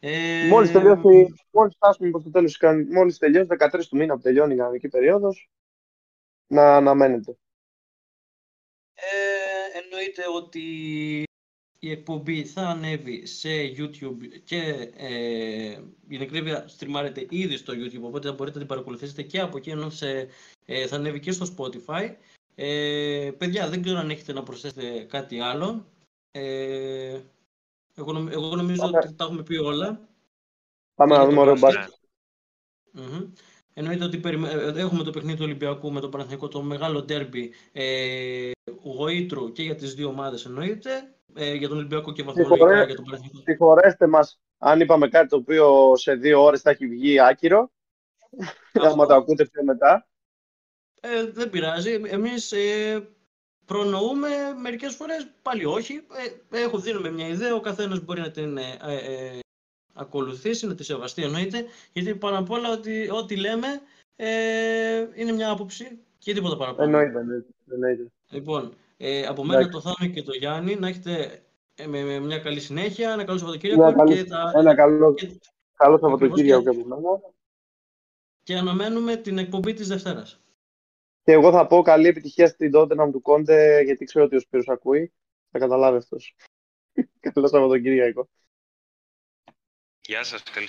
[0.00, 4.14] Ε, Μόλις τελειώσει, μόλις φτάσουμε προς το τέλος, της κανονικής- μόλις τελειώσει, 13 του μήνα
[4.14, 5.50] που τελειώνει η κανονική περίοδος,
[6.46, 7.36] να αναμένετε.
[8.94, 11.24] Ε, εννοείται ότι
[11.78, 18.28] η εκπομπή θα ανέβει σε YouTube και ε, η ακρίβεια στριμάρεται ήδη στο YouTube, οπότε
[18.28, 20.28] θα μπορείτε να την παρακολουθήσετε και από εκεί, ενώ σε,
[20.64, 22.14] ε, θα ανέβει και στο Spotify.
[22.54, 25.86] Ε, παιδιά, δεν ξέρω αν έχετε να προσθέσετε κάτι άλλο.
[26.30, 27.20] Ε,
[27.94, 28.98] εγώ, νομ- εγώ νομίζω Πάμε.
[28.98, 30.08] ότι τα έχουμε πει όλα.
[30.94, 31.80] Πάμε να Για το δούμε ωραίο μπάσκετ.
[31.88, 31.98] μπάσκετ.
[32.92, 33.32] Μμμ.
[33.74, 37.52] Εννοείται ότι περιμέ- ε, έχουμε το παιχνίδι του Ολυμπιακού με τον Παναθηναϊκό, το μεγάλο ντέρμπι
[37.72, 38.50] ε,
[38.82, 41.12] γοήτρου και για τις δύο ομάδες εννοείται.
[41.40, 43.40] Ε, για τον Ολυμπιακό και βαθμολογικά Συγχωρέ- για τον Παναθηναϊκό.
[43.44, 47.70] Συγχωρέστε μας αν είπαμε κάτι το οποίο σε δύο ώρες θα έχει βγει άκυρο,
[48.72, 50.06] άμα το ακούτε πιο μετά.
[51.00, 52.00] Ε, δεν πειράζει.
[52.06, 53.08] Εμείς ε,
[53.64, 54.28] προνοούμε
[54.60, 56.06] μερικές φορές, πάλι όχι.
[56.50, 59.38] Ε, έχω δίνουμε μια ιδέα, ο καθένας μπορεί να την ε, ε, ε,
[59.94, 61.64] ακολουθήσει, να τη σεβαστεί εννοείται.
[61.92, 63.66] Γιατί πάνω απ' όλα ότι, ό,τι λέμε
[64.16, 66.98] ε, είναι μια άποψη και τίποτα παραπάνω.
[66.98, 68.06] Εννοείται, εννοείται, εννοείται.
[68.30, 69.80] Λοιπόν, ε, από μένα Εντάξει.
[69.80, 71.42] το Θάνο και το Γιάννη να έχετε
[71.74, 75.14] ε, με, με μια καλή συνέχεια, ένα καλό Σαββατοκύριακο Μια καλή- και, τα, Ένα καλό,
[75.14, 75.38] και,
[75.74, 77.20] καλό Σαββατοκύριακο και- και από μένα.
[78.42, 80.40] και αναμένουμε την εκπομπή της Δευτέρας.
[81.22, 84.68] Και εγώ θα πω καλή επιτυχία στην Tottenham του Κόντε, γιατί ξέρω ότι ο Σπύρος
[84.68, 85.12] ακούει.
[85.50, 86.36] Θα καταλάβει αυτός.
[87.32, 88.28] Καλό Σαββατοκύριακο.
[90.00, 90.66] Γεια σας, καλή